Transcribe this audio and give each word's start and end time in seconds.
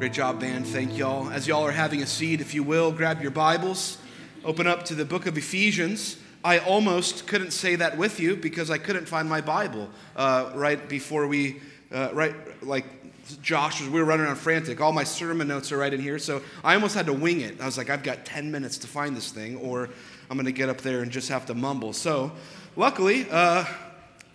Great 0.00 0.14
job, 0.14 0.40
band. 0.40 0.66
Thank 0.66 0.96
y'all. 0.96 1.28
As 1.28 1.46
y'all 1.46 1.62
are 1.66 1.70
having 1.70 2.00
a 2.00 2.06
seat, 2.06 2.40
if 2.40 2.54
you 2.54 2.62
will, 2.62 2.90
grab 2.90 3.20
your 3.20 3.30
Bibles, 3.30 3.98
open 4.46 4.66
up 4.66 4.86
to 4.86 4.94
the 4.94 5.04
book 5.04 5.26
of 5.26 5.36
Ephesians. 5.36 6.16
I 6.42 6.56
almost 6.56 7.26
couldn't 7.26 7.50
say 7.50 7.76
that 7.76 7.98
with 7.98 8.18
you 8.18 8.34
because 8.34 8.70
I 8.70 8.78
couldn't 8.78 9.04
find 9.04 9.28
my 9.28 9.42
Bible 9.42 9.90
uh, 10.16 10.52
right 10.54 10.88
before 10.88 11.26
we, 11.26 11.60
uh, 11.92 12.08
right, 12.14 12.34
like 12.64 12.86
Josh 13.42 13.82
was, 13.82 13.90
we 13.90 14.00
were 14.00 14.06
running 14.06 14.24
around 14.24 14.36
frantic. 14.36 14.80
All 14.80 14.92
my 14.92 15.04
sermon 15.04 15.48
notes 15.48 15.70
are 15.70 15.76
right 15.76 15.92
in 15.92 16.00
here, 16.00 16.18
so 16.18 16.40
I 16.64 16.72
almost 16.76 16.94
had 16.94 17.04
to 17.04 17.12
wing 17.12 17.42
it. 17.42 17.60
I 17.60 17.66
was 17.66 17.76
like, 17.76 17.90
I've 17.90 18.02
got 18.02 18.24
10 18.24 18.50
minutes 18.50 18.78
to 18.78 18.86
find 18.86 19.14
this 19.14 19.30
thing, 19.30 19.58
or 19.58 19.90
I'm 20.30 20.38
going 20.38 20.46
to 20.46 20.52
get 20.52 20.70
up 20.70 20.78
there 20.78 21.02
and 21.02 21.12
just 21.12 21.28
have 21.28 21.44
to 21.44 21.54
mumble. 21.54 21.92
So, 21.92 22.32
luckily, 22.74 23.26
uh, 23.30 23.66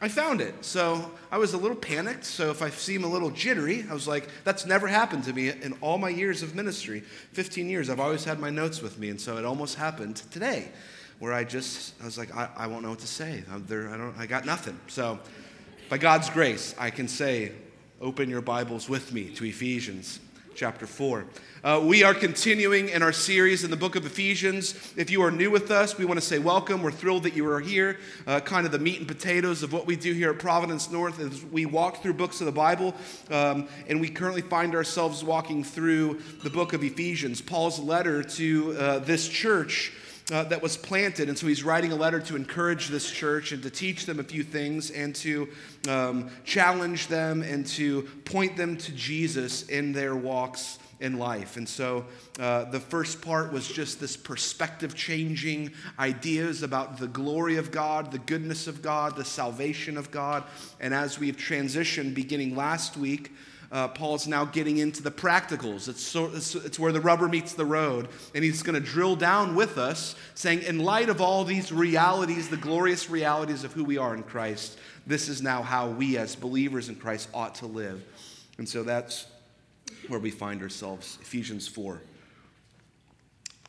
I 0.02 0.08
found 0.10 0.42
it. 0.42 0.66
So 0.66 1.12
I 1.32 1.38
was 1.38 1.54
a 1.54 1.58
little 1.58 1.78
panicked. 1.78 2.26
So 2.26 2.52
if 2.52 2.62
I 2.62 2.70
seem 2.70 3.04
a 3.04 3.08
little 3.08 3.30
jittery, 3.32 3.86
I 3.90 3.94
was 3.94 4.08
like, 4.08 4.28
that's 4.44 4.66
never 4.66 4.88
happened 4.88 5.24
to 5.26 5.34
me 5.34 5.50
in 5.50 5.74
all 5.82 5.98
my 5.98 6.10
years 6.10 6.44
of 6.44 6.54
ministry. 6.54 7.02
15 7.34 7.70
years, 7.70 7.90
I've 7.90 8.00
always 8.00 8.24
had 8.24 8.40
my 8.40 8.50
notes 8.50 8.82
with 8.82 9.00
me. 9.00 9.10
And 9.10 9.20
so 9.20 9.38
it 9.38 9.46
almost 9.46 9.76
happened 9.76 10.18
today 10.32 10.70
where 11.20 11.34
I 11.34 11.44
just, 11.44 11.94
I 12.02 12.06
was 12.06 12.18
like, 12.18 12.36
I, 12.36 12.50
I 12.58 12.68
won't 12.68 12.84
know 12.84 12.90
what 12.90 13.00
to 13.00 13.08
say. 13.08 13.44
I'm 13.50 13.66
there, 13.68 13.90
I, 13.90 13.98
don't, 13.98 14.18
I 14.18 14.26
got 14.26 14.46
nothing. 14.46 14.78
So 14.88 15.20
by 15.90 15.98
God's 15.98 16.30
grace, 16.30 16.76
I 16.78 16.90
can 16.90 17.08
say, 17.08 17.54
open 18.02 18.30
your 18.30 18.42
Bibles 18.42 18.90
with 18.90 19.14
me 19.14 19.30
to 19.36 19.46
Ephesians 19.46 20.20
chapter 20.56 20.88
4. 20.88 21.26
Uh, 21.64 21.82
we 21.84 22.04
are 22.04 22.14
continuing 22.14 22.88
in 22.88 23.04
our 23.04 23.12
series 23.12 23.66
in 23.66 23.72
the 23.72 23.76
book 23.76 23.98
of 23.98 24.06
Ephesians. 24.06 24.94
If 24.96 25.10
you 25.10 25.22
are 25.22 25.32
new 25.32 25.52
with 25.52 25.70
us, 25.70 25.98
we 25.98 26.06
want 26.06 26.18
to 26.18 26.26
say 26.26 26.40
welcome. 26.40 26.82
We're 26.82 26.92
thrilled 26.92 27.24
that 27.24 27.36
you 27.36 27.46
are 27.50 27.60
here. 27.60 28.00
Uh, 28.26 28.40
kind 28.40 28.66
of 28.66 28.72
the 28.72 28.80
meat 28.80 29.00
and 29.00 29.08
potatoes 29.08 29.64
of 29.64 29.74
what 29.74 29.86
we 29.86 29.98
do 29.98 30.14
here 30.14 30.32
at 30.32 30.40
Providence 30.40 30.90
North 30.90 31.20
is 31.20 31.44
we 31.44 31.66
walk 31.66 32.02
through 32.02 32.14
books 32.14 32.40
of 32.40 32.46
the 32.46 32.54
Bible, 32.54 32.96
um, 33.30 33.68
and 33.88 34.00
we 34.00 34.08
currently 34.08 34.42
find 34.42 34.76
ourselves 34.76 35.24
walking 35.24 35.62
through 35.62 36.22
the 36.44 36.50
book 36.50 36.72
of 36.72 36.84
Ephesians, 36.84 37.42
Paul's 37.42 37.78
letter 37.78 38.24
to 38.24 38.78
uh, 38.78 39.00
this 39.00 39.28
church. 39.28 39.92
Uh, 40.32 40.44
that 40.44 40.60
was 40.60 40.76
planted. 40.76 41.30
And 41.30 41.38
so 41.38 41.46
he's 41.46 41.64
writing 41.64 41.92
a 41.92 41.96
letter 41.96 42.20
to 42.20 42.36
encourage 42.36 42.88
this 42.88 43.12
church 43.12 43.52
and 43.52 43.62
to 43.62 43.70
teach 43.70 44.08
them 44.08 44.20
a 44.20 44.24
few 44.24 44.42
things 44.42 44.90
and 44.90 45.14
to 45.18 45.48
um, 45.88 46.32
challenge 46.44 47.10
them 47.10 47.44
and 47.44 47.64
to 47.68 48.02
point 48.26 48.58
them 48.58 48.76
to 48.76 48.92
Jesus 48.94 49.70
in 49.70 49.94
their 49.94 50.16
walks 50.16 50.80
in 51.00 51.20
life. 51.20 51.58
And 51.58 51.68
so 51.68 52.06
uh, 52.40 52.66
the 52.66 52.80
first 52.80 53.22
part 53.22 53.52
was 53.52 53.68
just 53.68 54.00
this 54.00 54.16
perspective 54.16 54.96
changing 54.96 55.72
ideas 56.00 56.64
about 56.64 56.98
the 56.98 57.08
glory 57.08 57.58
of 57.58 57.72
God, 57.72 58.12
the 58.12 58.20
goodness 58.20 58.68
of 58.68 58.82
God, 58.82 59.16
the 59.16 59.26
salvation 59.26 59.98
of 59.98 60.10
God. 60.12 60.44
And 60.80 60.94
as 60.94 61.20
we've 61.20 61.38
transitioned 61.38 62.16
beginning 62.16 62.56
last 62.56 62.98
week, 62.98 63.32
uh, 63.72 63.88
Paul's 63.90 64.28
now 64.28 64.46
getting 64.46 64.78
into 64.78 65.02
the 65.02 65.12
practicals. 65.12 65.88
It's, 65.88 66.02
so, 66.02 66.28
it's, 66.34 66.56
it's 66.56 66.80
where 66.80 66.92
the 66.92 67.02
rubber 67.02 67.28
meets 67.28 67.54
the 67.54 67.66
road. 67.66 68.08
And 68.34 68.44
he's 68.44 68.64
going 68.64 68.82
to 68.82 68.86
drill 68.86 69.16
down 69.16 69.56
with 69.56 69.78
us, 69.78 70.16
saying, 70.34 70.64
in 70.64 70.80
light 70.80 71.10
of 71.10 71.22
all 71.22 71.44
these 71.44 71.72
realities, 71.72 72.50
the 72.50 72.58
glorious 72.58 73.10
realities 73.10 73.64
of 73.64 73.74
who 73.74 73.84
we 73.84 73.98
are 73.98 74.14
in 74.14 74.24
Christ, 74.24 74.78
this 75.08 75.30
is 75.30 75.42
now 75.42 75.62
how 75.62 75.88
we 75.88 76.18
as 76.18 76.36
believers 76.36 76.90
in 76.90 76.96
Christ 76.96 77.30
ought 77.34 77.56
to 77.56 77.66
live. 77.66 78.04
And 78.58 78.68
so 78.68 78.84
that's 78.84 79.28
where 80.08 80.20
we 80.20 80.32
find 80.32 80.62
ourselves 80.62 81.18
Ephesians 81.22 81.68
4. 81.68 82.02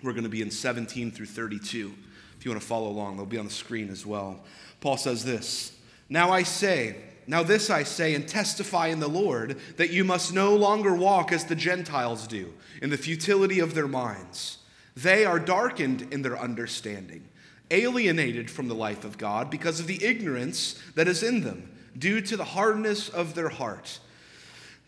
We're 0.03 0.12
going 0.12 0.25
to 0.25 0.31
be 0.31 0.42
in 0.42 0.50
17 0.50 1.10
through 1.10 1.27
32. 1.27 1.92
If 2.38 2.44
you 2.44 2.50
want 2.50 2.60
to 2.60 2.66
follow 2.66 2.88
along, 2.88 3.16
they'll 3.16 3.27
be 3.27 3.38
on 3.38 3.47
the 3.47 3.50
screen 3.50 3.91
as 3.91 4.05
well. 4.05 4.44
Paul 4.81 4.97
says 4.97 5.25
this 5.25 5.77
Now 6.08 6.31
I 6.31 6.42
say, 6.42 6.97
now 7.27 7.42
this 7.42 7.70
I 7.70 7.82
say 7.82 8.14
and 8.14 8.27
testify 8.27 8.88
in 8.88 9.00
the 9.00 9.08
Lord, 9.08 9.58
that 9.77 9.91
you 9.91 10.05
must 10.05 10.32
no 10.32 10.55
longer 10.55 10.94
walk 10.94 11.32
as 11.32 11.44
the 11.44 11.55
Gentiles 11.55 12.27
do, 12.27 12.55
in 12.80 12.91
the 12.91 12.96
futility 12.96 13.58
of 13.58 13.74
their 13.74 13.88
minds. 13.88 14.58
They 14.96 15.24
are 15.24 15.38
darkened 15.38 16.12
in 16.12 16.22
their 16.22 16.38
understanding, 16.38 17.28
alienated 17.70 18.50
from 18.50 18.69
the 18.69 18.75
life 18.75 19.04
of 19.04 19.19
God 19.19 19.50
because 19.50 19.81
of 19.81 19.86
the 19.86 20.03
ignorance 20.04 20.81
that 20.94 21.09
is 21.09 21.22
in 21.22 21.42
them, 21.42 21.70
due 21.98 22.20
to 22.22 22.36
the 22.36 22.44
hardness 22.44 23.09
of 23.09 23.34
their 23.34 23.48
heart. 23.48 23.98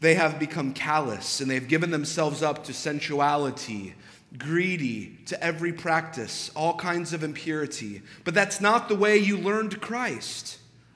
They 0.01 0.15
have 0.15 0.39
become 0.39 0.73
callous 0.75 1.41
and 1.41 1.51
they've 1.51 1.67
given 1.67 1.91
themselves 1.91 2.43
up 2.43 2.65
to 2.65 2.73
sensuality, 2.73 3.95
greedy 4.37 5.19
to 5.27 5.43
every 5.43 5.73
practice, 5.73 6.51
all 6.55 6.75
kinds 6.75 7.13
of 7.13 7.25
impurity. 7.25 8.03
But 8.25 8.35
that's 8.35 8.61
not 8.61 8.89
the 8.89 8.95
way 8.95 9.17
you 9.17 9.37
learned 9.37 9.81
Christ, 9.81 10.59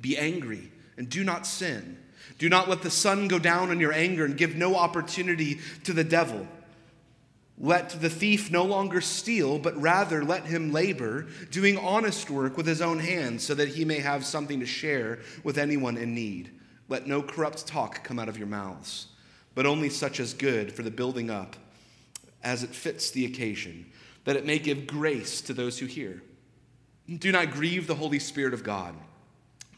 Be 0.00 0.16
angry 0.16 0.70
and 0.96 1.08
do 1.08 1.24
not 1.24 1.46
sin. 1.46 1.98
Do 2.38 2.48
not 2.48 2.68
let 2.68 2.82
the 2.82 2.90
sun 2.90 3.28
go 3.28 3.38
down 3.38 3.70
on 3.70 3.80
your 3.80 3.92
anger 3.92 4.24
and 4.24 4.36
give 4.36 4.54
no 4.54 4.76
opportunity 4.76 5.60
to 5.84 5.92
the 5.92 6.04
devil. 6.04 6.46
Let 7.60 7.90
the 8.00 8.10
thief 8.10 8.52
no 8.52 8.64
longer 8.64 9.00
steal, 9.00 9.58
but 9.58 9.76
rather 9.80 10.24
let 10.24 10.44
him 10.46 10.72
labor, 10.72 11.26
doing 11.50 11.76
honest 11.76 12.30
work 12.30 12.56
with 12.56 12.66
his 12.66 12.80
own 12.80 13.00
hands, 13.00 13.42
so 13.42 13.54
that 13.56 13.70
he 13.70 13.84
may 13.84 13.98
have 13.98 14.24
something 14.24 14.60
to 14.60 14.66
share 14.66 15.18
with 15.42 15.58
anyone 15.58 15.96
in 15.96 16.14
need. 16.14 16.52
Let 16.88 17.08
no 17.08 17.20
corrupt 17.20 17.66
talk 17.66 18.04
come 18.04 18.20
out 18.20 18.28
of 18.28 18.38
your 18.38 18.46
mouths, 18.46 19.08
but 19.56 19.66
only 19.66 19.90
such 19.90 20.20
as 20.20 20.34
good 20.34 20.72
for 20.72 20.84
the 20.84 20.90
building 20.90 21.30
up, 21.30 21.56
as 22.44 22.62
it 22.62 22.70
fits 22.70 23.10
the 23.10 23.24
occasion, 23.24 23.86
that 24.24 24.36
it 24.36 24.46
may 24.46 24.60
give 24.60 24.86
grace 24.86 25.40
to 25.40 25.52
those 25.52 25.80
who 25.80 25.86
hear. 25.86 26.22
Do 27.12 27.32
not 27.32 27.50
grieve 27.50 27.88
the 27.88 27.96
Holy 27.96 28.20
Spirit 28.20 28.54
of 28.54 28.62
God, 28.62 28.94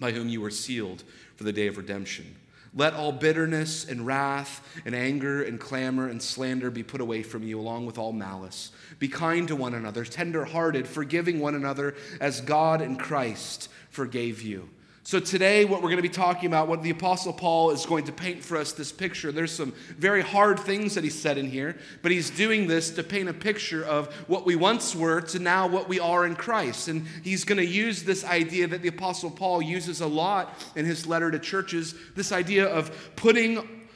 by 0.01 0.11
whom 0.13 0.29
you 0.29 0.41
were 0.41 0.51
sealed 0.51 1.05
for 1.37 1.45
the 1.45 1.53
day 1.53 1.69
of 1.69 1.77
redemption. 1.77 2.35
Let 2.75 2.95
all 2.95 3.13
bitterness 3.13 3.85
and 3.89 4.07
wrath 4.07 4.67
and 4.85 4.95
anger 4.95 5.43
and 5.43 5.59
clamor 5.59 6.09
and 6.09 6.23
slander 6.23 6.71
be 6.71 6.83
put 6.83 7.01
away 7.01 7.23
from 7.23 7.43
you, 7.43 7.59
along 7.59 7.87
with 7.87 7.99
all 7.99 8.13
malice. 8.13 8.71
Be 8.99 9.09
kind 9.09 9.49
to 9.49 9.57
one 9.57 9.75
another, 9.75 10.05
tender 10.05 10.45
hearted, 10.45 10.87
forgiving 10.87 11.41
one 11.41 11.57
another 11.57 11.97
as 12.21 12.41
God 12.41 12.81
in 12.81 12.97
Christ 12.97 13.69
forgave 13.91 14.41
you. 14.41 14.69
So, 15.03 15.19
today, 15.19 15.65
what 15.65 15.81
we're 15.81 15.89
going 15.89 15.97
to 15.97 16.03
be 16.03 16.11
talking 16.11 16.47
about, 16.47 16.69
what 16.69 16.83
the 16.83 16.91
Apostle 16.91 17.33
Paul 17.33 17.71
is 17.71 17.87
going 17.87 18.05
to 18.05 18.13
paint 18.13 18.45
for 18.45 18.59
us 18.59 18.73
this 18.73 18.93
picture. 18.93 19.33
There's 19.33 19.51
some 19.51 19.73
very 19.97 20.21
hard 20.21 20.61
things 20.61 20.95
that 20.95 21.05
he 21.05 21.09
said 21.09 21.39
in 21.39 21.47
here, 21.47 21.79
but 22.03 22.13
he's 22.13 22.29
doing 22.29 22.67
this 22.67 22.91
to 22.91 23.03
paint 23.03 23.27
a 23.27 23.33
picture 23.33 23.83
of 23.83 24.13
what 24.29 24.45
we 24.45 24.57
once 24.57 24.95
were 24.95 25.23
to 25.23 25.39
now 25.39 25.67
what 25.67 25.89
we 25.89 25.99
are 26.01 26.27
in 26.27 26.37
Christ. 26.37 26.89
And 26.89 27.07
he's 27.25 27.45
going 27.45 27.57
to 27.57 27.67
use 27.67 28.03
this 28.03 28.25
idea 28.25 28.67
that 28.67 28.83
the 28.83 28.89
Apostle 28.89 29.31
Paul 29.31 29.63
uses 29.63 30.03
a 30.03 30.07
lot 30.07 30.55
in 30.77 30.85
his 30.85 31.07
letter 31.07 31.31
to 31.31 31.39
churches 31.39 31.95
this 32.15 32.31
idea 32.31 32.67
of 32.67 33.17
putting, 33.17 33.87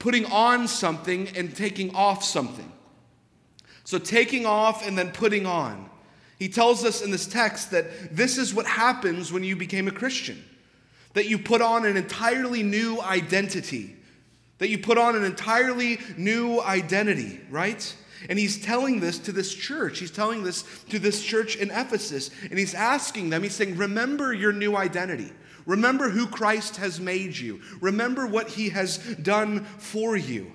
putting 0.00 0.26
on 0.26 0.66
something 0.66 1.28
and 1.36 1.54
taking 1.54 1.94
off 1.94 2.24
something. 2.24 2.72
So, 3.84 3.98
taking 3.98 4.46
off 4.46 4.86
and 4.86 4.98
then 4.98 5.12
putting 5.12 5.46
on. 5.46 5.89
He 6.40 6.48
tells 6.48 6.84
us 6.84 7.02
in 7.02 7.12
this 7.12 7.26
text 7.26 7.70
that 7.70 8.16
this 8.16 8.38
is 8.38 8.52
what 8.52 8.66
happens 8.66 9.30
when 9.30 9.44
you 9.44 9.54
became 9.54 9.86
a 9.86 9.92
Christian 9.92 10.42
that 11.12 11.26
you 11.26 11.38
put 11.38 11.60
on 11.60 11.84
an 11.84 11.96
entirely 11.96 12.62
new 12.62 13.00
identity, 13.00 13.96
that 14.58 14.68
you 14.68 14.78
put 14.78 14.96
on 14.96 15.16
an 15.16 15.24
entirely 15.24 15.98
new 16.16 16.60
identity, 16.60 17.40
right? 17.50 17.96
And 18.28 18.38
he's 18.38 18.62
telling 18.62 19.00
this 19.00 19.18
to 19.20 19.32
this 19.32 19.52
church. 19.52 19.98
He's 19.98 20.10
telling 20.10 20.44
this 20.44 20.62
to 20.90 20.98
this 20.98 21.22
church 21.22 21.56
in 21.56 21.70
Ephesus. 21.70 22.30
And 22.48 22.58
he's 22.58 22.74
asking 22.74 23.30
them, 23.30 23.42
he's 23.42 23.54
saying, 23.54 23.76
Remember 23.76 24.32
your 24.32 24.52
new 24.52 24.76
identity. 24.76 25.32
Remember 25.66 26.08
who 26.10 26.26
Christ 26.26 26.76
has 26.76 27.00
made 27.00 27.36
you. 27.36 27.60
Remember 27.80 28.26
what 28.26 28.50
he 28.50 28.68
has 28.68 28.98
done 29.16 29.64
for 29.64 30.16
you. 30.16 30.52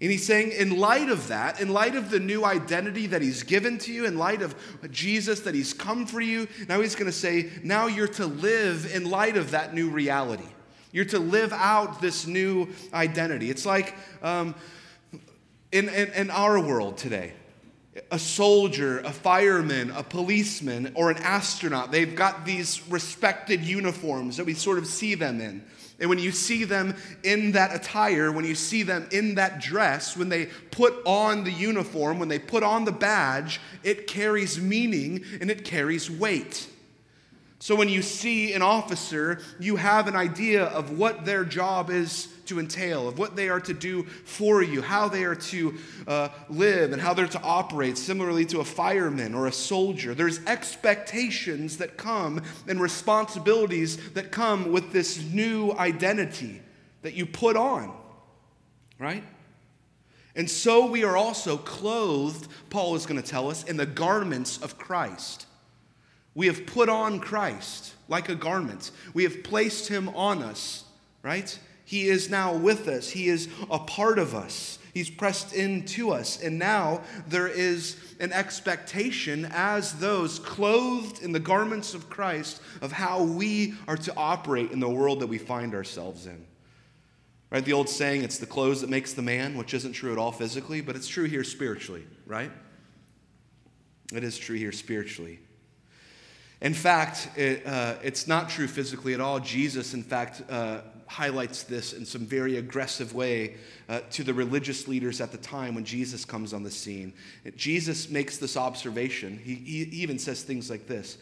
And 0.00 0.12
he's 0.12 0.24
saying, 0.24 0.52
in 0.52 0.78
light 0.78 1.08
of 1.08 1.26
that, 1.26 1.60
in 1.60 1.70
light 1.70 1.96
of 1.96 2.10
the 2.10 2.20
new 2.20 2.44
identity 2.44 3.08
that 3.08 3.20
he's 3.20 3.42
given 3.42 3.78
to 3.78 3.92
you, 3.92 4.04
in 4.04 4.16
light 4.16 4.42
of 4.42 4.54
Jesus 4.92 5.40
that 5.40 5.56
he's 5.56 5.74
come 5.74 6.06
for 6.06 6.20
you, 6.20 6.46
now 6.68 6.80
he's 6.80 6.94
going 6.94 7.10
to 7.10 7.16
say, 7.16 7.50
now 7.64 7.88
you're 7.88 8.06
to 8.06 8.26
live 8.26 8.94
in 8.94 9.10
light 9.10 9.36
of 9.36 9.50
that 9.50 9.74
new 9.74 9.90
reality. 9.90 10.46
You're 10.92 11.04
to 11.06 11.18
live 11.18 11.52
out 11.52 12.00
this 12.00 12.28
new 12.28 12.68
identity. 12.94 13.50
It's 13.50 13.66
like 13.66 13.96
um, 14.22 14.54
in, 15.72 15.88
in, 15.88 16.12
in 16.12 16.30
our 16.30 16.60
world 16.60 16.96
today. 16.96 17.32
a 18.10 18.18
soldier, 18.18 19.00
a 19.00 19.12
fireman, 19.12 19.90
a 19.90 20.02
policeman, 20.02 20.92
or 20.94 21.10
an 21.10 21.18
astronaut. 21.18 21.90
They've 21.92 22.14
got 22.14 22.44
these 22.44 22.86
respected 22.88 23.62
uniforms 23.62 24.36
that 24.36 24.46
we 24.46 24.54
sort 24.54 24.78
of 24.78 24.86
see 24.86 25.14
them 25.14 25.40
in. 25.40 25.64
And 26.00 26.08
when 26.08 26.18
you 26.18 26.30
see 26.30 26.64
them 26.64 26.94
in 27.24 27.52
that 27.52 27.74
attire, 27.74 28.30
when 28.30 28.44
you 28.44 28.54
see 28.54 28.84
them 28.84 29.08
in 29.10 29.34
that 29.34 29.60
dress, 29.60 30.16
when 30.16 30.28
they 30.28 30.46
put 30.70 30.94
on 31.04 31.42
the 31.42 31.50
uniform, 31.50 32.20
when 32.20 32.28
they 32.28 32.38
put 32.38 32.62
on 32.62 32.84
the 32.84 32.92
badge, 32.92 33.60
it 33.82 34.06
carries 34.06 34.60
meaning 34.60 35.24
and 35.40 35.50
it 35.50 35.64
carries 35.64 36.08
weight. 36.08 36.68
So 37.60 37.74
when 37.74 37.88
you 37.88 38.02
see 38.02 38.52
an 38.52 38.62
officer, 38.62 39.40
you 39.58 39.76
have 39.76 40.06
an 40.06 40.14
idea 40.14 40.64
of 40.66 40.96
what 40.96 41.24
their 41.24 41.44
job 41.44 41.90
is 41.90 42.28
to 42.46 42.60
entail, 42.60 43.08
of 43.08 43.18
what 43.18 43.34
they 43.34 43.48
are 43.48 43.60
to 43.60 43.74
do 43.74 44.04
for 44.04 44.62
you, 44.62 44.80
how 44.80 45.08
they 45.08 45.24
are 45.24 45.34
to 45.34 45.74
uh, 46.06 46.28
live, 46.48 46.92
and 46.92 47.02
how 47.02 47.14
they're 47.14 47.26
to 47.26 47.42
operate, 47.42 47.98
similarly 47.98 48.44
to 48.46 48.60
a 48.60 48.64
fireman 48.64 49.34
or 49.34 49.48
a 49.48 49.52
soldier. 49.52 50.14
There's 50.14 50.38
expectations 50.46 51.78
that 51.78 51.96
come 51.96 52.42
and 52.68 52.80
responsibilities 52.80 54.12
that 54.12 54.30
come 54.30 54.70
with 54.70 54.92
this 54.92 55.20
new 55.20 55.72
identity 55.72 56.62
that 57.02 57.14
you 57.14 57.26
put 57.26 57.56
on, 57.56 57.92
right? 59.00 59.24
And 60.36 60.48
so 60.48 60.86
we 60.86 61.02
are 61.02 61.16
also 61.16 61.56
clothed, 61.56 62.48
Paul 62.70 62.94
is 62.94 63.04
going 63.04 63.20
to 63.20 63.28
tell 63.28 63.50
us, 63.50 63.64
in 63.64 63.76
the 63.76 63.84
garments 63.84 64.58
of 64.58 64.78
Christ. 64.78 65.46
We 66.38 66.46
have 66.46 66.66
put 66.66 66.88
on 66.88 67.18
Christ 67.18 67.96
like 68.06 68.28
a 68.28 68.36
garment. 68.36 68.92
We 69.12 69.24
have 69.24 69.42
placed 69.42 69.88
him 69.88 70.08
on 70.10 70.40
us, 70.40 70.84
right? 71.24 71.58
He 71.84 72.06
is 72.06 72.30
now 72.30 72.54
with 72.54 72.86
us. 72.86 73.10
He 73.10 73.28
is 73.28 73.48
a 73.68 73.80
part 73.80 74.20
of 74.20 74.36
us. 74.36 74.78
He's 74.94 75.10
pressed 75.10 75.52
into 75.52 76.12
us. 76.12 76.40
And 76.40 76.56
now 76.56 77.02
there 77.26 77.48
is 77.48 77.96
an 78.20 78.32
expectation 78.32 79.48
as 79.50 79.94
those 79.94 80.38
clothed 80.38 81.24
in 81.24 81.32
the 81.32 81.40
garments 81.40 81.92
of 81.92 82.08
Christ 82.08 82.62
of 82.82 82.92
how 82.92 83.24
we 83.24 83.74
are 83.88 83.96
to 83.96 84.14
operate 84.16 84.70
in 84.70 84.78
the 84.78 84.88
world 84.88 85.18
that 85.18 85.26
we 85.26 85.38
find 85.38 85.74
ourselves 85.74 86.28
in. 86.28 86.46
Right? 87.50 87.64
The 87.64 87.72
old 87.72 87.88
saying, 87.88 88.22
it's 88.22 88.38
the 88.38 88.46
clothes 88.46 88.82
that 88.82 88.90
makes 88.90 89.12
the 89.12 89.22
man, 89.22 89.58
which 89.58 89.74
isn't 89.74 89.94
true 89.94 90.12
at 90.12 90.18
all 90.18 90.30
physically, 90.30 90.82
but 90.82 90.94
it's 90.94 91.08
true 91.08 91.24
here 91.24 91.42
spiritually, 91.42 92.06
right? 92.26 92.52
It 94.12 94.22
is 94.22 94.38
true 94.38 94.56
here 94.56 94.70
spiritually. 94.70 95.40
In 96.60 96.74
fact, 96.74 97.30
it, 97.36 97.64
uh, 97.66 97.96
it's 98.02 98.26
not 98.26 98.48
true 98.48 98.66
physically 98.66 99.14
at 99.14 99.20
all. 99.20 99.38
Jesus, 99.38 99.94
in 99.94 100.02
fact, 100.02 100.42
uh, 100.50 100.80
highlights 101.06 101.62
this 101.62 101.92
in 101.92 102.04
some 102.04 102.22
very 102.22 102.58
aggressive 102.58 103.14
way 103.14 103.54
uh, 103.88 104.00
to 104.10 104.22
the 104.22 104.34
religious 104.34 104.86
leaders 104.86 105.20
at 105.20 105.32
the 105.32 105.38
time 105.38 105.74
when 105.74 105.84
Jesus 105.84 106.24
comes 106.24 106.52
on 106.52 106.62
the 106.62 106.70
scene. 106.70 107.14
Jesus 107.56 108.10
makes 108.10 108.36
this 108.36 108.56
observation. 108.56 109.38
He, 109.42 109.54
he 109.54 110.02
even 110.02 110.18
says 110.18 110.42
things 110.42 110.68
like 110.68 110.86
this 110.86 111.16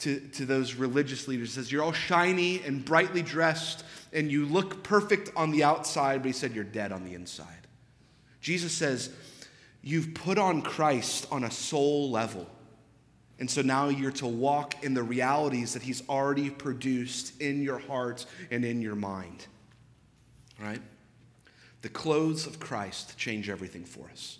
to, 0.00 0.20
to 0.20 0.44
those 0.44 0.74
religious 0.74 1.28
leaders. 1.28 1.50
He 1.50 1.54
says, 1.54 1.70
You're 1.70 1.82
all 1.82 1.92
shiny 1.92 2.62
and 2.62 2.84
brightly 2.84 3.22
dressed, 3.22 3.84
and 4.12 4.30
you 4.30 4.46
look 4.46 4.82
perfect 4.82 5.30
on 5.36 5.50
the 5.50 5.64
outside, 5.64 6.22
but 6.22 6.26
he 6.26 6.32
said, 6.32 6.52
You're 6.52 6.64
dead 6.64 6.92
on 6.92 7.04
the 7.04 7.14
inside. 7.14 7.66
Jesus 8.40 8.72
says, 8.72 9.10
You've 9.82 10.14
put 10.14 10.38
on 10.38 10.62
Christ 10.62 11.26
on 11.30 11.44
a 11.44 11.50
soul 11.50 12.10
level. 12.10 12.48
And 13.38 13.50
so 13.50 13.62
now 13.62 13.88
you're 13.88 14.10
to 14.12 14.26
walk 14.26 14.82
in 14.82 14.94
the 14.94 15.02
realities 15.02 15.74
that 15.74 15.82
He's 15.82 16.02
already 16.08 16.50
produced 16.50 17.40
in 17.40 17.62
your 17.62 17.78
heart 17.78 18.26
and 18.50 18.64
in 18.64 18.82
your 18.82 18.96
mind. 18.96 19.46
Right? 20.60 20.82
The 21.82 21.88
clothes 21.88 22.46
of 22.46 22.58
Christ 22.58 23.16
change 23.16 23.48
everything 23.48 23.84
for 23.84 24.08
us. 24.10 24.38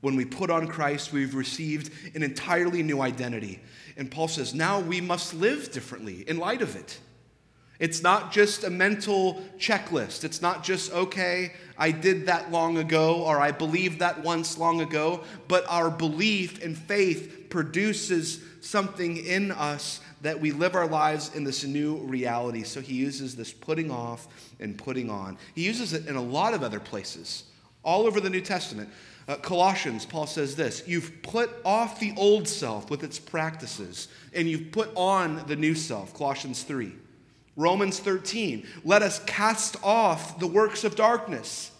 When 0.00 0.16
we 0.16 0.24
put 0.24 0.50
on 0.50 0.66
Christ, 0.66 1.12
we've 1.12 1.36
received 1.36 1.92
an 2.16 2.24
entirely 2.24 2.82
new 2.82 3.00
identity. 3.00 3.60
And 3.96 4.10
Paul 4.10 4.26
says, 4.26 4.52
now 4.52 4.80
we 4.80 5.00
must 5.00 5.32
live 5.32 5.70
differently 5.70 6.28
in 6.28 6.38
light 6.38 6.60
of 6.60 6.74
it. 6.74 6.98
It's 7.82 8.00
not 8.00 8.30
just 8.30 8.62
a 8.62 8.70
mental 8.70 9.42
checklist. 9.58 10.22
It's 10.22 10.40
not 10.40 10.62
just, 10.62 10.92
okay, 10.92 11.52
I 11.76 11.90
did 11.90 12.26
that 12.26 12.52
long 12.52 12.78
ago 12.78 13.24
or 13.24 13.40
I 13.40 13.50
believed 13.50 13.98
that 13.98 14.22
once 14.22 14.56
long 14.56 14.80
ago, 14.80 15.24
but 15.48 15.64
our 15.68 15.90
belief 15.90 16.62
and 16.62 16.78
faith 16.78 17.46
produces 17.50 18.40
something 18.60 19.16
in 19.16 19.50
us 19.50 20.00
that 20.20 20.38
we 20.38 20.52
live 20.52 20.76
our 20.76 20.86
lives 20.86 21.34
in 21.34 21.42
this 21.42 21.64
new 21.64 21.96
reality. 21.96 22.62
So 22.62 22.80
he 22.80 22.94
uses 22.94 23.34
this 23.34 23.52
putting 23.52 23.90
off 23.90 24.28
and 24.60 24.78
putting 24.78 25.10
on. 25.10 25.36
He 25.56 25.64
uses 25.64 25.92
it 25.92 26.06
in 26.06 26.14
a 26.14 26.22
lot 26.22 26.54
of 26.54 26.62
other 26.62 26.78
places, 26.78 27.42
all 27.82 28.06
over 28.06 28.20
the 28.20 28.30
New 28.30 28.42
Testament. 28.42 28.90
Uh, 29.26 29.34
Colossians, 29.34 30.06
Paul 30.06 30.28
says 30.28 30.54
this 30.54 30.84
You've 30.86 31.20
put 31.24 31.50
off 31.64 31.98
the 31.98 32.14
old 32.16 32.46
self 32.46 32.90
with 32.90 33.02
its 33.02 33.18
practices, 33.18 34.06
and 34.32 34.48
you've 34.48 34.70
put 34.70 34.90
on 34.94 35.42
the 35.48 35.56
new 35.56 35.74
self. 35.74 36.14
Colossians 36.14 36.62
3. 36.62 36.92
Romans 37.56 37.98
13, 37.98 38.66
let 38.84 39.02
us 39.02 39.22
cast 39.24 39.76
off 39.82 40.38
the 40.38 40.46
works 40.46 40.84
of 40.84 40.96
darkness 40.96 41.70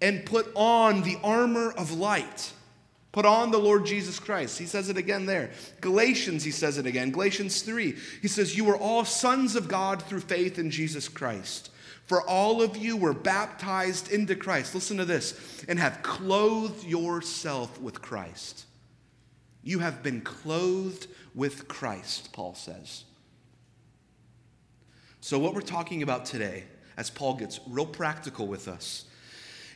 and 0.00 0.24
put 0.24 0.50
on 0.54 1.02
the 1.02 1.18
armor 1.22 1.72
of 1.72 1.92
light. 1.92 2.52
Put 3.12 3.26
on 3.26 3.50
the 3.50 3.58
Lord 3.58 3.84
Jesus 3.84 4.18
Christ. 4.18 4.58
He 4.58 4.64
says 4.64 4.88
it 4.88 4.96
again 4.96 5.26
there. 5.26 5.50
Galatians, 5.82 6.44
he 6.44 6.50
says 6.50 6.78
it 6.78 6.86
again. 6.86 7.10
Galatians 7.10 7.60
3, 7.60 7.94
he 8.22 8.28
says, 8.28 8.56
You 8.56 8.68
are 8.70 8.76
all 8.76 9.04
sons 9.04 9.54
of 9.54 9.68
God 9.68 10.02
through 10.02 10.20
faith 10.20 10.58
in 10.58 10.70
Jesus 10.70 11.08
Christ. 11.08 11.70
For 12.06 12.22
all 12.22 12.62
of 12.62 12.76
you 12.76 12.96
were 12.96 13.12
baptized 13.12 14.10
into 14.10 14.34
Christ. 14.34 14.74
Listen 14.74 14.96
to 14.96 15.04
this 15.04 15.64
and 15.68 15.78
have 15.78 16.02
clothed 16.02 16.84
yourself 16.84 17.80
with 17.80 18.00
Christ. 18.00 18.64
You 19.62 19.78
have 19.80 20.02
been 20.02 20.22
clothed 20.22 21.06
with 21.34 21.68
Christ, 21.68 22.32
Paul 22.32 22.54
says. 22.54 23.04
So, 25.24 25.38
what 25.38 25.54
we're 25.54 25.60
talking 25.60 26.02
about 26.02 26.24
today, 26.24 26.64
as 26.96 27.08
Paul 27.08 27.34
gets 27.34 27.60
real 27.68 27.86
practical 27.86 28.48
with 28.48 28.66
us, 28.66 29.04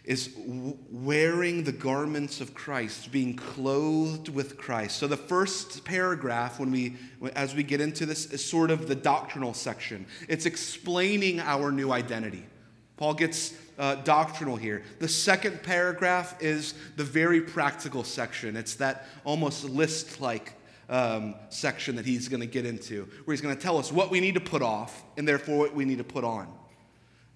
is 0.02 0.34
wearing 0.90 1.62
the 1.62 1.70
garments 1.70 2.40
of 2.40 2.52
Christ, 2.52 3.12
being 3.12 3.36
clothed 3.36 4.28
with 4.28 4.58
Christ. 4.58 4.96
So 4.98 5.06
the 5.06 5.16
first 5.16 5.84
paragraph, 5.84 6.58
when 6.58 6.72
we, 6.72 6.96
as 7.36 7.54
we 7.54 7.62
get 7.62 7.80
into 7.80 8.06
this, 8.06 8.26
is 8.32 8.44
sort 8.44 8.72
of 8.72 8.88
the 8.88 8.96
doctrinal 8.96 9.54
section. 9.54 10.06
It's 10.28 10.46
explaining 10.46 11.38
our 11.38 11.70
new 11.70 11.92
identity. 11.92 12.44
Paul 12.96 13.14
gets 13.14 13.54
uh, 13.78 13.96
doctrinal 13.96 14.56
here. 14.56 14.82
The 14.98 15.08
second 15.08 15.62
paragraph 15.62 16.42
is 16.42 16.74
the 16.96 17.04
very 17.04 17.40
practical 17.40 18.02
section. 18.02 18.56
It's 18.56 18.74
that 18.76 19.06
almost 19.24 19.62
list 19.62 20.20
like 20.20 20.54
um, 20.88 21.34
section 21.48 21.96
that 21.96 22.06
he's 22.06 22.28
going 22.28 22.40
to 22.40 22.46
get 22.46 22.66
into, 22.66 23.08
where 23.24 23.34
he's 23.34 23.40
going 23.40 23.54
to 23.56 23.60
tell 23.60 23.78
us 23.78 23.90
what 23.90 24.10
we 24.10 24.20
need 24.20 24.34
to 24.34 24.40
put 24.40 24.62
off 24.62 25.04
and 25.16 25.26
therefore 25.26 25.58
what 25.58 25.74
we 25.74 25.84
need 25.84 25.98
to 25.98 26.04
put 26.04 26.24
on 26.24 26.48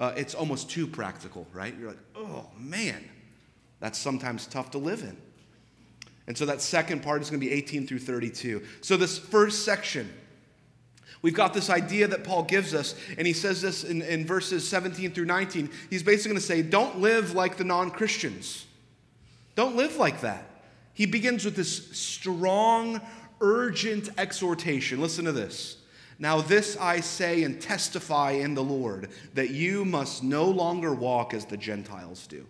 uh, 0.01 0.15
it's 0.17 0.35
almost 0.35 0.71
too 0.71 0.87
practical, 0.87 1.47
right? 1.53 1.75
You're 1.79 1.89
like, 1.89 1.99
oh 2.17 2.47
man, 2.59 3.05
that's 3.81 3.99
sometimes 3.99 4.47
tough 4.47 4.71
to 4.71 4.79
live 4.79 5.03
in. 5.03 5.17
And 6.27 6.37
so 6.37 6.47
that 6.47 6.63
second 6.63 7.03
part 7.03 7.21
is 7.21 7.29
going 7.29 7.39
to 7.39 7.47
be 7.47 7.53
18 7.53 7.87
through 7.87 7.99
32. 7.99 8.63
So, 8.81 8.97
this 8.97 9.19
first 9.19 9.65
section, 9.65 10.11
we've 11.21 11.35
got 11.35 11.53
this 11.53 11.69
idea 11.69 12.09
that 12.09 12.25
Paul 12.25 12.45
gives 12.45 12.73
us, 12.73 12.95
and 13.19 13.27
he 13.27 13.35
says 13.35 13.61
this 13.61 13.85
in, 13.85 14.01
in 14.01 14.27
verses 14.27 14.67
17 14.67 15.13
through 15.13 15.27
19. 15.27 15.69
He's 15.91 16.03
basically 16.03 16.31
going 16.31 16.41
to 16.41 16.47
say, 16.47 16.63
don't 16.63 17.01
live 17.01 17.35
like 17.35 17.59
the 17.59 17.65
non 17.65 17.91
Christians. 17.91 18.65
Don't 19.55 19.77
live 19.77 19.97
like 19.97 20.23
that. 20.23 20.47
He 20.95 21.05
begins 21.05 21.45
with 21.45 21.57
this 21.57 21.97
strong, 21.99 23.01
urgent 23.41 24.09
exhortation. 24.19 25.01
Listen 25.01 25.25
to 25.25 25.33
this. 25.33 25.77
Now, 26.19 26.43
this 26.43 26.77
I 26.77 27.01
say 27.01 27.45
and 27.45 27.61
testify 27.61 28.33
in 28.33 28.55
the 28.55 28.63
Lord, 28.63 29.09
that 29.35 29.51
you 29.51 29.87
must 29.87 30.23
no 30.23 30.45
longer 30.45 30.93
walk 30.95 31.33
as 31.33 31.47
the 31.47 31.57
Gentiles 31.57 32.27
do. 32.27 32.47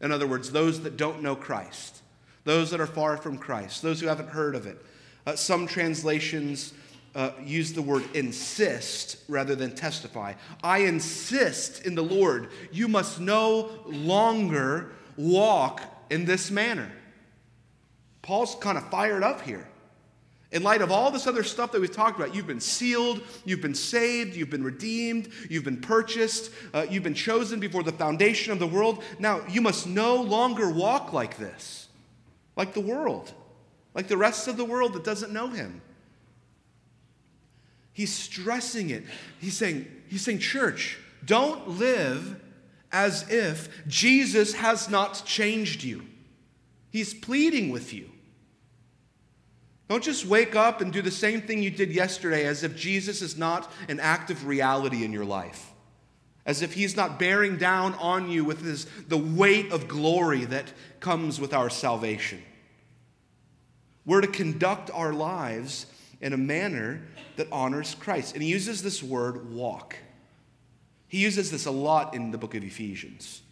In 0.00 0.12
other 0.12 0.28
words, 0.28 0.52
those 0.52 0.82
that 0.82 0.96
don't 0.96 1.22
know 1.22 1.34
Christ, 1.34 2.02
those 2.44 2.70
that 2.70 2.80
are 2.80 2.86
far 2.86 3.16
from 3.16 3.36
Christ, 3.36 3.82
those 3.82 4.00
who 4.00 4.06
haven't 4.06 4.28
heard 4.28 4.54
of 4.54 4.66
it. 4.66 4.78
Uh, 5.26 5.34
some 5.34 5.66
translations 5.66 6.72
uh, 7.14 7.30
use 7.42 7.72
the 7.72 7.82
word 7.82 8.04
insist 8.14 9.16
rather 9.28 9.54
than 9.54 9.74
testify. 9.74 10.34
I 10.62 10.78
insist 10.78 11.84
in 11.86 11.94
the 11.94 12.02
Lord, 12.02 12.50
you 12.70 12.86
must 12.86 13.20
no 13.20 13.70
longer 13.86 14.92
walk 15.16 15.82
in 16.10 16.24
this 16.24 16.50
manner. 16.50 16.90
Paul's 18.22 18.54
kind 18.56 18.78
of 18.78 18.88
fired 18.88 19.22
up 19.22 19.42
here. 19.42 19.66
In 20.54 20.62
light 20.62 20.82
of 20.82 20.92
all 20.92 21.10
this 21.10 21.26
other 21.26 21.42
stuff 21.42 21.72
that 21.72 21.80
we've 21.80 21.92
talked 21.92 22.16
about, 22.16 22.32
you've 22.32 22.46
been 22.46 22.60
sealed, 22.60 23.20
you've 23.44 23.60
been 23.60 23.74
saved, 23.74 24.36
you've 24.36 24.50
been 24.50 24.62
redeemed, 24.62 25.28
you've 25.50 25.64
been 25.64 25.80
purchased, 25.80 26.52
uh, 26.72 26.86
you've 26.88 27.02
been 27.02 27.12
chosen 27.12 27.58
before 27.58 27.82
the 27.82 27.90
foundation 27.90 28.52
of 28.52 28.60
the 28.60 28.66
world. 28.66 29.02
Now, 29.18 29.44
you 29.48 29.60
must 29.60 29.84
no 29.88 30.14
longer 30.14 30.70
walk 30.70 31.12
like 31.12 31.38
this, 31.38 31.88
like 32.56 32.72
the 32.72 32.80
world, 32.80 33.34
like 33.94 34.06
the 34.06 34.16
rest 34.16 34.46
of 34.46 34.56
the 34.56 34.64
world 34.64 34.92
that 34.92 35.02
doesn't 35.02 35.32
know 35.32 35.48
him. 35.48 35.82
He's 37.92 38.12
stressing 38.12 38.90
it. 38.90 39.02
He's 39.40 39.56
saying, 39.56 39.86
he's 40.06 40.22
saying, 40.22 40.38
church, 40.38 40.98
don't 41.24 41.80
live 41.80 42.40
as 42.92 43.28
if 43.28 43.68
Jesus 43.88 44.54
has 44.54 44.88
not 44.88 45.24
changed 45.26 45.82
you. 45.82 46.06
He's 46.92 47.12
pleading 47.12 47.70
with 47.70 47.92
you. 47.92 48.13
Don't 49.88 50.02
just 50.02 50.24
wake 50.24 50.56
up 50.56 50.80
and 50.80 50.92
do 50.92 51.02
the 51.02 51.10
same 51.10 51.42
thing 51.42 51.62
you 51.62 51.70
did 51.70 51.90
yesterday 51.90 52.46
as 52.46 52.62
if 52.62 52.74
Jesus 52.74 53.20
is 53.20 53.36
not 53.36 53.70
an 53.88 54.00
active 54.00 54.46
reality 54.46 55.04
in 55.04 55.12
your 55.12 55.24
life. 55.24 55.72
As 56.46 56.62
if 56.62 56.74
he's 56.74 56.96
not 56.96 57.18
bearing 57.18 57.56
down 57.56 57.94
on 57.94 58.30
you 58.30 58.44
with 58.44 58.62
his, 58.62 58.86
the 59.08 59.18
weight 59.18 59.72
of 59.72 59.88
glory 59.88 60.44
that 60.46 60.72
comes 61.00 61.40
with 61.40 61.52
our 61.52 61.70
salvation. 61.70 62.42
We're 64.06 64.20
to 64.20 64.26
conduct 64.26 64.90
our 64.92 65.12
lives 65.12 65.86
in 66.20 66.32
a 66.32 66.38
manner 66.38 67.02
that 67.36 67.48
honors 67.50 67.94
Christ. 67.94 68.34
And 68.34 68.42
he 68.42 68.48
uses 68.48 68.82
this 68.82 69.02
word 69.02 69.52
walk. 69.52 69.96
He 71.08 71.18
uses 71.18 71.50
this 71.50 71.66
a 71.66 71.70
lot 71.70 72.14
in 72.14 72.30
the 72.30 72.38
book 72.38 72.54
of 72.54 72.64
Ephesians. 72.64 73.42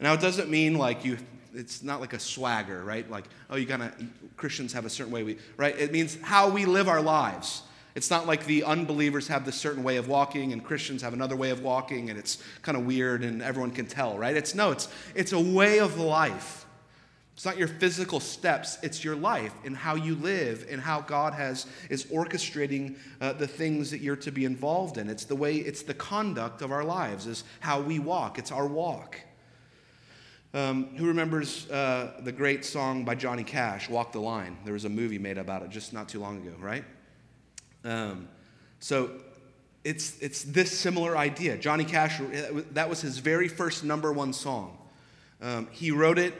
Now, 0.00 0.14
it 0.14 0.20
doesn't 0.20 0.48
mean 0.48 0.74
like 0.74 1.04
you, 1.04 1.18
it's 1.54 1.82
not 1.82 2.00
like 2.00 2.12
a 2.12 2.18
swagger, 2.18 2.82
right? 2.84 3.08
Like, 3.10 3.24
oh, 3.48 3.56
you 3.56 3.66
gotta, 3.66 3.92
Christians 4.36 4.72
have 4.72 4.84
a 4.84 4.90
certain 4.90 5.12
way 5.12 5.22
we, 5.22 5.38
right? 5.56 5.78
It 5.78 5.92
means 5.92 6.18
how 6.22 6.48
we 6.48 6.64
live 6.66 6.88
our 6.88 7.02
lives. 7.02 7.62
It's 7.94 8.10
not 8.10 8.26
like 8.26 8.46
the 8.46 8.64
unbelievers 8.64 9.28
have 9.28 9.44
this 9.44 9.56
certain 9.56 9.82
way 9.82 9.96
of 9.96 10.08
walking 10.08 10.52
and 10.52 10.64
Christians 10.64 11.02
have 11.02 11.12
another 11.12 11.36
way 11.36 11.50
of 11.50 11.62
walking 11.62 12.10
and 12.10 12.18
it's 12.18 12.42
kind 12.62 12.78
of 12.78 12.86
weird 12.86 13.24
and 13.24 13.42
everyone 13.42 13.72
can 13.72 13.86
tell, 13.86 14.16
right? 14.16 14.36
It's 14.36 14.54
no, 14.54 14.70
it's, 14.70 14.88
it's 15.14 15.32
a 15.32 15.40
way 15.40 15.80
of 15.80 15.98
life. 15.98 16.66
It's 17.34 17.46
not 17.46 17.56
your 17.56 17.68
physical 17.68 18.20
steps, 18.20 18.76
it's 18.82 19.02
your 19.02 19.16
life 19.16 19.54
and 19.64 19.74
how 19.74 19.94
you 19.94 20.14
live 20.16 20.66
and 20.70 20.80
how 20.80 21.00
God 21.00 21.32
has 21.32 21.66
is 21.88 22.04
orchestrating 22.06 22.96
uh, 23.20 23.32
the 23.32 23.46
things 23.46 23.90
that 23.90 24.02
you're 24.02 24.16
to 24.16 24.30
be 24.30 24.44
involved 24.44 24.98
in. 24.98 25.08
It's 25.08 25.24
the 25.24 25.36
way, 25.36 25.56
it's 25.56 25.82
the 25.82 25.94
conduct 25.94 26.60
of 26.60 26.70
our 26.70 26.84
lives, 26.84 27.26
is 27.26 27.44
how 27.60 27.80
we 27.80 27.98
walk. 27.98 28.38
It's 28.38 28.52
our 28.52 28.66
walk. 28.66 29.16
Um, 30.52 30.96
who 30.96 31.06
remembers 31.06 31.70
uh, 31.70 32.20
the 32.22 32.32
great 32.32 32.64
song 32.64 33.04
by 33.04 33.14
Johnny 33.14 33.44
Cash, 33.44 33.88
Walk 33.88 34.12
the 34.12 34.20
Line? 34.20 34.56
There 34.64 34.72
was 34.72 34.84
a 34.84 34.88
movie 34.88 35.18
made 35.18 35.38
about 35.38 35.62
it 35.62 35.70
just 35.70 35.92
not 35.92 36.08
too 36.08 36.18
long 36.18 36.38
ago, 36.38 36.54
right? 36.58 36.84
Um, 37.84 38.28
so 38.80 39.10
it's, 39.84 40.18
it's 40.20 40.42
this 40.42 40.76
similar 40.76 41.16
idea. 41.16 41.56
Johnny 41.56 41.84
Cash, 41.84 42.20
that 42.72 42.88
was 42.88 43.00
his 43.00 43.18
very 43.18 43.46
first 43.46 43.84
number 43.84 44.12
one 44.12 44.32
song. 44.32 44.76
Um, 45.40 45.68
he 45.70 45.90
wrote 45.90 46.18
it 46.18 46.34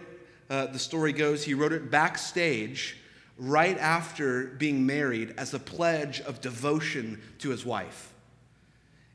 uh, 0.50 0.66
the 0.66 0.78
story 0.80 1.12
goes, 1.12 1.44
he 1.44 1.54
wrote 1.54 1.72
it 1.72 1.92
backstage 1.92 2.96
right 3.38 3.78
after 3.78 4.48
being 4.48 4.84
married 4.84 5.32
as 5.38 5.54
a 5.54 5.58
pledge 5.60 6.20
of 6.22 6.40
devotion 6.40 7.22
to 7.38 7.50
his 7.50 7.64
wife. 7.64 8.12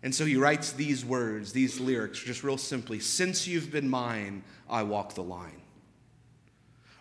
And 0.01 0.15
so 0.15 0.23
he 0.23 0.37
writes 0.37 0.71
these 0.71 1.03
words, 1.03 1.51
these 1.51 1.79
lyrics, 1.79 2.19
just 2.19 2.43
real 2.43 2.57
simply 2.57 2.99
Since 2.99 3.47
you've 3.47 3.69
been 3.69 3.89
mine, 3.89 4.43
I 4.69 4.83
walk 4.83 5.15
the 5.15 5.23
line. 5.23 5.61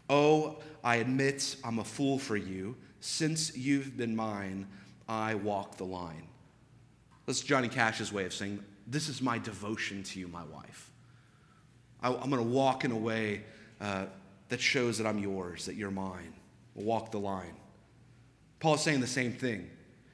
Oh, 0.09 0.59
I 0.83 0.97
admit 0.97 1.56
I'm 1.64 1.78
a 1.78 1.85
fool 1.85 2.18
for 2.18 2.37
you. 2.37 2.76
Since 3.00 3.56
you've 3.56 3.97
been 3.97 4.14
mine, 4.14 4.66
I 5.09 5.35
walk 5.35 5.76
the 5.76 5.85
line. 5.85 6.28
That's 7.26 7.40
Johnny 7.40 7.68
Cash's 7.68 8.12
way 8.12 8.25
of 8.25 8.35
saying, 8.35 8.62
This 8.87 9.09
is 9.09 9.23
my 9.23 9.38
devotion 9.38 10.02
to 10.04 10.21
you, 10.21 10.28
my 10.28 10.44
wife. 10.44 10.90
I, 12.02 12.09
am 12.09 12.30
going 12.30 12.37
to 12.37 12.42
walk 12.42 12.85
in 12.85 12.92
a 12.92 12.97
way 12.97 13.44
uh, 13.80 14.06
that 14.49 14.61
shows 14.61 14.99
that 14.99 15.06
I'm 15.06 15.18
yours, 15.18 15.66
that 15.66 15.75
you're 15.75 15.90
mine. 15.90 16.35
Walk 16.75 17.11
the 17.11 17.18
line. 17.18 17.54
Paul 18.61 18.75
is 18.75 18.83
saying 18.83 19.00
the 19.00 19.06
same 19.06 19.33
thing. 19.33 19.71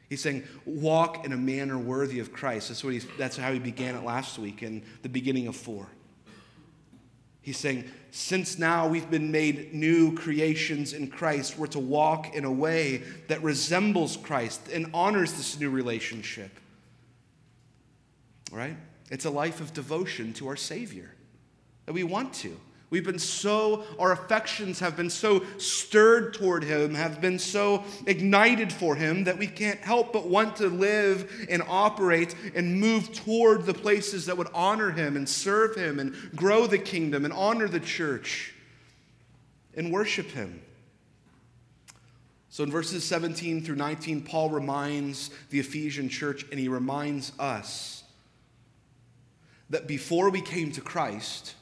He's 0.09 0.21
saying, 0.21 0.45
walk 0.65 1.25
in 1.25 1.33
a 1.33 1.37
manner 1.37 1.79
worthy 1.79 2.19
of 2.19 2.33
Christ. 2.33 2.69
That's, 2.69 2.83
what 2.83 2.93
he's, 2.93 3.07
that's 3.17 3.37
how 3.37 3.53
he 3.53 3.61
began 3.61 3.95
it 3.95 4.05
last 4.05 4.39
week 4.39 4.63
in 4.63 4.83
the 5.03 5.09
beginning 5.09 5.47
of 5.47 5.55
4. 5.55 5.87
He's 7.43 7.57
saying, 7.57 7.91
since 8.11 8.59
now 8.59 8.87
we've 8.87 9.11
been 9.11 9.31
made 9.31 9.73
new 9.73 10.15
creations 10.15 10.93
in 10.93 11.09
Christ, 11.09 11.59
we're 11.59 11.69
to 11.69 11.79
walk 11.79 12.35
in 12.35 12.45
a 12.45 12.53
way 12.53 13.03
that 13.29 13.43
resembles 13.43 14.17
Christ 14.17 14.69
and 14.69 14.91
honors 14.93 15.33
this 15.33 15.59
new 15.59 15.71
relationship. 15.71 16.51
Right? 18.53 18.77
It's 19.11 19.25
a 19.25 19.31
life 19.31 19.61
of 19.61 19.73
devotion 19.73 20.33
to 20.35 20.49
our 20.49 20.57
Savior 20.57 21.15
that 21.87 21.93
we 21.93 22.05
want 22.05 22.35
to. 22.35 22.59
We've 22.91 23.05
been 23.05 23.21
so, 23.21 23.85
our 24.01 24.11
affections 24.11 24.81
have 24.81 24.97
been 24.97 25.11
so 25.11 25.45
stirred 25.59 26.35
toward 26.35 26.65
Him, 26.65 26.95
have 26.95 27.21
been 27.21 27.39
so 27.39 27.85
ignited 28.05 28.73
for 28.73 28.97
Him 28.97 29.25
that 29.25 29.39
we 29.39 29.47
can't 29.47 29.79
help 29.79 30.13
but 30.13 30.27
want 30.27 30.57
to 30.57 30.67
live 30.67 31.47
and 31.49 31.63
operate 31.69 32.35
and 32.55 32.81
move 32.81 33.13
toward 33.13 33.65
the 33.65 33.75
places 33.75 34.27
that 34.27 34.37
would 34.37 34.49
honor 34.53 34.91
Him 34.91 35.17
and 35.17 35.29
serve 35.29 35.77
Him 35.77 36.01
and 36.01 36.15
grow 36.35 36.67
the 36.67 36.79
kingdom 36.79 37.25
and 37.25 37.33
honor 37.33 37.69
the 37.69 37.79
church 37.79 38.55
and 39.77 39.93
worship 39.93 40.27
Him. 40.27 40.61
So 42.49 42.65
in 42.65 42.73
verses 42.73 43.05
17 43.05 43.63
through 43.63 43.77
19, 43.77 44.23
Paul 44.23 44.51
reminds 44.51 45.31
the 45.51 45.61
Ephesian 45.61 46.09
church 46.09 46.45
and 46.51 46.59
he 46.59 46.67
reminds 46.67 47.31
us 47.39 48.03
that 49.71 49.87
before 49.87 50.31
we 50.31 50.41
came 50.41 50.73
to 50.73 50.81
Christ, 50.81 51.55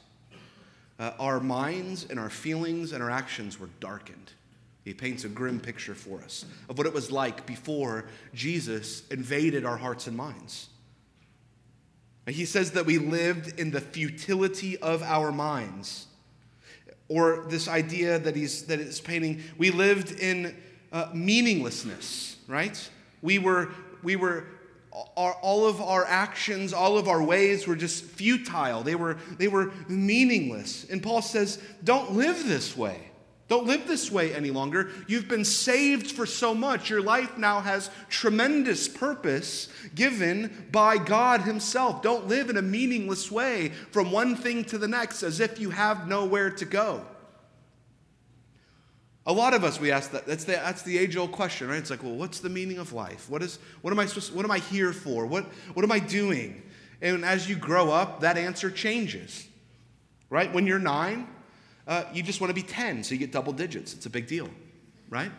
uh, 0.99 1.13
our 1.19 1.39
minds 1.39 2.05
and 2.09 2.19
our 2.19 2.29
feelings 2.29 2.91
and 2.91 3.01
our 3.01 3.09
actions 3.09 3.59
were 3.59 3.69
darkened. 3.79 4.33
He 4.83 4.93
paints 4.93 5.23
a 5.23 5.29
grim 5.29 5.59
picture 5.59 5.95
for 5.95 6.21
us 6.21 6.45
of 6.67 6.77
what 6.77 6.87
it 6.87 6.93
was 6.93 7.11
like 7.11 7.45
before 7.45 8.05
Jesus 8.33 9.07
invaded 9.09 9.65
our 9.65 9.77
hearts 9.77 10.07
and 10.07 10.17
minds. 10.17 10.67
And 12.25 12.35
he 12.35 12.45
says 12.45 12.71
that 12.71 12.85
we 12.85 12.97
lived 12.97 13.59
in 13.59 13.71
the 13.71 13.81
futility 13.81 14.77
of 14.77 15.01
our 15.01 15.31
minds. 15.31 16.07
Or 17.07 17.45
this 17.49 17.67
idea 17.67 18.19
that 18.19 18.35
he's 18.35 18.67
that 18.67 18.79
is 18.79 19.01
painting, 19.01 19.41
we 19.57 19.71
lived 19.71 20.19
in 20.19 20.55
uh, 20.91 21.09
meaninglessness, 21.13 22.37
right? 22.47 22.89
We 23.21 23.39
were, 23.39 23.69
we 24.03 24.15
were 24.15 24.45
our, 25.15 25.33
all 25.41 25.67
of 25.67 25.81
our 25.81 26.05
actions, 26.05 26.73
all 26.73 26.97
of 26.97 27.07
our 27.07 27.21
ways 27.21 27.67
were 27.67 27.75
just 27.75 28.03
futile. 28.03 28.81
They 28.81 28.95
were, 28.95 29.17
they 29.37 29.47
were 29.47 29.71
meaningless. 29.87 30.85
And 30.89 31.01
Paul 31.01 31.21
says, 31.21 31.61
don't 31.83 32.13
live 32.13 32.47
this 32.47 32.75
way. 32.75 33.09
Don't 33.49 33.65
live 33.65 33.87
this 33.87 34.11
way 34.11 34.33
any 34.33 34.51
longer. 34.51 34.91
You've 35.07 35.27
been 35.27 35.43
saved 35.43 36.11
for 36.11 36.27
so 36.27 36.53
much. 36.53 36.89
Your 36.91 37.01
life 37.01 37.35
now 37.35 37.59
has 37.61 37.89
tremendous 38.07 38.87
purpose 38.87 39.69
given 39.95 40.67
by 40.71 40.97
God 40.99 41.41
Himself. 41.41 42.03
Don't 42.03 42.27
live 42.27 42.51
in 42.51 42.57
a 42.57 42.61
meaningless 42.61 43.31
way 43.31 43.69
from 43.91 44.11
one 44.11 44.35
thing 44.35 44.63
to 44.65 44.77
the 44.77 44.87
next 44.87 45.23
as 45.23 45.39
if 45.39 45.59
you 45.59 45.71
have 45.71 46.07
nowhere 46.07 46.51
to 46.51 46.65
go. 46.65 47.05
A 49.29 49.33
lot 49.33 49.53
of 49.53 49.63
us, 49.63 49.79
we 49.79 49.91
ask 49.91 50.09
that. 50.09 50.25
That's 50.25 50.43
the, 50.43 50.53
that's 50.53 50.81
the 50.81 50.97
age 50.97 51.15
old 51.15 51.31
question, 51.31 51.67
right? 51.67 51.77
It's 51.77 51.91
like, 51.91 52.01
well, 52.01 52.15
what's 52.15 52.39
the 52.39 52.49
meaning 52.49 52.79
of 52.79 52.93
life? 52.93 53.29
What, 53.29 53.43
is, 53.43 53.59
what, 53.83 53.91
am 53.91 53.99
I 53.99 54.07
supposed, 54.07 54.33
what 54.33 54.43
am 54.43 54.49
I 54.49 54.57
here 54.57 54.91
for? 54.91 55.27
What, 55.27 55.45
what 55.75 55.85
am 55.85 55.91
I 55.91 55.99
doing? 55.99 56.63
And 56.99 57.23
as 57.23 57.47
you 57.47 57.55
grow 57.55 57.91
up, 57.91 58.21
that 58.21 58.39
answer 58.39 58.71
changes, 58.71 59.47
right? 60.31 60.51
When 60.51 60.65
you're 60.65 60.79
nine, 60.79 61.27
uh, 61.87 62.05
you 62.11 62.23
just 62.23 62.41
want 62.41 62.49
to 62.49 62.55
be 62.55 62.63
10, 62.63 63.03
so 63.03 63.13
you 63.13 63.19
get 63.19 63.31
double 63.31 63.53
digits. 63.53 63.93
It's 63.93 64.07
a 64.07 64.09
big 64.09 64.25
deal, 64.25 64.49
right? 65.11 65.31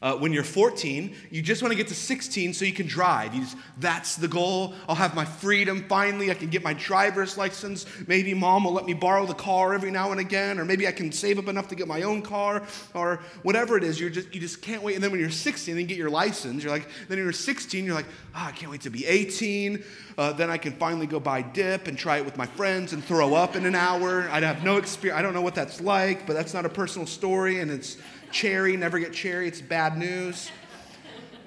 Uh, 0.00 0.16
when 0.16 0.32
you're 0.32 0.44
14, 0.44 1.14
you 1.30 1.42
just 1.42 1.62
want 1.62 1.72
to 1.72 1.76
get 1.76 1.88
to 1.88 1.94
16 1.94 2.54
so 2.54 2.64
you 2.64 2.72
can 2.72 2.86
drive. 2.86 3.34
You 3.34 3.42
just, 3.42 3.56
that's 3.78 4.16
the 4.16 4.28
goal. 4.28 4.74
I'll 4.88 4.94
have 4.94 5.14
my 5.14 5.24
freedom 5.24 5.84
finally. 5.88 6.30
I 6.30 6.34
can 6.34 6.50
get 6.50 6.62
my 6.62 6.74
driver's 6.74 7.36
license. 7.36 7.86
Maybe 8.06 8.34
mom 8.34 8.64
will 8.64 8.72
let 8.72 8.86
me 8.86 8.94
borrow 8.94 9.26
the 9.26 9.34
car 9.34 9.74
every 9.74 9.90
now 9.90 10.12
and 10.12 10.20
again, 10.20 10.58
or 10.58 10.64
maybe 10.64 10.86
I 10.86 10.92
can 10.92 11.10
save 11.10 11.38
up 11.38 11.48
enough 11.48 11.68
to 11.68 11.74
get 11.74 11.88
my 11.88 12.02
own 12.02 12.22
car, 12.22 12.62
or 12.94 13.20
whatever 13.42 13.76
it 13.76 13.84
is. 13.84 13.98
You're 13.98 14.10
just, 14.10 14.34
you 14.34 14.40
just 14.40 14.62
can't 14.62 14.82
wait. 14.82 14.94
And 14.94 15.02
then 15.02 15.10
when 15.10 15.20
you're 15.20 15.30
16, 15.30 15.74
then 15.74 15.82
you 15.82 15.88
get 15.88 15.98
your 15.98 16.10
license. 16.10 16.62
You're 16.62 16.72
like, 16.72 16.88
then 17.08 17.18
you're 17.18 17.32
16, 17.32 17.84
you're 17.84 17.94
like, 17.94 18.06
oh, 18.34 18.44
I 18.46 18.52
can't 18.52 18.70
wait 18.70 18.82
to 18.82 18.90
be 18.90 19.06
18. 19.06 19.82
Uh, 20.16 20.32
then 20.32 20.50
I 20.50 20.58
can 20.58 20.72
finally 20.72 21.06
go 21.06 21.20
buy 21.20 21.42
dip 21.42 21.86
and 21.86 21.96
try 21.96 22.18
it 22.18 22.24
with 22.24 22.36
my 22.36 22.46
friends 22.46 22.92
and 22.92 23.04
throw 23.04 23.34
up 23.34 23.56
in 23.56 23.66
an 23.66 23.74
hour. 23.74 24.28
I'd 24.30 24.42
have 24.42 24.64
no 24.64 24.76
experience. 24.76 25.18
I 25.18 25.22
don't 25.22 25.34
know 25.34 25.42
what 25.42 25.54
that's 25.54 25.80
like, 25.80 26.26
but 26.26 26.34
that's 26.34 26.54
not 26.54 26.66
a 26.66 26.68
personal 26.68 27.06
story, 27.06 27.60
and 27.60 27.70
it's 27.70 27.96
cherry, 28.32 28.76
never 28.76 28.98
get 28.98 29.12
cherry, 29.12 29.48
it's 29.48 29.60
bad 29.60 29.96
news. 29.96 30.50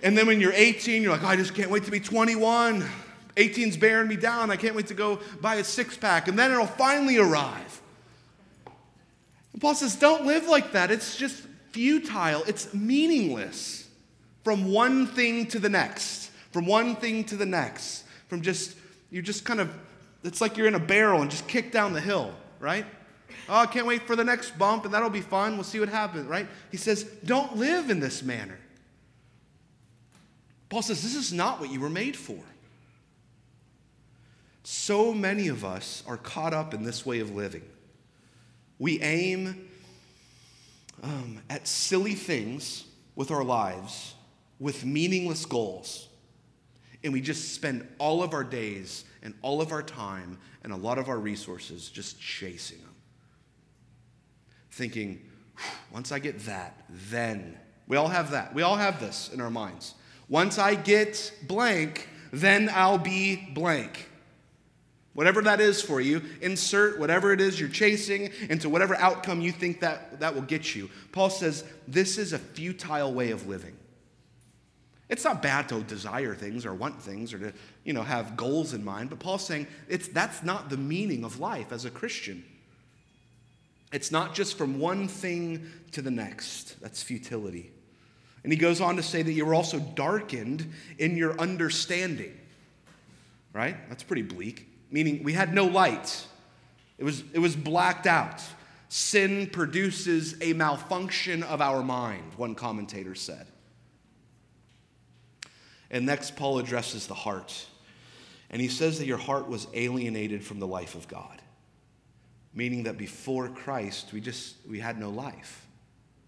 And 0.04 0.18
then 0.18 0.28
when 0.28 0.42
you're 0.42 0.54
18, 0.54 1.04
you're 1.04 1.12
like, 1.12 1.24
oh, 1.24 1.28
I 1.28 1.36
just 1.36 1.54
can't 1.54 1.70
wait 1.70 1.84
to 1.86 1.92
be 1.92 2.00
21. 2.00 2.84
18's 3.36 3.78
bearing 3.78 4.08
me 4.08 4.16
down. 4.16 4.52
I 4.52 4.56
can't 4.56 4.76
wait 4.76 4.88
to 4.88 4.94
go 4.94 5.20
buy 5.42 5.56
a 5.56 5.64
six 5.64 5.96
pack. 5.96 6.28
And 6.28 6.38
then 6.38 6.52
it'll 6.52 6.66
finally 6.66 7.18
arrive. 7.18 7.82
And 9.54 9.62
Paul 9.62 9.76
says, 9.76 9.96
don't 9.96 10.26
live 10.26 10.48
like 10.48 10.72
that. 10.72 10.92
It's 10.92 11.16
just 11.16 11.44
futile, 11.72 12.44
it's 12.48 12.74
meaningless 12.74 13.88
from 14.44 14.72
one 14.72 15.08
thing 15.08 15.46
to 15.48 15.60
the 15.60 15.70
next, 15.70 16.32
from 16.52 16.66
one 16.66 16.96
thing 16.96 17.24
to 17.26 17.36
the 17.36 17.46
next, 17.46 18.04
from 18.28 18.42
just, 18.42 18.76
you're 19.10 19.24
just 19.24 19.46
kind 19.46 19.60
of, 19.60 19.74
it's 20.24 20.42
like 20.42 20.58
you're 20.58 20.68
in 20.68 20.76
a 20.76 20.80
barrel 20.80 21.22
and 21.22 21.32
just 21.32 21.48
kick 21.48 21.72
down 21.72 21.94
the 21.94 22.02
hill, 22.02 22.34
right? 22.60 22.86
Oh, 23.51 23.58
I 23.58 23.65
can't 23.65 23.86
wait 23.86 24.03
for 24.03 24.15
the 24.15 24.24
next 24.24 24.58
bump, 24.58 24.86
and 24.86 24.93
that'll 24.93 25.10
be 25.10 25.20
fun. 25.20 25.55
We'll 25.55 25.65
see 25.65 25.81
what 25.81 25.89
happens, 25.89 26.25
right? 26.25 26.48
He 26.72 26.77
says, 26.77 27.03
Don't 27.25 27.58
live 27.58 27.89
in 27.89 28.00
this 28.00 28.24
manner. 28.24 28.58
Paul 30.70 30.81
says, 30.81 31.03
This 31.03 31.15
is 31.15 31.34
not 31.34 31.60
what 31.60 31.70
you 31.70 31.81
were 31.81 31.89
made 31.89 32.15
for. 32.15 32.39
So 34.63 35.13
many 35.13 35.50
of 35.50 35.65
us 35.65 36.01
are 36.08 36.15
caught 36.15 36.53
up 36.53 36.74
in 36.74 36.84
this 36.84 37.05
way 37.05 37.20
of 37.20 37.36
living. 37.36 37.63
We 38.79 39.01
aim 39.01 39.67
um, 41.03 41.41
at 41.50 41.67
silly 41.67 42.15
things 42.15 42.86
with 43.17 43.31
our 43.31 43.43
lives, 43.43 44.13
with 44.62 44.86
meaningless 44.86 45.46
goals, 45.46 46.08
and 47.03 47.12
we 47.12 47.20
just 47.20 47.53
spend 47.53 47.86
all 47.98 48.24
of 48.24 48.34
our 48.34 48.46
days 48.46 49.03
and 49.22 49.34
all 49.41 49.60
of 49.60 49.74
our 49.74 49.84
time 49.84 50.38
and 50.63 50.72
a 50.72 50.77
lot 50.77 50.98
of 50.98 51.10
our 51.10 51.20
resources 51.20 51.89
just 51.89 52.17
chasing 52.17 52.77
them. 52.77 52.91
Thinking, 54.72 55.22
once 55.92 56.12
I 56.12 56.20
get 56.20 56.40
that, 56.46 56.86
then. 56.90 57.58
We 57.88 57.98
all 57.98 58.08
have 58.08 58.32
that. 58.32 58.54
We 58.56 58.62
all 58.62 58.78
have 58.78 59.00
this 59.00 59.30
in 59.34 59.42
our 59.42 59.50
minds. 59.50 59.96
Once 60.30 60.58
I 60.58 60.75
get 60.75 61.34
blank, 61.46 62.08
then 62.32 62.70
I'll 62.74 62.98
be 62.98 63.36
blank. 63.54 64.08
Whatever 65.13 65.42
that 65.42 65.60
is 65.60 65.82
for 65.82 66.00
you, 66.00 66.22
insert 66.42 66.98
whatever 66.98 67.34
it 67.34 67.42
is 67.42 67.60
you're 67.60 67.68
chasing 67.68 68.32
into 68.50 68.70
whatever 68.70 68.96
outcome 68.96 69.42
you 69.42 69.51
think 69.51 69.82
that, 69.82 70.22
that 70.22 70.34
will 70.34 70.42
get 70.42 70.74
you. 70.74 70.90
Paul 71.12 71.30
says 71.30 71.66
this 71.86 72.18
is 72.18 72.32
a 72.32 72.40
futile 72.40 73.13
way 73.13 73.32
of 73.32 73.46
living. 73.48 73.75
It's 75.10 75.25
not 75.25 75.42
bad 75.42 75.68
to 75.68 75.82
desire 75.82 76.34
things 76.34 76.66
or 76.66 76.74
want 76.74 77.01
things 77.01 77.34
or 77.34 77.40
to, 77.40 77.54
you 77.84 77.92
know, 77.92 78.04
have 78.04 78.38
goals 78.38 78.74
in 78.74 78.86
mind, 78.86 79.10
but 79.10 79.20
Paul's 79.20 79.46
saying 79.46 79.68
it's, 79.90 80.08
that's 80.08 80.42
not 80.44 80.70
the 80.70 80.78
meaning 80.78 81.25
of 81.25 81.42
life 81.42 81.74
as 81.74 81.84
a 81.84 81.90
Christian. 81.90 82.46
It's 83.92 84.12
not 84.12 84.34
just 84.34 84.58
from 84.58 84.80
one 84.80 85.08
thing 85.08 85.70
to 85.92 86.02
the 86.02 86.12
next. 86.12 86.80
That's 86.82 87.04
futility. 87.04 87.72
And 88.44 88.52
he 88.52 88.58
goes 88.58 88.82
on 88.82 88.96
to 88.96 89.04
say 89.04 89.22
that 89.22 89.32
you 89.32 89.46
were 89.46 89.54
also 89.54 89.80
darkened 89.80 90.72
in 90.98 91.18
your 91.18 91.40
understanding. 91.40 92.38
Right? 93.54 93.78
That's 93.90 94.04
pretty 94.04 94.24
bleak. 94.24 94.68
Meaning 94.90 95.24
we 95.24 95.34
had 95.34 95.54
no 95.54 95.66
light. 95.66 96.26
It 96.98 97.04
was, 97.04 97.24
it 97.34 97.40
was 97.40 97.56
blacked 97.56 98.08
out. 98.08 98.42
Sin 98.90 99.48
produces 99.48 100.36
a 100.42 100.54
malfunction 100.54 101.44
of 101.44 101.62
our 101.62 101.82
mind, 101.82 102.34
one 102.36 102.56
commentator 102.56 103.16
said. 103.16 103.48
And 105.90 106.06
next, 106.06 106.36
Paul 106.36 106.60
addresses 106.60 107.08
the 107.08 107.14
heart. 107.14 107.66
And 108.50 108.62
he 108.62 108.68
says 108.68 109.00
that 109.00 109.06
your 109.06 109.18
heart 109.18 109.48
was 109.48 109.68
alienated 109.74 110.44
from 110.44 110.60
the 110.60 110.68
life 110.68 110.96
of 110.96 111.08
God. 111.08 111.42
Meaning 112.53 112.84
that 112.84 112.98
before 112.98 113.48
Christ, 113.48 114.12
we 114.13 114.22
just 114.22 114.55
we 114.67 114.79
had 114.79 115.00
no 115.00 115.10
life 115.10 115.65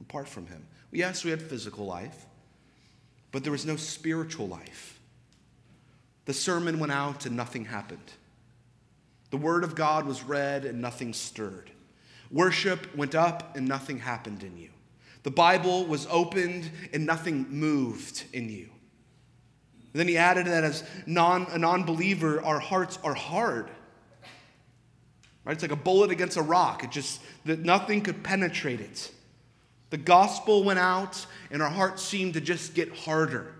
apart 0.01 0.27
from 0.27 0.47
him. 0.47 0.65
Yes, 0.91 1.23
we 1.23 1.31
had 1.31 1.41
physical 1.41 1.85
life, 1.85 2.25
but 3.31 3.43
there 3.43 3.51
was 3.51 3.65
no 3.65 3.75
spiritual 3.75 4.47
life. 4.47 4.99
The 6.25 6.33
sermon 6.33 6.79
went 6.79 6.91
out 6.91 7.25
and 7.25 7.35
nothing 7.35 7.65
happened. 7.65 8.13
The 9.31 9.37
word 9.37 9.63
of 9.63 9.75
God 9.75 10.05
was 10.05 10.23
read 10.23 10.63
and 10.63 10.81
nothing 10.81 11.13
stirred. 11.13 11.71
Worship 12.31 12.95
went 12.95 13.15
up 13.15 13.55
and 13.55 13.67
nothing 13.67 13.99
happened 13.99 14.43
in 14.43 14.57
you. 14.57 14.69
The 15.23 15.31
Bible 15.31 15.85
was 15.85 16.05
opened 16.09 16.69
and 16.93 17.05
nothing 17.05 17.47
moved 17.49 18.25
in 18.33 18.49
you. 18.49 18.69
And 19.93 19.99
then 19.99 20.07
he 20.07 20.17
added 20.17 20.47
that 20.47 20.63
as 20.63 20.83
non, 21.05 21.47
a 21.51 21.57
non 21.57 21.83
believer, 21.83 22.43
our 22.43 22.59
hearts 22.59 22.99
are 23.03 23.13
hard. 23.13 23.69
Right? 25.45 25.53
It's 25.53 25.61
like 25.61 25.71
a 25.71 25.75
bullet 25.75 26.11
against 26.11 26.37
a 26.37 26.41
rock. 26.41 26.83
It 26.83 26.91
just, 26.91 27.21
that 27.45 27.59
nothing 27.59 28.01
could 28.01 28.23
penetrate 28.23 28.79
it. 28.79 29.11
The 29.89 29.97
gospel 29.97 30.63
went 30.63 30.79
out, 30.79 31.25
and 31.51 31.61
our 31.61 31.69
hearts 31.69 32.01
seemed 32.01 32.33
to 32.33 32.41
just 32.41 32.73
get 32.73 32.95
harder. 32.95 33.53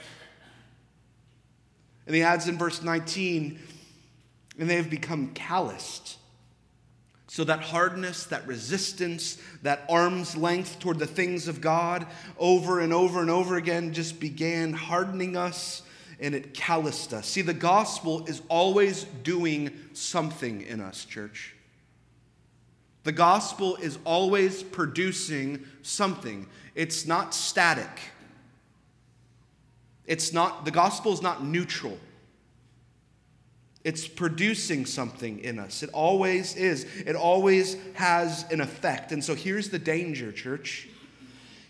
And 2.08 2.16
he 2.16 2.22
adds 2.22 2.48
in 2.48 2.58
verse 2.58 2.82
19, 2.82 3.60
and 4.58 4.70
they 4.70 4.76
have 4.76 4.90
become 4.90 5.34
calloused. 5.34 6.18
So 7.28 7.44
that 7.46 7.62
hardness, 7.62 8.26
that 8.26 8.46
resistance, 8.46 9.42
that 9.64 9.86
arm's 9.90 10.38
length 10.38 10.80
toward 10.80 11.00
the 11.00 11.08
things 11.08 11.48
of 11.48 11.62
God 11.62 12.06
over 12.38 12.80
and 12.80 12.94
over 12.94 13.22
and 13.22 13.30
over 13.30 13.58
again 13.58 13.92
just 13.92 14.20
began 14.20 14.72
hardening 14.72 15.36
us 15.36 15.82
and 16.20 16.36
it 16.36 16.54
calloused 16.54 17.12
us. 17.12 17.28
See, 17.28 17.42
the 17.42 17.54
gospel 17.54 18.26
is 18.28 18.44
always 18.50 19.06
doing 19.24 19.72
something 19.94 20.62
in 20.62 20.80
us, 20.80 21.06
church. 21.06 21.56
The 23.04 23.12
gospel 23.12 23.76
is 23.78 24.00
always 24.06 24.64
producing 24.64 25.66
something. 25.82 26.48
It's 26.74 27.06
not 27.06 27.34
static. 27.34 28.00
It's 30.06 30.34
not, 30.34 30.66
the 30.66 30.72
gospel 30.72 31.12
is 31.14 31.22
not 31.22 31.44
neutral. 31.44 31.98
It's 33.84 34.08
producing 34.08 34.86
something 34.86 35.40
in 35.40 35.60
us. 35.60 35.84
It 35.84 35.90
always 35.92 36.56
is. 36.56 36.86
It 37.06 37.18
always 37.18 37.76
has 37.96 38.46
an 38.50 38.62
effect. 38.62 39.12
And 39.12 39.24
so 39.24 39.36
here's 39.36 39.70
the 39.70 39.80
danger, 39.80 40.32
church 40.32 40.88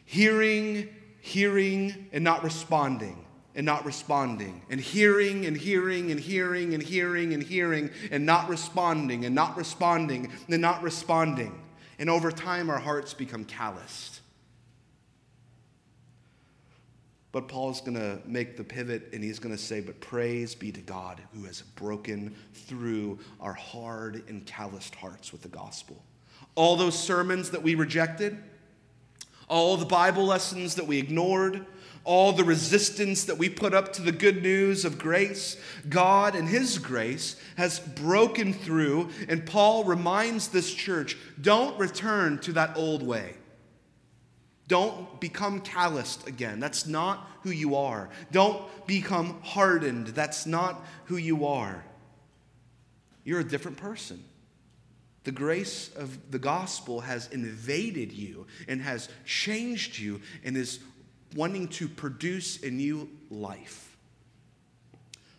hearing, 0.05 0.89
hearing, 1.21 2.07
and 2.11 2.23
not 2.23 2.43
responding 2.43 3.22
and 3.55 3.65
not 3.65 3.85
responding, 3.85 4.61
and 4.69 4.79
hearing 4.79 5.45
and 5.45 5.55
hearing 5.55 6.11
and 6.11 6.19
hearing 6.19 6.73
and 6.73 6.81
hearing 6.81 7.33
and 7.33 7.43
hearing 7.43 7.91
and 8.11 8.25
not 8.25 8.49
responding 8.49 9.25
and 9.25 9.35
not 9.35 9.55
responding 9.55 10.31
and 10.49 10.61
not 10.61 10.81
responding. 10.81 11.59
And 11.99 12.09
over 12.09 12.31
time, 12.31 12.69
our 12.69 12.79
hearts 12.79 13.13
become 13.13 13.45
calloused. 13.45 14.21
But 17.33 17.47
Paul's 17.47 17.81
going 17.81 17.95
to 17.95 18.19
make 18.25 18.57
the 18.57 18.63
pivot 18.63 19.09
and 19.11 19.23
he's 19.23 19.39
going 19.39 19.55
to 19.55 19.61
say, 19.61 19.81
But 19.81 19.99
praise 19.99 20.53
be 20.53 20.71
to 20.71 20.81
God 20.81 21.19
who 21.33 21.45
has 21.45 21.61
broken 21.61 22.35
through 22.53 23.19
our 23.41 23.53
hard 23.53 24.23
and 24.29 24.45
calloused 24.45 24.93
hearts 24.93 25.31
with 25.31 25.41
the 25.41 25.49
gospel. 25.49 26.01
All 26.55 26.75
those 26.75 26.97
sermons 26.97 27.49
that 27.49 27.63
we 27.63 27.73
rejected, 27.73 28.37
all 29.47 29.77
the 29.77 29.85
Bible 29.85 30.25
lessons 30.25 30.75
that 30.75 30.85
we 30.85 30.99
ignored, 30.99 31.65
all 32.05 32.33
the 32.33 32.43
resistance 32.43 33.25
that 33.25 33.37
we 33.37 33.47
put 33.49 33.73
up 33.73 33.93
to 33.93 34.01
the 34.01 34.11
good 34.11 34.43
news 34.43 34.83
of 34.83 34.97
grace, 34.97 35.57
God 35.87 36.35
and 36.35 36.49
His 36.49 36.77
grace 36.77 37.35
has 37.55 37.79
broken 37.79 38.53
through. 38.53 39.09
And 39.29 39.45
Paul 39.45 39.85
reminds 39.85 40.49
this 40.49 40.73
church 40.73 41.17
don't 41.39 41.77
return 41.79 42.39
to 42.39 42.53
that 42.53 42.75
old 42.75 43.03
way. 43.03 43.35
Don't 44.67 45.19
become 45.19 45.61
calloused 45.61 46.27
again. 46.27 46.59
That's 46.59 46.87
not 46.87 47.27
who 47.41 47.51
you 47.51 47.75
are. 47.75 48.09
Don't 48.31 48.63
become 48.87 49.41
hardened. 49.41 50.07
That's 50.07 50.45
not 50.45 50.85
who 51.05 51.17
you 51.17 51.45
are. 51.45 51.83
You're 53.23 53.41
a 53.41 53.45
different 53.45 53.77
person. 53.77 54.23
The 55.23 55.31
grace 55.31 55.89
of 55.95 56.31
the 56.31 56.39
gospel 56.39 57.01
has 57.01 57.29
invaded 57.29 58.11
you 58.11 58.45
and 58.67 58.81
has 58.81 59.07
changed 59.25 59.97
you 59.97 60.21
and 60.43 60.57
is 60.57 60.79
wanting 61.35 61.67
to 61.67 61.87
produce 61.87 62.61
a 62.63 62.69
new 62.69 63.09
life. 63.29 63.97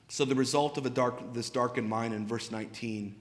So, 0.08 0.24
the 0.24 0.34
result 0.34 0.78
of 0.78 0.86
a 0.86 0.90
dark, 0.90 1.34
this 1.34 1.50
darkened 1.50 1.88
mind 1.88 2.14
in 2.14 2.26
verse 2.26 2.50
19 2.50 3.14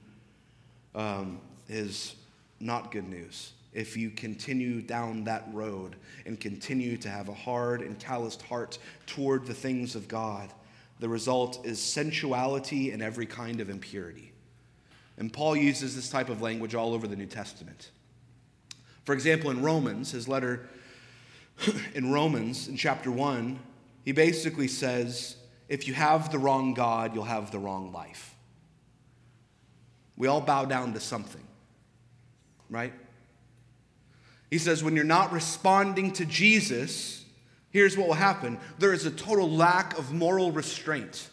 um, 0.96 1.40
is 1.68 2.16
not 2.60 2.92
good 2.92 3.08
news. 3.08 3.54
If 3.74 3.98
you 3.98 4.12
continue 4.12 4.82
down 4.82 5.24
that 5.24 5.48
road 5.52 5.96
and 6.26 6.40
continue 6.40 6.98
to 6.98 7.10
have 7.10 7.30
a 7.30 7.34
hard 7.34 7.82
and 7.82 7.98
calloused 8.00 8.44
heart 8.44 8.78
toward 9.08 9.48
the 9.48 9.54
things 9.54 9.96
of 9.96 10.08
God, 10.08 10.54
the 11.00 11.10
result 11.10 11.66
is 11.66 11.82
sensuality 11.82 12.92
and 12.92 13.02
every 13.02 13.26
kind 13.26 13.60
of 13.60 13.70
impurity. 13.70 14.32
And 15.18 15.34
Paul 15.34 15.56
uses 15.56 15.96
this 15.96 16.10
type 16.10 16.30
of 16.30 16.42
language 16.42 16.76
all 16.76 16.94
over 16.94 17.08
the 17.08 17.16
New 17.16 17.26
Testament. 17.26 17.90
For 19.06 19.14
example, 19.14 19.50
in 19.50 19.62
Romans, 19.62 20.12
his 20.12 20.28
letter 20.28 20.70
in 21.94 22.12
Romans, 22.12 22.68
in 22.68 22.78
chapter 22.78 23.12
1, 23.12 23.60
he 24.04 24.12
basically 24.12 24.68
says 24.68 25.38
if 25.70 25.88
you 25.88 25.94
have 25.94 26.32
the 26.32 26.38
wrong 26.38 26.74
God, 26.74 27.16
you'll 27.16 27.24
have 27.24 27.52
the 27.52 27.60
wrong 27.60 27.92
life. 27.92 28.36
We 30.18 30.28
all 30.28 30.42
bow 30.42 30.66
down 30.66 30.94
to 30.94 31.00
something, 31.00 31.44
right? 32.70 32.94
He 34.50 34.60
says 34.60 34.84
when 34.84 34.96
you're 34.96 35.06
not 35.06 35.32
responding 35.32 36.12
to 36.14 36.26
Jesus, 36.26 37.26
here's 37.72 37.98
what 37.98 38.08
will 38.08 38.14
happen 38.14 38.60
there 38.78 38.94
is 38.94 39.06
a 39.06 39.12
total 39.12 39.50
lack 39.50 39.98
of 39.98 40.14
moral 40.14 40.52
restraint. 40.52 41.30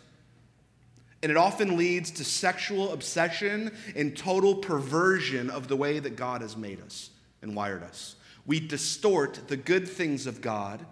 And 1.22 1.30
it 1.30 1.36
often 1.36 1.76
leads 1.76 2.10
to 2.12 2.24
sexual 2.24 2.94
obsession 2.94 3.76
and 3.94 4.16
total 4.16 4.54
perversion 4.54 5.50
of 5.50 5.68
the 5.68 5.76
way 5.76 5.98
that 5.98 6.16
God 6.16 6.40
has 6.40 6.56
made 6.56 6.80
us 6.80 7.10
and 7.42 7.54
wired 7.54 7.82
us. 7.82 8.16
We 8.46 8.60
distort 8.60 9.48
the 9.48 9.56
good 9.56 9.88
things 9.88 10.26
of 10.26 10.40
God 10.40 10.84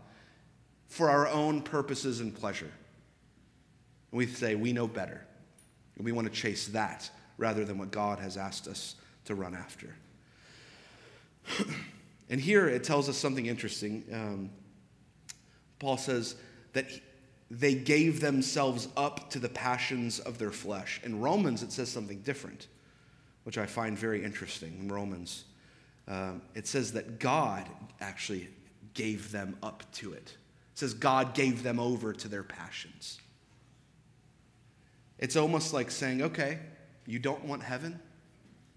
for 0.88 1.10
our 1.10 1.26
own 1.28 1.62
purposes 1.62 2.20
and 2.20 2.34
pleasure. 2.34 2.70
And 4.10 4.18
we 4.18 4.26
say, 4.26 4.54
we 4.54 4.72
know 4.72 4.86
better. 4.86 5.26
And 5.96 6.04
we 6.04 6.12
want 6.12 6.26
to 6.26 6.32
chase 6.32 6.68
that 6.68 7.10
rather 7.36 7.64
than 7.64 7.78
what 7.78 7.90
God 7.90 8.18
has 8.18 8.36
asked 8.36 8.66
us 8.66 8.96
to 9.26 9.34
run 9.34 9.54
after. 9.54 9.94
and 12.30 12.40
here 12.40 12.68
it 12.68 12.84
tells 12.84 13.08
us 13.08 13.16
something 13.16 13.46
interesting. 13.46 14.04
Um, 14.12 14.50
Paul 15.78 15.96
says 15.96 16.36
that 16.72 16.86
they 17.50 17.74
gave 17.74 18.20
themselves 18.20 18.88
up 18.96 19.30
to 19.30 19.38
the 19.38 19.48
passions 19.48 20.18
of 20.18 20.38
their 20.38 20.50
flesh. 20.50 21.00
In 21.04 21.20
Romans, 21.20 21.62
it 21.62 21.72
says 21.72 21.88
something 21.88 22.20
different, 22.20 22.68
which 23.44 23.56
I 23.56 23.66
find 23.66 23.96
very 23.96 24.22
interesting 24.22 24.78
in 24.80 24.88
Romans. 24.88 25.44
Um, 26.08 26.42
it 26.54 26.66
says 26.66 26.92
that 26.92 27.18
God 27.18 27.68
actually 28.00 28.48
gave 28.94 29.30
them 29.30 29.56
up 29.62 29.84
to 29.92 30.12
it. 30.12 30.36
It 30.72 30.78
says 30.78 30.94
God 30.94 31.34
gave 31.34 31.62
them 31.62 31.78
over 31.78 32.12
to 32.12 32.28
their 32.28 32.42
passions. 32.42 33.20
It's 35.18 35.36
almost 35.36 35.72
like 35.74 35.90
saying, 35.90 36.22
okay, 36.22 36.58
you 37.06 37.18
don't 37.18 37.44
want 37.44 37.62
heaven, 37.62 38.00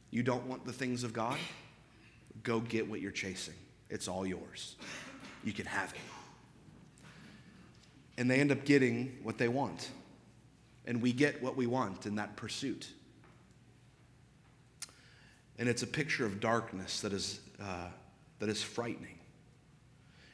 you 0.10 0.24
don't 0.24 0.46
want 0.48 0.66
the 0.66 0.74
things 0.74 1.04
of 1.04 1.14
God, 1.14 1.38
go 2.44 2.60
get 2.60 2.90
what 2.90 3.00
you're 3.00 3.12
chasing. 3.12 3.54
It's 3.90 4.08
all 4.08 4.26
yours. 4.26 4.76
You 5.44 5.54
can 5.54 5.66
have 5.66 5.92
it. 5.94 6.00
And 8.18 8.30
they 8.30 8.40
end 8.40 8.52
up 8.52 8.66
getting 8.66 9.18
what 9.24 9.38
they 9.38 9.48
want. 9.48 9.90
And 10.86 11.02
we 11.02 11.14
get 11.14 11.42
what 11.42 11.56
we 11.56 11.68
want 11.68 12.06
in 12.06 12.16
that 12.16 12.36
pursuit. 12.36 12.90
And 15.60 15.70
it's 15.70 15.84
a 15.84 15.88
picture 15.88 16.26
of 16.26 16.40
darkness 16.40 17.02
that 17.02 17.14
is, 17.14 17.40
uh, 17.62 17.88
that 18.40 18.50
is 18.50 18.64
frightening. 18.64 19.18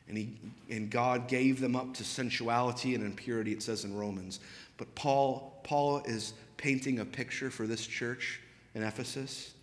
And, 0.08 0.18
he, 0.18 0.38
and 0.70 0.90
God 0.90 1.28
gave 1.28 1.60
them 1.60 1.76
up 1.76 1.94
to 1.96 2.04
sensuality 2.04 2.96
and 2.96 3.04
impurity, 3.04 3.52
it 3.52 3.62
says 3.62 3.84
in 3.84 3.96
Romans. 3.96 4.40
But 4.78 4.94
Paul, 4.96 5.60
Paul 5.64 6.02
is 6.06 6.34
painting 6.56 7.00
a 7.00 7.06
picture 7.06 7.50
for 7.50 7.68
this 7.68 7.86
church 7.86 8.40
in 8.74 8.84
Ephesus. 8.84 9.54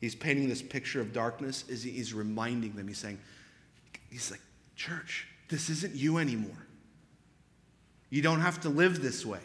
He's 0.00 0.14
painting 0.14 0.48
this 0.48 0.62
picture 0.62 1.00
of 1.00 1.12
darkness. 1.12 1.64
Is 1.68 1.82
he's 1.82 2.14
reminding 2.14 2.74
them. 2.74 2.86
He's 2.86 2.98
saying, 2.98 3.18
he's 4.10 4.30
like, 4.30 4.40
church, 4.76 5.26
this 5.48 5.68
isn't 5.68 5.94
you 5.94 6.18
anymore. 6.18 6.66
You 8.10 8.22
don't 8.22 8.40
have 8.40 8.60
to 8.60 8.68
live 8.68 9.02
this 9.02 9.24
way. 9.24 9.40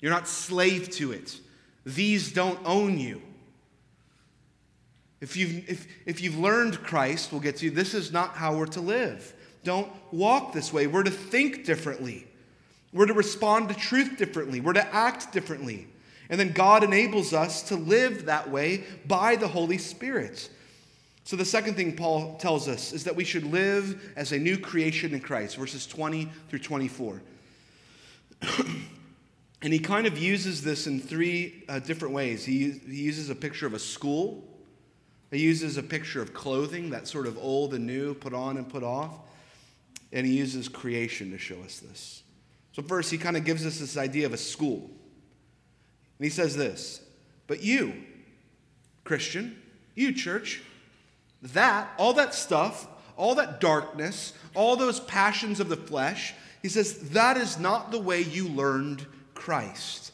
You're 0.00 0.12
not 0.12 0.28
slave 0.28 0.90
to 0.90 1.12
it. 1.12 1.40
These 1.86 2.32
don't 2.32 2.58
own 2.64 2.98
you. 2.98 3.22
If 5.24 5.38
you've, 5.38 5.70
if, 5.70 5.86
if 6.04 6.20
you've 6.20 6.38
learned 6.38 6.82
Christ, 6.82 7.32
we'll 7.32 7.40
get 7.40 7.56
to 7.56 7.64
you, 7.64 7.70
this 7.70 7.94
is 7.94 8.12
not 8.12 8.34
how 8.34 8.58
we're 8.58 8.66
to 8.66 8.82
live. 8.82 9.32
Don't 9.64 9.90
walk 10.12 10.52
this 10.52 10.70
way. 10.70 10.86
We're 10.86 11.02
to 11.02 11.10
think 11.10 11.64
differently. 11.64 12.26
We're 12.92 13.06
to 13.06 13.14
respond 13.14 13.70
to 13.70 13.74
truth 13.74 14.18
differently. 14.18 14.60
We're 14.60 14.74
to 14.74 14.94
act 14.94 15.32
differently. 15.32 15.88
And 16.28 16.38
then 16.38 16.52
God 16.52 16.84
enables 16.84 17.32
us 17.32 17.62
to 17.68 17.74
live 17.74 18.26
that 18.26 18.50
way 18.50 18.84
by 19.06 19.36
the 19.36 19.48
Holy 19.48 19.78
Spirit. 19.78 20.50
So, 21.24 21.36
the 21.36 21.44
second 21.46 21.72
thing 21.72 21.96
Paul 21.96 22.36
tells 22.36 22.68
us 22.68 22.92
is 22.92 23.04
that 23.04 23.16
we 23.16 23.24
should 23.24 23.44
live 23.44 24.12
as 24.16 24.32
a 24.32 24.38
new 24.38 24.58
creation 24.58 25.14
in 25.14 25.20
Christ, 25.20 25.56
verses 25.56 25.86
20 25.86 26.30
through 26.50 26.58
24. 26.58 27.22
and 29.62 29.72
he 29.72 29.78
kind 29.78 30.06
of 30.06 30.18
uses 30.18 30.62
this 30.62 30.86
in 30.86 31.00
three 31.00 31.64
uh, 31.66 31.78
different 31.78 32.12
ways. 32.12 32.44
He, 32.44 32.72
he 32.72 33.04
uses 33.04 33.30
a 33.30 33.34
picture 33.34 33.66
of 33.66 33.72
a 33.72 33.78
school, 33.78 34.44
he 35.34 35.42
uses 35.42 35.76
a 35.76 35.82
picture 35.82 36.22
of 36.22 36.34
clothing, 36.34 36.90
that 36.90 37.08
sort 37.08 37.26
of 37.26 37.38
old 37.38 37.74
and 37.74 37.86
new, 37.86 38.14
put 38.14 38.34
on 38.34 38.56
and 38.56 38.68
put 38.68 38.82
off. 38.82 39.18
And 40.12 40.26
he 40.26 40.36
uses 40.36 40.68
creation 40.68 41.30
to 41.32 41.38
show 41.38 41.60
us 41.64 41.80
this. 41.80 42.22
So, 42.72 42.82
first, 42.82 43.10
he 43.10 43.18
kind 43.18 43.36
of 43.36 43.44
gives 43.44 43.66
us 43.66 43.78
this 43.78 43.96
idea 43.96 44.26
of 44.26 44.32
a 44.32 44.38
school. 44.38 44.90
And 46.18 46.24
he 46.24 46.30
says 46.30 46.56
this 46.56 47.00
But 47.46 47.62
you, 47.62 47.94
Christian, 49.04 49.60
you, 49.94 50.12
church, 50.12 50.62
that, 51.42 51.90
all 51.98 52.14
that 52.14 52.34
stuff, 52.34 52.86
all 53.16 53.34
that 53.36 53.60
darkness, 53.60 54.32
all 54.54 54.76
those 54.76 55.00
passions 55.00 55.60
of 55.60 55.68
the 55.68 55.76
flesh, 55.76 56.34
he 56.62 56.68
says, 56.68 57.10
that 57.10 57.36
is 57.36 57.58
not 57.58 57.90
the 57.90 58.00
way 58.00 58.22
you 58.22 58.48
learned 58.48 59.06
Christ 59.34 60.12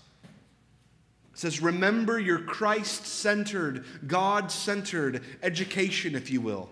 says, 1.41 1.63
Remember 1.63 2.21
your 2.21 2.39
Christ 2.39 3.07
centered, 3.07 3.85
God 4.07 4.53
centered 4.53 5.23
education, 5.43 6.15
if 6.15 6.31
you 6.31 6.41
will. 6.41 6.69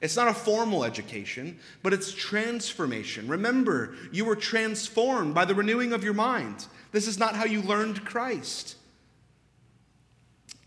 It's 0.00 0.16
not 0.16 0.28
a 0.28 0.34
formal 0.34 0.84
education, 0.84 1.58
but 1.82 1.92
it's 1.92 2.12
transformation. 2.12 3.28
Remember, 3.28 3.94
you 4.12 4.24
were 4.24 4.36
transformed 4.36 5.34
by 5.34 5.44
the 5.44 5.54
renewing 5.54 5.92
of 5.92 6.04
your 6.04 6.14
mind. 6.14 6.66
This 6.92 7.08
is 7.08 7.18
not 7.18 7.34
how 7.34 7.44
you 7.44 7.62
learned 7.62 8.04
Christ. 8.04 8.76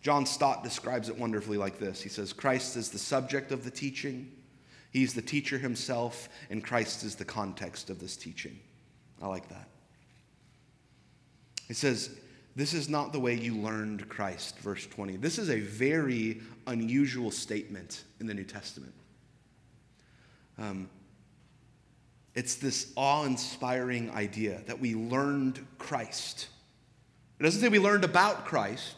John 0.01 0.25
Stott 0.25 0.63
describes 0.63 1.09
it 1.09 1.17
wonderfully 1.17 1.57
like 1.57 1.79
this 1.79 2.01
He 2.01 2.09
says, 2.09 2.33
Christ 2.33 2.75
is 2.75 2.89
the 2.89 2.99
subject 2.99 3.51
of 3.51 3.63
the 3.63 3.71
teaching, 3.71 4.31
He's 4.91 5.13
the 5.13 5.21
teacher 5.21 5.57
himself, 5.57 6.27
and 6.49 6.63
Christ 6.63 7.03
is 7.03 7.15
the 7.15 7.25
context 7.25 7.89
of 7.89 7.99
this 7.99 8.17
teaching. 8.17 8.59
I 9.21 9.27
like 9.27 9.47
that. 9.49 9.67
It 11.69 11.77
says, 11.77 12.09
This 12.55 12.73
is 12.73 12.89
not 12.89 13.13
the 13.13 13.19
way 13.19 13.35
you 13.35 13.55
learned 13.55 14.09
Christ, 14.09 14.57
verse 14.59 14.85
20. 14.87 15.17
This 15.17 15.37
is 15.37 15.49
a 15.49 15.59
very 15.59 16.41
unusual 16.67 17.31
statement 17.31 18.03
in 18.19 18.27
the 18.27 18.33
New 18.33 18.43
Testament. 18.43 18.93
Um, 20.57 20.89
it's 22.35 22.55
this 22.55 22.91
awe 22.95 23.23
inspiring 23.23 24.11
idea 24.11 24.61
that 24.65 24.79
we 24.79 24.95
learned 24.95 25.65
Christ. 25.77 26.47
It 27.39 27.43
doesn't 27.43 27.61
say 27.61 27.69
we 27.69 27.79
learned 27.79 28.03
about 28.03 28.45
Christ, 28.45 28.95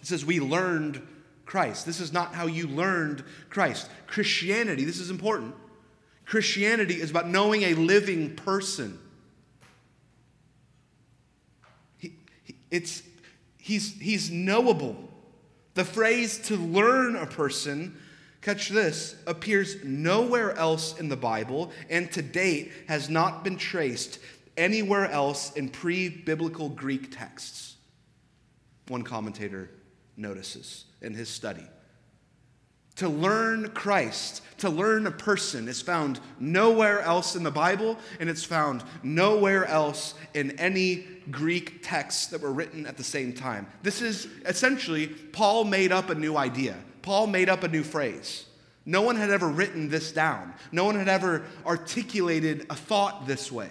it 0.00 0.06
says 0.06 0.24
we 0.24 0.40
learned 0.40 1.00
Christ. 1.46 1.86
This 1.86 2.00
is 2.00 2.12
not 2.12 2.34
how 2.34 2.46
you 2.46 2.66
learned 2.66 3.22
Christ. 3.50 3.88
Christianity, 4.06 4.84
this 4.84 4.98
is 4.98 5.10
important. 5.10 5.54
Christianity 6.24 6.94
is 6.94 7.10
about 7.10 7.28
knowing 7.28 7.62
a 7.62 7.74
living 7.74 8.34
person. 8.34 8.98
It's, 12.74 13.04
he's, 13.56 13.94
he's 14.00 14.32
knowable. 14.32 14.96
The 15.74 15.84
phrase 15.84 16.38
to 16.48 16.56
learn 16.56 17.14
a 17.14 17.24
person, 17.24 17.96
catch 18.42 18.68
this, 18.68 19.14
appears 19.28 19.76
nowhere 19.84 20.56
else 20.58 20.98
in 20.98 21.08
the 21.08 21.16
Bible 21.16 21.70
and 21.88 22.10
to 22.10 22.20
date 22.20 22.72
has 22.88 23.08
not 23.08 23.44
been 23.44 23.58
traced 23.58 24.18
anywhere 24.56 25.08
else 25.08 25.52
in 25.52 25.68
pre 25.68 26.08
biblical 26.08 26.68
Greek 26.68 27.16
texts. 27.16 27.76
One 28.88 29.02
commentator 29.02 29.70
notices 30.16 30.86
in 31.00 31.14
his 31.14 31.28
study. 31.28 31.68
To 32.96 33.08
learn 33.08 33.70
Christ, 33.70 34.42
to 34.58 34.70
learn 34.70 35.06
a 35.06 35.10
person, 35.10 35.66
is 35.66 35.82
found 35.82 36.20
nowhere 36.38 37.00
else 37.00 37.34
in 37.34 37.42
the 37.42 37.50
Bible, 37.50 37.98
and 38.20 38.30
it's 38.30 38.44
found 38.44 38.84
nowhere 39.02 39.64
else 39.64 40.14
in 40.32 40.52
any 40.60 41.04
Greek 41.30 41.82
texts 41.82 42.28
that 42.28 42.40
were 42.40 42.52
written 42.52 42.86
at 42.86 42.96
the 42.96 43.02
same 43.02 43.32
time. 43.32 43.66
This 43.82 44.00
is 44.00 44.28
essentially, 44.46 45.08
Paul 45.08 45.64
made 45.64 45.90
up 45.90 46.08
a 46.10 46.14
new 46.14 46.36
idea, 46.36 46.76
Paul 47.02 47.26
made 47.26 47.48
up 47.48 47.64
a 47.64 47.68
new 47.68 47.82
phrase. 47.82 48.46
No 48.86 49.00
one 49.00 49.16
had 49.16 49.30
ever 49.30 49.48
written 49.48 49.88
this 49.88 50.12
down, 50.12 50.54
no 50.70 50.84
one 50.84 50.94
had 50.94 51.08
ever 51.08 51.44
articulated 51.66 52.66
a 52.70 52.76
thought 52.76 53.26
this 53.26 53.50
way. 53.50 53.70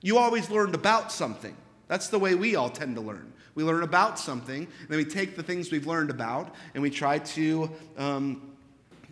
You 0.00 0.18
always 0.18 0.48
learned 0.48 0.74
about 0.74 1.12
something. 1.12 1.56
That's 1.88 2.08
the 2.08 2.18
way 2.18 2.34
we 2.34 2.56
all 2.56 2.70
tend 2.70 2.94
to 2.96 3.02
learn. 3.02 3.32
We 3.54 3.62
learn 3.62 3.82
about 3.82 4.18
something, 4.18 4.62
and 4.64 4.88
then 4.88 4.98
we 4.98 5.04
take 5.04 5.36
the 5.36 5.42
things 5.42 5.70
we've 5.70 5.86
learned 5.86 6.10
about 6.10 6.54
and 6.74 6.82
we 6.82 6.90
try 6.90 7.18
to 7.18 7.70
um, 7.96 8.53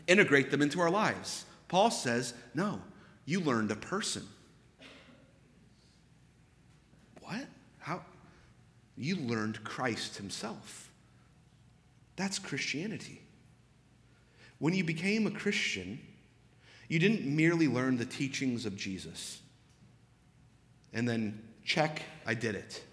integrate 0.06 0.50
them 0.50 0.62
into 0.62 0.80
our 0.80 0.90
lives. 0.90 1.44
Paul 1.68 1.90
says, 1.90 2.34
no, 2.54 2.80
you 3.24 3.40
learned 3.40 3.70
a 3.70 3.76
person. 3.76 4.26
What? 7.20 7.46
How? 7.78 8.02
You 8.96 9.16
learned 9.16 9.64
Christ 9.64 10.16
himself. 10.16 10.90
That's 12.16 12.38
Christianity. 12.38 13.22
When 14.58 14.74
you 14.74 14.84
became 14.84 15.26
a 15.26 15.30
Christian, 15.30 15.98
you 16.88 16.98
didn't 16.98 17.24
merely 17.24 17.68
learn 17.68 17.96
the 17.96 18.04
teachings 18.04 18.66
of 18.66 18.76
Jesus 18.76 19.40
and 20.92 21.08
then 21.08 21.42
check, 21.64 22.02
I 22.26 22.34
did 22.34 22.54
it. 22.54 22.84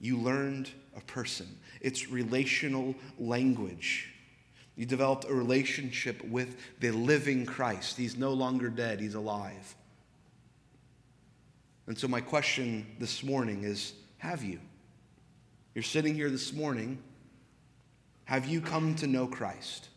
You 0.00 0.18
learned 0.18 0.70
a 0.96 1.00
person. 1.00 1.58
It's 1.80 2.08
relational 2.08 2.94
language. 3.18 4.14
You 4.76 4.84
developed 4.84 5.24
a 5.24 5.34
relationship 5.34 6.22
with 6.24 6.56
the 6.80 6.90
living 6.90 7.46
Christ. 7.46 7.96
He's 7.96 8.16
no 8.16 8.32
longer 8.32 8.68
dead, 8.68 9.00
he's 9.00 9.14
alive. 9.14 9.74
And 11.86 11.98
so, 11.98 12.08
my 12.08 12.20
question 12.20 12.86
this 12.98 13.22
morning 13.22 13.64
is 13.64 13.94
Have 14.18 14.44
you? 14.44 14.60
You're 15.74 15.82
sitting 15.82 16.14
here 16.14 16.30
this 16.30 16.52
morning. 16.52 16.98
Have 18.24 18.46
you 18.46 18.60
come 18.60 18.96
to 18.96 19.06
know 19.06 19.26
Christ, 19.26 19.88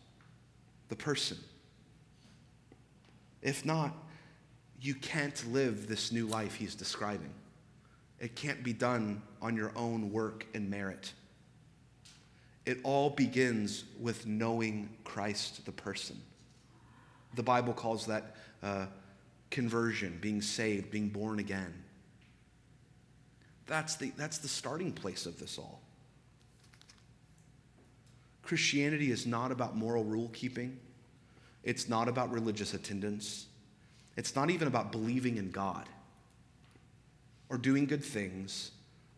the 0.88 0.96
person? 0.96 1.38
If 3.42 3.66
not, 3.66 3.96
you 4.82 4.94
can't 4.94 5.52
live 5.52 5.88
this 5.88 6.12
new 6.12 6.28
life 6.28 6.56
he's 6.56 6.76
describing. 6.76 7.34
It 8.20 8.36
can't 8.36 8.64
be 8.64 8.74
done 8.74 9.22
on 9.42 9.56
your 9.56 9.72
own 9.76 10.12
work 10.12 10.46
and 10.54 10.70
merit. 10.70 11.14
It 12.70 12.82
all 12.84 13.10
begins 13.10 13.84
with 14.00 14.28
knowing 14.28 14.90
Christ, 15.04 15.66
the 15.66 15.72
person. 15.72 16.22
The 17.34 17.42
Bible 17.42 17.74
calls 17.74 18.06
that 18.06 18.36
uh, 18.62 18.86
conversion, 19.50 20.20
being 20.22 20.40
saved, 20.40 20.92
being 20.92 21.10
born 21.10 21.40
again. 21.40 21.74
That's 23.66 23.96
the, 23.96 24.12
that's 24.16 24.38
the 24.38 24.48
starting 24.48 24.92
place 24.92 25.26
of 25.26 25.40
this 25.40 25.58
all. 25.58 25.82
Christianity 28.44 29.10
is 29.10 29.26
not 29.26 29.52
about 29.52 29.76
moral 29.76 30.04
rule 30.04 30.30
keeping, 30.32 30.78
it's 31.64 31.90
not 31.90 32.08
about 32.08 32.32
religious 32.32 32.76
attendance, 32.76 33.48
it's 34.16 34.36
not 34.36 34.52
even 34.52 34.68
about 34.68 34.92
believing 34.92 35.38
in 35.38 35.50
God 35.50 35.90
or 37.50 37.58
doing 37.58 37.88
good 37.88 38.06
things 38.06 38.70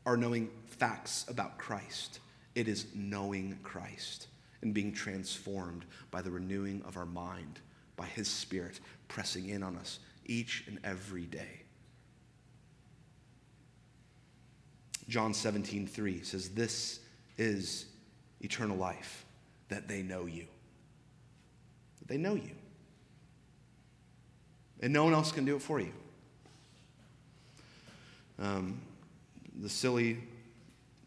or 0.05 0.15
knowing 0.15 0.49
facts 0.67 1.25
about 1.27 1.57
Christ. 1.57 2.21
It 2.55 2.67
is 2.67 2.87
knowing 2.93 3.57
Christ 3.63 4.27
and 4.61 4.73
being 4.73 4.93
transformed 4.93 5.85
by 6.11 6.21
the 6.21 6.31
renewing 6.31 6.83
of 6.85 6.97
our 6.97 7.05
mind, 7.05 7.59
by 7.95 8.05
His 8.05 8.27
Spirit 8.27 8.79
pressing 9.07 9.49
in 9.49 9.63
on 9.63 9.75
us 9.77 9.99
each 10.25 10.63
and 10.67 10.79
every 10.83 11.25
day. 11.25 11.63
John 15.07 15.33
17, 15.33 15.87
3 15.87 16.23
says, 16.23 16.49
This 16.49 16.99
is 17.37 17.87
eternal 18.39 18.77
life, 18.77 19.25
that 19.67 19.87
they 19.87 20.01
know 20.01 20.25
you. 20.25 20.45
That 21.99 22.07
they 22.07 22.17
know 22.17 22.35
you. 22.35 22.51
And 24.79 24.93
no 24.93 25.03
one 25.03 25.13
else 25.13 25.31
can 25.31 25.45
do 25.45 25.55
it 25.55 25.61
for 25.61 25.79
you. 25.79 25.91
Um, 28.39 28.81
the 29.61 29.69
silly 29.69 30.17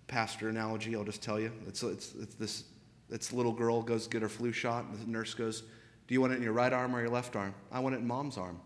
pastor 0.06 0.48
analogy, 0.48 0.94
I'll 0.94 1.04
just 1.04 1.22
tell 1.22 1.40
you. 1.40 1.52
It's, 1.66 1.82
it's, 1.82 2.14
it's 2.14 2.34
this 2.34 2.64
it's 3.10 3.32
little 3.32 3.52
girl 3.52 3.82
goes 3.82 4.06
get 4.08 4.22
her 4.22 4.28
flu 4.28 4.52
shot, 4.52 4.84
and 4.84 4.98
the 4.98 5.10
nurse 5.10 5.34
goes, 5.34 5.62
Do 6.06 6.14
you 6.14 6.20
want 6.20 6.32
it 6.32 6.36
in 6.36 6.42
your 6.42 6.52
right 6.52 6.72
arm 6.72 6.94
or 6.94 7.00
your 7.00 7.10
left 7.10 7.36
arm? 7.36 7.54
I 7.70 7.80
want 7.80 7.94
it 7.94 7.98
in 7.98 8.06
mom's 8.06 8.38
arm. 8.38 8.60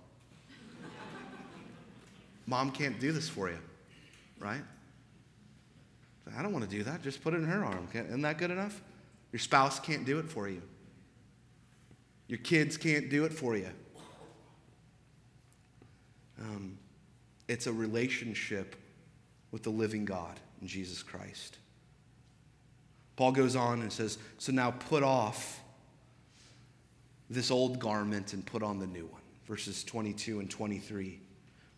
Mom 2.46 2.70
can't 2.70 2.98
do 3.00 3.12
this 3.12 3.28
for 3.28 3.50
you, 3.50 3.58
right? 4.38 4.62
I 6.36 6.42
don't 6.42 6.52
want 6.52 6.68
to 6.68 6.70
do 6.70 6.82
that. 6.84 7.02
Just 7.02 7.22
put 7.22 7.34
it 7.34 7.38
in 7.38 7.46
her 7.46 7.64
arm. 7.64 7.88
Isn't 7.92 8.22
that 8.22 8.38
good 8.38 8.50
enough? 8.50 8.80
Your 9.32 9.40
spouse 9.40 9.80
can't 9.80 10.04
do 10.04 10.18
it 10.18 10.28
for 10.28 10.48
you. 10.48 10.62
Your 12.28 12.38
kids 12.38 12.76
can't 12.76 13.08
do 13.08 13.24
it 13.24 13.32
for 13.32 13.56
you. 13.56 13.70
Um, 16.40 16.78
it's 17.48 17.66
a 17.66 17.72
relationship 17.72 18.76
with 19.50 19.62
the 19.62 19.70
living 19.70 20.04
God 20.04 20.38
in 20.60 20.68
Jesus 20.68 21.02
Christ. 21.02 21.58
Paul 23.16 23.32
goes 23.32 23.56
on 23.56 23.82
and 23.82 23.92
says, 23.92 24.18
So 24.38 24.52
now 24.52 24.70
put 24.70 25.02
off 25.02 25.60
this 27.30 27.50
old 27.50 27.78
garment 27.78 28.32
and 28.32 28.44
put 28.44 28.62
on 28.62 28.78
the 28.78 28.86
new 28.86 29.06
one. 29.06 29.20
Verses 29.46 29.82
22 29.84 30.40
and 30.40 30.50
23. 30.50 31.20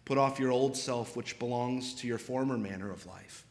Put 0.05 0.19
off 0.19 0.39
your 0.39 0.51
old 0.51 0.77
self, 0.77 1.17
which 1.17 1.39
belongs 1.39 1.95
to 1.95 2.07
your 2.07 2.19
former 2.19 2.59
manner 2.59 2.91
of 2.91 3.07
life 3.07 3.47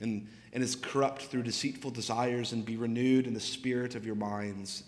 and, 0.00 0.26
and 0.52 0.62
is 0.62 0.76
corrupt 0.76 1.22
through 1.22 1.42
deceitful 1.42 1.90
desires, 1.90 2.52
and 2.52 2.64
be 2.64 2.76
renewed 2.76 3.26
in 3.26 3.34
the 3.34 3.40
spirit 3.40 3.94
of 3.94 4.04
your 4.04 4.14
minds, 4.14 4.84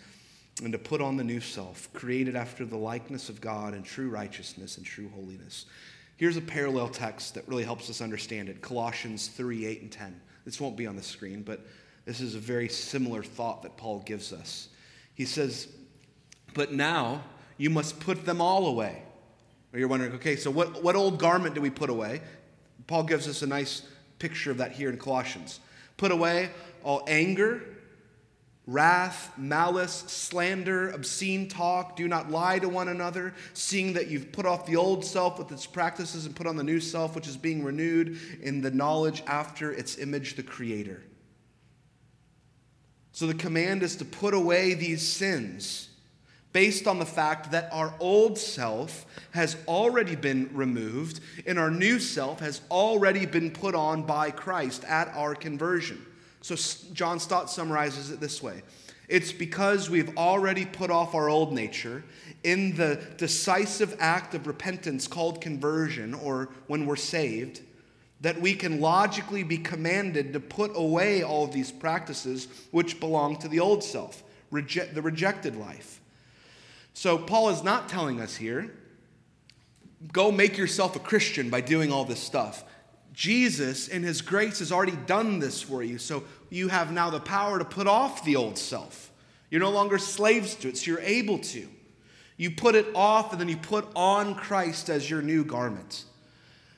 and 0.63 0.71
to 0.71 0.77
put 0.79 1.01
on 1.01 1.17
the 1.17 1.23
new 1.23 1.39
self, 1.39 1.91
created 1.93 2.35
after 2.35 2.65
the 2.65 2.77
likeness 2.77 3.29
of 3.29 3.41
God 3.41 3.73
in 3.73 3.83
true 3.83 4.09
righteousness 4.09 4.77
and 4.77 4.85
true 4.85 5.09
holiness. 5.15 5.65
Here's 6.19 6.35
a 6.35 6.41
parallel 6.41 6.89
text 6.89 7.35
that 7.35 7.47
really 7.47 7.63
helps 7.63 7.89
us 7.89 8.01
understand 8.01 8.49
it 8.49 8.61
Colossians 8.61 9.29
3 9.29 9.65
8 9.65 9.81
and 9.83 9.91
10. 9.91 10.21
This 10.43 10.59
won't 10.59 10.75
be 10.75 10.85
on 10.85 10.97
the 10.97 11.01
screen, 11.01 11.43
but 11.43 11.65
this 12.03 12.19
is 12.19 12.35
a 12.35 12.39
very 12.39 12.67
similar 12.67 13.23
thought 13.23 13.63
that 13.63 13.77
Paul 13.77 13.99
gives 13.99 14.33
us. 14.33 14.67
He 15.15 15.23
says, 15.23 15.69
But 16.53 16.73
now 16.73 17.23
you 17.57 17.69
must 17.69 18.01
put 18.01 18.25
them 18.25 18.41
all 18.41 18.67
away. 18.67 19.01
Or 19.71 19.79
you're 19.79 19.87
wondering, 19.87 20.11
okay, 20.15 20.35
so 20.35 20.51
what, 20.51 20.83
what 20.83 20.97
old 20.97 21.19
garment 21.19 21.55
do 21.55 21.61
we 21.61 21.69
put 21.69 21.89
away? 21.89 22.19
Paul 22.85 23.03
gives 23.03 23.25
us 23.25 23.41
a 23.41 23.47
nice 23.47 23.83
picture 24.17 24.51
of 24.51 24.57
that 24.57 24.73
here 24.73 24.89
in 24.89 24.97
Colossians. 24.97 25.61
Put 25.95 26.11
away 26.11 26.49
all 26.83 27.01
anger, 27.07 27.61
wrath, 28.69 29.33
malice, 29.35 30.03
slander, 30.07 30.89
obscene 30.91 31.47
talk. 31.47 31.95
Do 31.95 32.07
not 32.07 32.29
lie 32.29 32.59
to 32.59 32.69
one 32.69 32.87
another, 32.87 33.33
seeing 33.53 33.93
that 33.93 34.07
you've 34.07 34.31
put 34.31 34.45
off 34.45 34.67
the 34.67 34.75
old 34.75 35.03
self 35.03 35.39
with 35.39 35.51
its 35.51 35.65
practices 35.65 36.25
and 36.25 36.35
put 36.35 36.45
on 36.45 36.55
the 36.55 36.63
new 36.63 36.79
self, 36.79 37.15
which 37.15 37.27
is 37.27 37.35
being 37.35 37.63
renewed 37.63 38.19
in 38.41 38.61
the 38.61 38.71
knowledge 38.71 39.23
after 39.25 39.71
its 39.71 39.97
image, 39.97 40.35
the 40.35 40.43
Creator. 40.43 41.03
So 43.11 43.25
the 43.25 43.33
command 43.33 43.81
is 43.81 43.95
to 43.97 44.05
put 44.05 44.33
away 44.33 44.75
these 44.75 45.05
sins 45.05 45.89
based 46.53 46.87
on 46.87 46.99
the 46.99 47.05
fact 47.05 47.51
that 47.51 47.69
our 47.71 47.93
old 47.99 48.37
self 48.37 49.05
has 49.31 49.57
already 49.67 50.15
been 50.15 50.49
removed 50.53 51.19
and 51.45 51.59
our 51.59 51.71
new 51.71 51.99
self 51.99 52.39
has 52.39 52.61
already 52.71 53.25
been 53.25 53.51
put 53.51 53.75
on 53.75 54.03
by 54.03 54.31
Christ 54.31 54.83
at 54.85 55.09
our 55.09 55.35
conversion. 55.35 56.05
So 56.41 56.55
John 56.93 57.19
Stott 57.19 57.49
summarizes 57.49 58.11
it 58.11 58.19
this 58.19 58.41
way 58.41 58.61
It's 59.07 59.31
because 59.31 59.89
we've 59.89 60.15
already 60.17 60.65
put 60.65 60.89
off 60.89 61.15
our 61.15 61.29
old 61.29 61.53
nature 61.53 62.03
in 62.43 62.75
the 62.75 63.01
decisive 63.17 63.95
act 63.99 64.33
of 64.33 64.47
repentance 64.47 65.07
called 65.07 65.41
conversion, 65.41 66.13
or 66.13 66.49
when 66.67 66.85
we're 66.85 66.95
saved. 66.95 67.61
That 68.21 68.41
we 68.41 68.53
can 68.53 68.81
logically 68.81 69.43
be 69.43 69.57
commanded 69.57 70.33
to 70.33 70.41
put 70.41 70.71
away 70.75 71.23
all 71.23 71.47
these 71.47 71.71
practices 71.71 72.49
which 72.71 72.99
belong 72.99 73.37
to 73.37 73.47
the 73.47 73.61
old 73.61 73.81
self, 73.81 74.23
the 74.51 75.01
rejected 75.01 75.55
life. 75.55 76.01
So, 76.93 77.17
Paul 77.17 77.47
is 77.47 77.63
not 77.63 77.87
telling 77.87 78.19
us 78.19 78.35
here 78.35 78.71
go 80.11 80.31
make 80.31 80.57
yourself 80.57 80.95
a 80.95 80.99
Christian 80.99 81.49
by 81.49 81.61
doing 81.61 81.91
all 81.91 82.05
this 82.05 82.19
stuff. 82.19 82.63
Jesus, 83.19 83.89
in 83.89 84.01
his 84.01 84.21
grace, 84.21 84.59
has 84.59 84.71
already 84.71 84.95
done 85.05 85.39
this 85.39 85.61
for 85.61 85.83
you. 85.83 85.97
So, 85.97 86.23
you 86.49 86.69
have 86.69 86.93
now 86.93 87.09
the 87.09 87.19
power 87.19 87.59
to 87.59 87.65
put 87.65 87.85
off 87.85 88.23
the 88.23 88.37
old 88.37 88.57
self. 88.57 89.11
You're 89.51 89.59
no 89.59 89.71
longer 89.71 89.97
slaves 89.97 90.55
to 90.55 90.69
it, 90.69 90.77
so 90.77 90.91
you're 90.91 91.01
able 91.01 91.37
to. 91.39 91.67
You 92.37 92.51
put 92.51 92.75
it 92.75 92.87
off, 92.95 93.33
and 93.33 93.41
then 93.41 93.49
you 93.49 93.57
put 93.57 93.85
on 93.93 94.35
Christ 94.35 94.89
as 94.89 95.09
your 95.09 95.21
new 95.21 95.43
garment. 95.43 96.05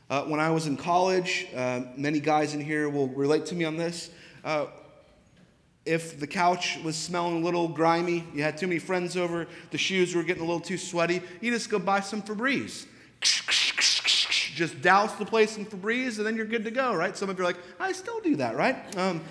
Uh, 0.10 0.24
when 0.24 0.40
I 0.40 0.50
was 0.50 0.66
in 0.66 0.78
college, 0.78 1.46
uh, 1.56 1.82
many 1.96 2.20
guys 2.20 2.56
in 2.56 2.60
here 2.60 2.90
will 2.90 3.10
relate 3.10 3.46
to 3.46 3.56
me 3.56 3.66
on 3.66 3.78
this. 3.78 4.10
Uh, 4.44 4.66
if 5.86 6.20
the 6.20 6.26
couch 6.26 6.80
was 6.84 6.96
smelling 6.96 7.44
a 7.44 7.46
little 7.46 7.68
grimy, 7.68 8.26
you 8.34 8.42
had 8.42 8.58
too 8.58 8.66
many 8.66 8.80
friends 8.80 9.16
over, 9.16 9.46
the 9.70 9.78
shoes 9.78 10.16
were 10.16 10.24
getting 10.24 10.42
a 10.42 10.46
little 10.48 10.60
too 10.60 10.80
sweaty, 10.80 11.22
you 11.40 11.52
just 11.52 11.70
go 11.70 11.78
buy 11.78 12.00
some 12.00 12.24
Febreze. 12.24 12.88
Just 14.54 14.82
douse 14.82 15.14
the 15.16 15.26
place 15.26 15.58
in 15.58 15.66
Febreze 15.66 16.18
and 16.18 16.26
then 16.26 16.36
you're 16.36 16.46
good 16.46 16.64
to 16.66 16.72
go, 16.72 16.94
right? 16.94 17.16
Some 17.16 17.30
of 17.30 17.38
you 17.38 17.44
are 17.44 17.48
like, 17.48 17.60
I 17.80 17.92
still 17.92 18.20
do 18.20 18.36
that, 18.38 18.56
right? 18.56 18.98
Um, 18.98 19.22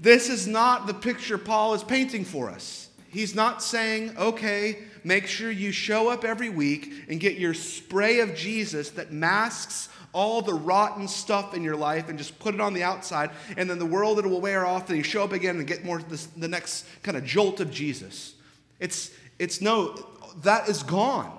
this 0.00 0.28
is 0.28 0.46
not 0.46 0.86
the 0.86 0.94
picture 0.94 1.38
Paul 1.38 1.74
is 1.74 1.84
painting 1.84 2.24
for 2.24 2.50
us. 2.50 2.88
He's 3.08 3.34
not 3.34 3.62
saying, 3.62 4.16
okay, 4.16 4.78
make 5.04 5.26
sure 5.26 5.50
you 5.50 5.70
show 5.70 6.08
up 6.08 6.24
every 6.24 6.50
week 6.50 6.92
and 7.08 7.20
get 7.20 7.36
your 7.36 7.54
spray 7.54 8.20
of 8.20 8.34
Jesus 8.34 8.90
that 8.90 9.12
masks 9.12 9.88
all 10.12 10.40
the 10.40 10.54
rotten 10.54 11.06
stuff 11.08 11.54
in 11.54 11.62
your 11.62 11.76
life 11.76 12.08
and 12.08 12.16
just 12.16 12.38
put 12.38 12.54
it 12.54 12.60
on 12.60 12.72
the 12.72 12.82
outside, 12.82 13.30
and 13.56 13.68
then 13.68 13.78
the 13.78 13.86
world 13.86 14.18
it 14.18 14.24
will 14.24 14.40
wear 14.40 14.64
off, 14.64 14.88
and 14.88 14.96
you 14.96 15.04
show 15.04 15.24
up 15.24 15.32
again 15.32 15.58
and 15.58 15.66
get 15.66 15.84
more 15.84 15.98
this, 15.98 16.26
the 16.26 16.48
next 16.48 16.86
kind 17.02 17.16
of 17.16 17.24
jolt 17.24 17.60
of 17.60 17.70
Jesus. 17.70 18.34
It's 18.80 19.10
it's 19.38 19.60
no 19.60 19.94
that 20.42 20.68
is 20.68 20.82
gone. 20.82 21.36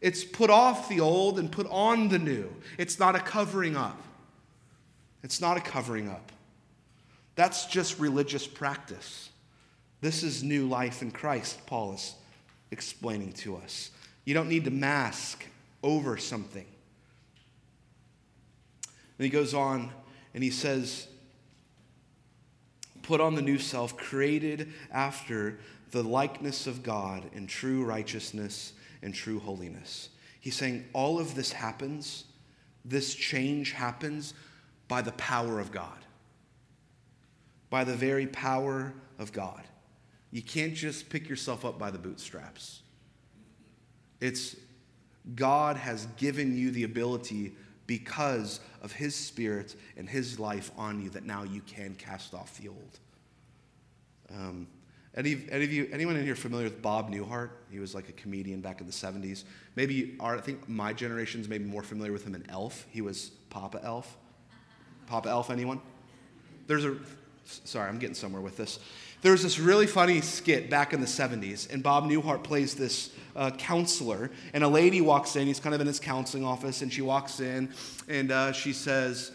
It's 0.00 0.24
put 0.24 0.50
off 0.50 0.88
the 0.88 1.00
old 1.00 1.38
and 1.38 1.50
put 1.50 1.66
on 1.70 2.08
the 2.08 2.18
new. 2.18 2.54
It's 2.78 2.98
not 2.98 3.16
a 3.16 3.20
covering 3.20 3.76
up. 3.76 4.00
It's 5.22 5.40
not 5.40 5.56
a 5.56 5.60
covering 5.60 6.08
up. 6.08 6.32
That's 7.34 7.66
just 7.66 7.98
religious 7.98 8.46
practice. 8.46 9.30
This 10.00 10.22
is 10.22 10.42
new 10.42 10.68
life 10.68 11.02
in 11.02 11.10
Christ, 11.10 11.66
Paul 11.66 11.94
is 11.94 12.14
explaining 12.70 13.32
to 13.32 13.56
us. 13.56 13.90
You 14.24 14.34
don't 14.34 14.48
need 14.48 14.64
to 14.64 14.70
mask 14.70 15.46
over 15.82 16.16
something. 16.16 16.66
And 19.18 19.24
he 19.24 19.30
goes 19.30 19.54
on 19.54 19.90
and 20.34 20.42
he 20.42 20.50
says, 20.50 21.06
Put 23.02 23.20
on 23.20 23.36
the 23.36 23.42
new 23.42 23.58
self, 23.58 23.96
created 23.96 24.72
after 24.90 25.58
the 25.92 26.02
likeness 26.02 26.66
of 26.66 26.82
God 26.82 27.22
in 27.32 27.46
true 27.46 27.84
righteousness 27.84 28.72
and 29.06 29.14
true 29.14 29.38
holiness. 29.38 30.10
He's 30.40 30.56
saying 30.56 30.84
all 30.92 31.20
of 31.20 31.36
this 31.36 31.52
happens, 31.52 32.24
this 32.84 33.14
change 33.14 33.70
happens 33.70 34.34
by 34.88 35.00
the 35.00 35.12
power 35.12 35.60
of 35.60 35.70
God. 35.70 36.04
By 37.70 37.84
the 37.84 37.94
very 37.94 38.26
power 38.26 38.92
of 39.18 39.32
God. 39.32 39.62
You 40.32 40.42
can't 40.42 40.74
just 40.74 41.08
pick 41.08 41.28
yourself 41.28 41.64
up 41.64 41.78
by 41.78 41.92
the 41.92 41.98
bootstraps. 41.98 42.82
It's 44.20 44.56
God 45.36 45.76
has 45.76 46.06
given 46.16 46.56
you 46.56 46.72
the 46.72 46.82
ability 46.82 47.54
because 47.86 48.58
of 48.82 48.90
his 48.90 49.14
spirit 49.14 49.76
and 49.96 50.08
his 50.08 50.40
life 50.40 50.72
on 50.76 51.00
you 51.00 51.10
that 51.10 51.24
now 51.24 51.44
you 51.44 51.60
can 51.60 51.94
cast 51.94 52.34
off 52.34 52.58
the 52.58 52.68
old. 52.68 52.98
Um, 54.34 54.66
any, 55.16 55.38
any 55.50 55.64
of 55.64 55.72
you, 55.72 55.88
anyone 55.92 56.16
in 56.16 56.24
here 56.24 56.36
familiar 56.36 56.64
with 56.64 56.82
Bob 56.82 57.10
Newhart? 57.10 57.50
He 57.70 57.78
was 57.78 57.94
like 57.94 58.08
a 58.10 58.12
comedian 58.12 58.60
back 58.60 58.80
in 58.80 58.86
the 58.86 58.92
70s. 58.92 59.44
Maybe 59.74 60.14
our, 60.20 60.36
I 60.36 60.40
think 60.40 60.68
my 60.68 60.92
generation's 60.92 61.48
maybe 61.48 61.64
more 61.64 61.82
familiar 61.82 62.12
with 62.12 62.26
him 62.26 62.34
in 62.34 62.44
Elf. 62.50 62.86
He 62.90 63.00
was 63.00 63.30
Papa 63.48 63.80
Elf. 63.82 64.16
Papa 65.06 65.28
Elf, 65.30 65.50
anyone? 65.50 65.80
There's 66.66 66.84
a, 66.84 66.96
sorry, 67.44 67.88
I'm 67.88 67.98
getting 67.98 68.14
somewhere 68.14 68.42
with 68.42 68.58
this. 68.58 68.78
There 69.22 69.32
was 69.32 69.42
this 69.42 69.58
really 69.58 69.86
funny 69.86 70.20
skit 70.20 70.68
back 70.68 70.92
in 70.92 71.00
the 71.00 71.06
70s, 71.06 71.72
and 71.72 71.82
Bob 71.82 72.04
Newhart 72.04 72.44
plays 72.44 72.74
this 72.74 73.10
uh, 73.34 73.50
counselor, 73.52 74.30
and 74.52 74.62
a 74.62 74.68
lady 74.68 75.00
walks 75.00 75.34
in. 75.36 75.46
He's 75.46 75.60
kind 75.60 75.74
of 75.74 75.80
in 75.80 75.86
his 75.86 75.98
counseling 75.98 76.44
office, 76.44 76.82
and 76.82 76.92
she 76.92 77.00
walks 77.00 77.40
in, 77.40 77.72
and 78.08 78.30
uh, 78.30 78.52
she 78.52 78.74
says, 78.74 79.32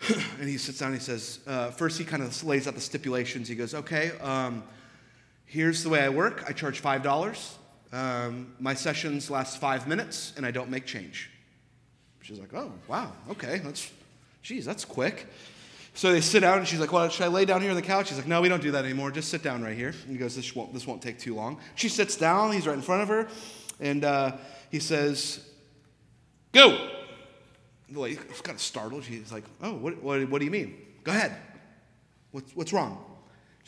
and 0.38 0.48
he 0.48 0.58
sits 0.58 0.78
down 0.78 0.92
and 0.92 0.98
he 0.98 1.04
says, 1.04 1.40
uh, 1.46 1.70
first 1.70 1.98
he 1.98 2.04
kind 2.04 2.22
of 2.22 2.44
lays 2.44 2.68
out 2.68 2.74
the 2.74 2.80
stipulations. 2.80 3.48
He 3.48 3.54
goes, 3.54 3.74
okay, 3.74 4.12
um, 4.20 4.62
here's 5.48 5.82
the 5.82 5.88
way 5.88 6.00
I 6.00 6.08
work. 6.10 6.44
I 6.46 6.52
charge 6.52 6.80
$5. 6.80 7.54
Um, 7.90 8.54
my 8.60 8.74
sessions 8.74 9.30
last 9.30 9.58
five 9.60 9.88
minutes, 9.88 10.34
and 10.36 10.46
I 10.46 10.50
don't 10.50 10.70
make 10.70 10.86
change. 10.86 11.30
She's 12.20 12.38
like, 12.38 12.52
oh, 12.54 12.70
wow, 12.86 13.12
okay, 13.30 13.58
that's, 13.64 13.90
geez, 14.42 14.66
that's 14.66 14.84
quick. 14.84 15.26
So 15.94 16.12
they 16.12 16.20
sit 16.20 16.40
down, 16.40 16.58
and 16.58 16.68
she's 16.68 16.78
like, 16.78 16.92
Well, 16.92 17.08
should 17.08 17.24
I 17.24 17.28
lay 17.28 17.44
down 17.44 17.60
here 17.60 17.70
on 17.70 17.76
the 17.76 17.82
couch? 17.82 18.10
He's 18.10 18.18
like, 18.18 18.28
No, 18.28 18.40
we 18.40 18.48
don't 18.48 18.62
do 18.62 18.70
that 18.70 18.84
anymore. 18.84 19.10
Just 19.10 19.30
sit 19.30 19.42
down 19.42 19.64
right 19.64 19.76
here. 19.76 19.88
And 19.88 20.12
he 20.12 20.16
goes, 20.16 20.36
This 20.36 20.54
won't, 20.54 20.72
this 20.72 20.86
won't 20.86 21.02
take 21.02 21.18
too 21.18 21.34
long. 21.34 21.58
She 21.74 21.88
sits 21.88 22.14
down, 22.14 22.52
he's 22.52 22.68
right 22.68 22.76
in 22.76 22.82
front 22.82 23.02
of 23.02 23.08
her, 23.08 23.26
and 23.80 24.04
uh, 24.04 24.36
he 24.70 24.78
says, 24.78 25.44
Go. 26.52 26.88
The 27.90 27.98
lady's 27.98 28.18
kind 28.42 28.54
of 28.54 28.60
startled. 28.62 29.02
She's 29.02 29.32
like, 29.32 29.42
Oh, 29.60 29.74
what, 29.74 30.00
what, 30.00 30.28
what 30.28 30.38
do 30.38 30.44
you 30.44 30.52
mean? 30.52 30.76
Go 31.02 31.10
ahead. 31.10 31.34
What's, 32.30 32.54
what's 32.54 32.72
wrong? 32.72 33.04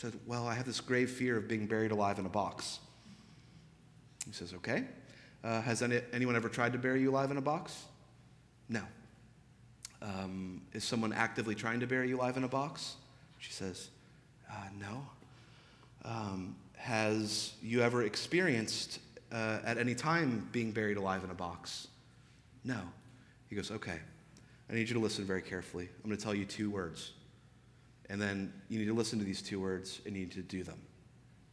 She 0.00 0.06
says, 0.06 0.14
Well, 0.26 0.46
I 0.46 0.54
have 0.54 0.64
this 0.64 0.80
grave 0.80 1.10
fear 1.10 1.36
of 1.36 1.46
being 1.46 1.66
buried 1.66 1.90
alive 1.90 2.18
in 2.18 2.24
a 2.24 2.30
box. 2.30 2.78
He 4.26 4.32
says, 4.32 4.54
Okay. 4.54 4.84
Uh, 5.44 5.60
has 5.60 5.82
any, 5.82 6.00
anyone 6.14 6.36
ever 6.36 6.48
tried 6.48 6.72
to 6.72 6.78
bury 6.78 7.02
you 7.02 7.10
alive 7.10 7.30
in 7.30 7.36
a 7.36 7.42
box? 7.42 7.84
No. 8.70 8.80
Um, 10.00 10.62
is 10.72 10.84
someone 10.84 11.12
actively 11.12 11.54
trying 11.54 11.80
to 11.80 11.86
bury 11.86 12.08
you 12.08 12.16
alive 12.16 12.38
in 12.38 12.44
a 12.44 12.48
box? 12.48 12.96
She 13.40 13.52
says, 13.52 13.90
uh, 14.50 14.54
No. 14.78 15.04
Um, 16.02 16.56
has 16.76 17.52
you 17.62 17.82
ever 17.82 18.04
experienced 18.04 19.00
uh, 19.30 19.58
at 19.66 19.76
any 19.76 19.94
time 19.94 20.48
being 20.50 20.72
buried 20.72 20.96
alive 20.96 21.24
in 21.24 21.30
a 21.30 21.34
box? 21.34 21.88
No. 22.64 22.80
He 23.50 23.56
goes, 23.56 23.70
Okay. 23.70 23.98
I 24.70 24.72
need 24.72 24.88
you 24.88 24.94
to 24.94 25.00
listen 25.00 25.26
very 25.26 25.42
carefully. 25.42 25.90
I'm 26.02 26.08
going 26.08 26.16
to 26.16 26.24
tell 26.24 26.34
you 26.34 26.46
two 26.46 26.70
words. 26.70 27.12
And 28.10 28.20
then 28.20 28.52
you 28.68 28.80
need 28.80 28.86
to 28.86 28.94
listen 28.94 29.20
to 29.20 29.24
these 29.24 29.40
two 29.40 29.60
words 29.60 30.00
and 30.04 30.16
you 30.16 30.22
need 30.22 30.32
to 30.32 30.42
do 30.42 30.64
them 30.64 30.78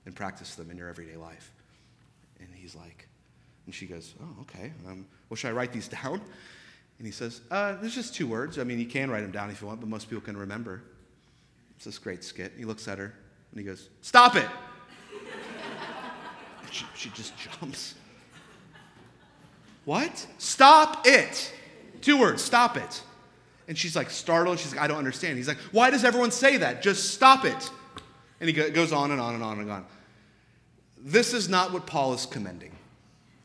and 0.05 0.15
practice 0.15 0.55
them 0.55 0.71
in 0.71 0.77
your 0.77 0.89
everyday 0.89 1.15
life. 1.15 1.51
And 2.39 2.49
he's 2.53 2.75
like, 2.75 3.07
and 3.67 3.75
she 3.75 3.85
goes, 3.85 4.15
Oh, 4.19 4.41
okay. 4.41 4.73
Um, 4.87 5.05
well, 5.29 5.35
should 5.35 5.49
I 5.49 5.51
write 5.51 5.71
these 5.71 5.87
down? 6.03 6.19
And 6.97 7.05
he 7.05 7.11
says, 7.11 7.41
uh, 7.51 7.75
There's 7.75 7.93
just 7.93 8.15
two 8.15 8.25
words. 8.25 8.57
I 8.57 8.63
mean, 8.63 8.79
you 8.79 8.87
can 8.87 9.11
write 9.11 9.21
them 9.21 9.31
down 9.31 9.51
if 9.51 9.61
you 9.61 9.67
want, 9.67 9.79
but 9.79 9.87
most 9.87 10.09
people 10.09 10.21
can 10.21 10.35
remember. 10.35 10.81
It's 11.75 11.85
this 11.85 11.99
great 11.99 12.23
skit. 12.23 12.53
He 12.57 12.65
looks 12.65 12.87
at 12.87 12.97
her 12.97 13.13
and 13.51 13.59
he 13.59 13.63
goes, 13.63 13.89
Stop 14.01 14.35
it! 14.35 14.47
she, 16.71 16.85
she 16.95 17.09
just 17.09 17.33
jumps. 17.37 17.93
What? 19.85 20.25
Stop 20.39 21.05
it! 21.05 21.53
Two 22.01 22.19
words, 22.19 22.41
stop 22.41 22.77
it. 22.77 23.03
And 23.67 23.77
she's 23.77 23.95
like 23.95 24.09
startled. 24.09 24.59
She's 24.59 24.73
like, 24.73 24.81
I 24.81 24.87
don't 24.87 24.97
understand. 24.97 25.37
He's 25.37 25.47
like, 25.47 25.57
Why 25.71 25.89
does 25.89 26.03
everyone 26.03 26.31
say 26.31 26.57
that? 26.57 26.81
Just 26.81 27.13
stop 27.13 27.45
it. 27.45 27.69
And 28.39 28.49
he 28.49 28.53
goes 28.53 28.93
on 28.93 29.11
and 29.11 29.19
on 29.19 29.33
and 29.33 29.43
on 29.43 29.59
and 29.59 29.71
on. 29.71 29.85
This 30.99 31.33
is 31.33 31.49
not 31.49 31.73
what 31.73 31.85
Paul 31.85 32.13
is 32.13 32.25
commending. 32.25 32.75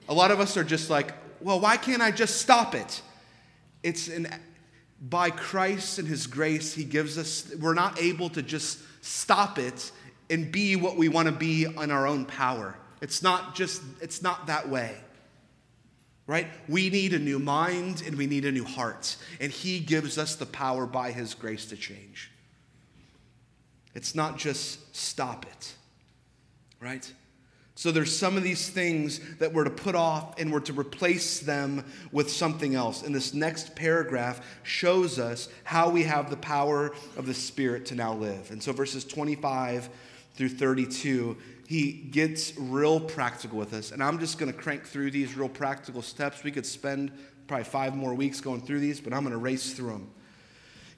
A 0.09 0.15
lot 0.15 0.31
of 0.31 0.41
us 0.41 0.57
are 0.57 0.65
just 0.65 0.91
like, 0.91 1.13
Well, 1.41 1.61
why 1.61 1.77
can't 1.77 2.03
I 2.03 2.11
just 2.11 2.41
stop 2.41 2.75
it? 2.75 3.03
It's 3.83 4.09
an, 4.09 4.29
by 5.01 5.31
Christ 5.31 5.99
and 5.99 6.07
His 6.07 6.27
grace, 6.27 6.75
He 6.75 6.85
gives 6.85 7.19
us, 7.19 7.53
we're 7.61 7.75
not 7.75 8.01
able 8.01 8.29
to 8.31 8.43
just 8.43 8.81
stop 9.01 9.59
it 9.59 9.91
and 10.31 10.51
be 10.51 10.77
what 10.77 10.97
we 10.97 11.09
want 11.09 11.27
to 11.27 11.33
be 11.33 11.67
on 11.67 11.91
our 11.91 12.07
own 12.07 12.25
power. 12.25 12.77
It's 13.01 13.23
not 13.23 13.55
just, 13.55 13.83
it's 14.01 14.23
not 14.23 14.47
that 14.47 14.69
way. 14.69 14.97
Right? 16.27 16.47
We 16.69 16.89
need 16.89 17.15
a 17.15 17.19
new 17.19 17.39
mind 17.39 18.03
and 18.07 18.17
we 18.17 18.27
need 18.27 18.45
a 18.45 18.53
new 18.53 18.65
heart. 18.65 19.17
And 19.41 19.51
He 19.51 19.81
gives 19.81 20.19
us 20.19 20.37
the 20.37 20.47
power 20.47 20.87
by 20.87 21.11
His 21.11 21.35
grace 21.35 21.67
to 21.67 21.77
change. 21.77 22.31
It's 23.95 24.15
not 24.15 24.39
just 24.39 24.95
stop 24.97 25.45
it. 25.47 25.75
Right? 26.81 27.13
So 27.75 27.91
there's 27.91 28.17
some 28.17 28.37
of 28.37 28.43
these 28.43 28.69
things 28.69 29.21
that 29.39 29.53
we're 29.53 29.65
to 29.65 29.71
put 29.71 29.95
off 29.95 30.39
and 30.39 30.53
we're 30.53 30.61
to 30.61 30.73
replace 30.73 31.41
them 31.41 31.85
with 32.13 32.31
something 32.31 32.75
else. 32.75 33.03
And 33.03 33.15
this 33.15 33.33
next 33.33 33.75
paragraph 33.75 34.41
shows 34.63 35.19
us 35.19 35.49
how 35.65 35.89
we 35.89 36.03
have 36.05 36.29
the 36.29 36.37
power 36.37 36.93
of 37.17 37.27
the 37.27 37.35
Spirit 37.35 37.87
to 37.87 37.95
now 37.95 38.15
live. 38.15 38.51
And 38.51 38.63
so 38.63 38.73
verses 38.73 39.05
25 39.05 39.89
through 40.35 40.51
32, 40.51 41.37
he 41.73 41.93
gets 41.93 42.53
real 42.59 43.01
practical 43.01 43.57
with 43.57 43.73
us. 43.73 43.93
And 43.93 44.03
I'm 44.03 44.19
just 44.19 44.39
going 44.39 44.53
to 44.53 44.59
crank 44.59 44.85
through 44.85 45.11
these 45.11 45.35
real 45.35 45.49
practical 45.49 46.03
steps. 46.03 46.45
We 46.45 46.51
could 46.51 46.67
spend 46.67 47.11
probably 47.47 47.65
five 47.65 47.97
more 47.97 48.13
weeks 48.13 48.43
going 48.43 48.61
through 48.61 48.81
these, 48.81 49.01
but 49.01 49.15
I'm 49.15 49.23
going 49.23 49.33
to 49.33 49.39
race 49.39 49.73
through 49.73 49.93
them. 49.93 50.11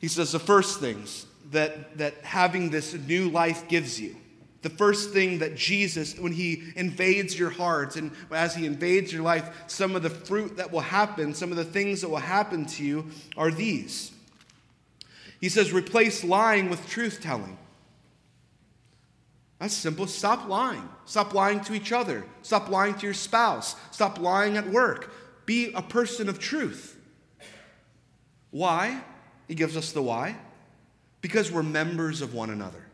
He 0.00 0.08
says 0.08 0.32
the 0.32 0.40
first 0.40 0.80
things 0.80 1.26
that, 1.52 1.96
that 1.98 2.14
having 2.24 2.70
this 2.70 2.92
new 2.92 3.30
life 3.30 3.68
gives 3.68 4.00
you 4.00 4.16
the 4.62 4.70
first 4.70 5.10
thing 5.10 5.40
that 5.40 5.54
Jesus, 5.54 6.18
when 6.18 6.32
he 6.32 6.64
invades 6.74 7.38
your 7.38 7.50
hearts 7.50 7.96
and 7.96 8.10
as 8.32 8.56
he 8.56 8.64
invades 8.64 9.12
your 9.12 9.22
life, 9.22 9.64
some 9.66 9.94
of 9.94 10.02
the 10.02 10.08
fruit 10.08 10.56
that 10.56 10.72
will 10.72 10.80
happen, 10.80 11.34
some 11.34 11.50
of 11.50 11.56
the 11.56 11.64
things 11.64 12.00
that 12.00 12.08
will 12.08 12.16
happen 12.16 12.64
to 12.64 12.82
you 12.82 13.06
are 13.36 13.50
these. 13.50 14.10
He 15.38 15.50
says, 15.50 15.70
replace 15.70 16.24
lying 16.24 16.70
with 16.70 16.88
truth 16.88 17.20
telling. 17.20 17.58
That's 19.58 19.74
simple. 19.74 20.06
Stop 20.06 20.48
lying. 20.48 20.88
Stop 21.04 21.32
lying 21.32 21.60
to 21.62 21.74
each 21.74 21.92
other. 21.92 22.24
Stop 22.42 22.68
lying 22.68 22.94
to 22.94 23.06
your 23.06 23.14
spouse. 23.14 23.76
Stop 23.90 24.18
lying 24.18 24.56
at 24.56 24.68
work. 24.68 25.12
Be 25.46 25.72
a 25.74 25.82
person 25.82 26.28
of 26.28 26.38
truth. 26.38 26.98
Why? 28.50 29.02
He 29.48 29.54
gives 29.54 29.76
us 29.76 29.92
the 29.92 30.02
why. 30.02 30.36
Because 31.20 31.50
we're 31.50 31.62
members 31.62 32.20
of 32.20 32.34
one 32.34 32.50
another. 32.50 32.84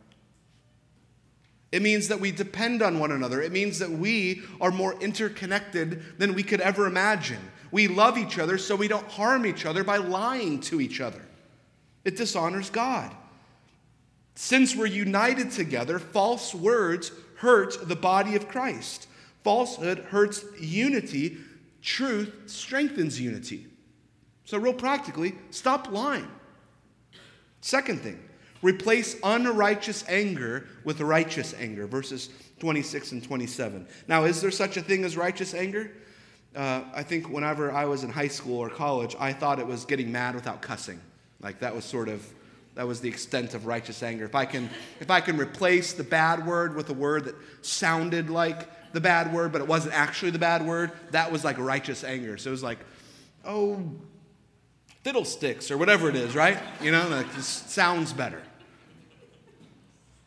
It 1.73 1.83
means 1.83 2.09
that 2.09 2.20
we 2.20 2.33
depend 2.33 2.83
on 2.83 2.99
one 2.99 3.12
another. 3.12 3.40
It 3.40 3.53
means 3.53 3.79
that 3.79 3.90
we 3.90 4.42
are 4.61 4.73
more 4.73 4.94
interconnected 5.01 6.18
than 6.18 6.35
we 6.35 6.42
could 6.42 6.61
ever 6.61 6.87
imagine. 6.87 7.40
We 7.70 7.87
love 7.87 8.18
each 8.18 8.38
other 8.38 8.59
so 8.59 8.75
we 8.75 8.88
don't 8.88 9.07
harm 9.09 9.46
each 9.46 9.64
other 9.66 9.85
by 9.85 9.99
lying 9.99 10.61
to 10.62 10.81
each 10.81 11.01
other. 11.01 11.23
It 12.05 12.16
dishonors 12.16 12.70
God. 12.70 13.14
Since 14.42 14.74
we're 14.74 14.87
united 14.87 15.50
together, 15.50 15.98
false 15.98 16.55
words 16.55 17.12
hurt 17.37 17.87
the 17.87 17.94
body 17.94 18.37
of 18.37 18.48
Christ. 18.48 19.07
Falsehood 19.44 19.98
hurts 19.98 20.42
unity, 20.59 21.37
truth 21.83 22.33
strengthens 22.46 23.20
unity. 23.20 23.66
So, 24.46 24.57
real 24.57 24.72
practically, 24.72 25.35
stop 25.50 25.92
lying. 25.92 26.26
Second 27.61 28.00
thing, 28.00 28.18
Replace 28.62 29.16
unrighteous 29.22 30.05
anger 30.09 30.66
with 30.85 31.03
righteous 31.03 31.53
anger, 31.59 31.87
verses 31.87 32.31
26 32.61 33.12
and 33.12 33.22
27. 33.22 33.87
Now, 34.09 34.24
is 34.24 34.40
there 34.40 34.50
such 34.50 34.79
a 34.79 34.83
thing 34.83 35.05
as 35.05 35.18
righteous 35.18 35.53
anger? 35.53 35.92
Uh, 36.57 36.85
I 36.94 37.03
think 37.03 37.29
whenever 37.29 37.72
I 37.72 37.85
was 37.85 38.05
in 38.05 38.11
high 38.11 38.29
school 38.29 38.57
or 38.57 38.70
college, 38.70 39.14
I 39.20 39.35
thought 39.35 39.59
it 39.59 39.66
was 39.66 39.85
getting 39.85 40.11
mad 40.11 40.35
without 40.35 40.62
cussing. 40.62 40.98
Like 41.42 41.61
that 41.61 41.74
was 41.74 41.85
sort 41.85 42.09
of 42.09 42.26
that 42.74 42.87
was 42.87 43.00
the 43.00 43.09
extent 43.09 43.54
of 43.54 43.66
righteous 43.66 44.02
anger. 44.02 44.24
If 44.24 44.35
I 44.35 44.44
can 44.44 44.70
if 45.00 45.11
I 45.11 45.20
can 45.20 45.37
replace 45.37 45.92
the 45.92 46.04
bad 46.04 46.46
word 46.46 46.74
with 46.74 46.88
a 46.90 46.94
word 46.94 47.24
that 47.24 47.35
sounded 47.62 48.30
like 48.30 48.68
the 48.92 49.00
bad 49.00 49.33
word, 49.33 49.52
but 49.52 49.61
it 49.61 49.66
wasn't 49.66 49.94
actually 49.94 50.30
the 50.30 50.38
bad 50.38 50.64
word, 50.64 50.92
that 51.11 51.30
was 51.30 51.44
like 51.44 51.59
righteous 51.59 52.04
anger. 52.04 52.37
So 52.37 52.50
it 52.50 52.52
was 52.52 52.62
like, 52.62 52.78
oh, 53.44 53.83
fiddlesticks 55.02 55.70
or 55.70 55.78
whatever 55.78 56.09
it 56.09 56.16
is, 56.16 56.35
right? 56.35 56.59
You 56.80 56.92
know, 56.92 57.09
like 57.09 57.30
sounds 57.40 58.12
better. 58.12 58.42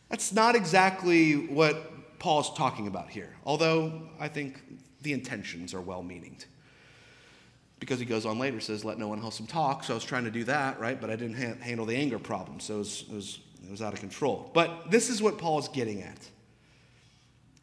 That's 0.10 0.32
not 0.32 0.56
exactly 0.56 1.48
what 1.48 2.20
Paul's 2.20 2.54
talking 2.54 2.88
about 2.88 3.10
here, 3.10 3.36
although 3.46 4.10
I 4.20 4.28
think 4.28 4.62
the 5.02 5.14
intentions 5.14 5.74
are 5.74 5.82
well 5.82 6.04
meaning. 6.04 6.38
Because 7.84 8.00
he 8.00 8.06
goes 8.06 8.26
on 8.26 8.40
later, 8.40 8.60
says, 8.60 8.86
Let 8.86 8.98
no 8.98 9.08
one 9.08 9.20
wholesome 9.20 9.48
talk. 9.48 9.84
So 9.84 9.94
I 9.94 9.96
was 9.96 10.04
trying 10.04 10.24
to 10.24 10.32
do 10.32 10.44
that, 10.46 10.80
right? 10.80 11.00
But 11.00 11.10
I 11.10 11.16
didn't 11.16 11.36
ha- 11.36 11.62
handle 11.62 11.86
the 11.86 11.96
anger 11.96 12.20
problem. 12.20 12.60
So 12.60 12.76
it 12.76 12.78
was, 12.80 13.06
it, 13.10 13.16
was, 13.16 13.40
it 13.66 13.72
was 13.72 13.82
out 13.82 13.94
of 13.94 14.00
control. 14.00 14.52
But 14.54 14.90
this 14.90 15.10
is 15.10 15.22
what 15.22 15.38
Paul 15.38 15.60
is 15.60 15.68
getting 15.68 16.02
at. 16.02 16.30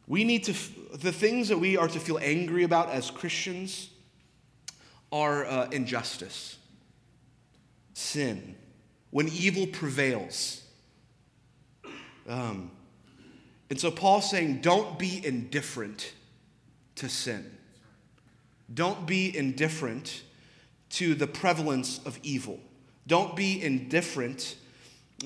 We 0.06 0.24
need 0.24 0.44
to, 0.44 0.52
f- 0.52 0.72
the 0.94 1.12
things 1.12 1.48
that 1.48 1.58
we 1.58 1.76
are 1.76 1.88
to 1.88 2.00
feel 2.00 2.18
angry 2.20 2.64
about 2.64 2.90
as 2.90 3.10
Christians 3.10 3.90
are 5.12 5.44
uh, 5.44 5.68
injustice, 5.70 6.58
sin, 7.94 8.56
when 9.10 9.28
evil 9.28 9.66
prevails 9.66 10.60
um, 12.30 12.70
and 13.68 13.78
so 13.78 13.90
Paul's 13.90 14.30
saying, 14.30 14.60
don't 14.60 14.98
be 14.98 15.24
indifferent 15.24 16.12
to 16.96 17.08
sin. 17.08 17.58
Don't 18.72 19.06
be 19.06 19.36
indifferent 19.36 20.22
to 20.90 21.14
the 21.14 21.26
prevalence 21.26 22.00
of 22.04 22.18
evil. 22.22 22.58
Don't 23.06 23.34
be 23.34 23.62
indifferent 23.62 24.56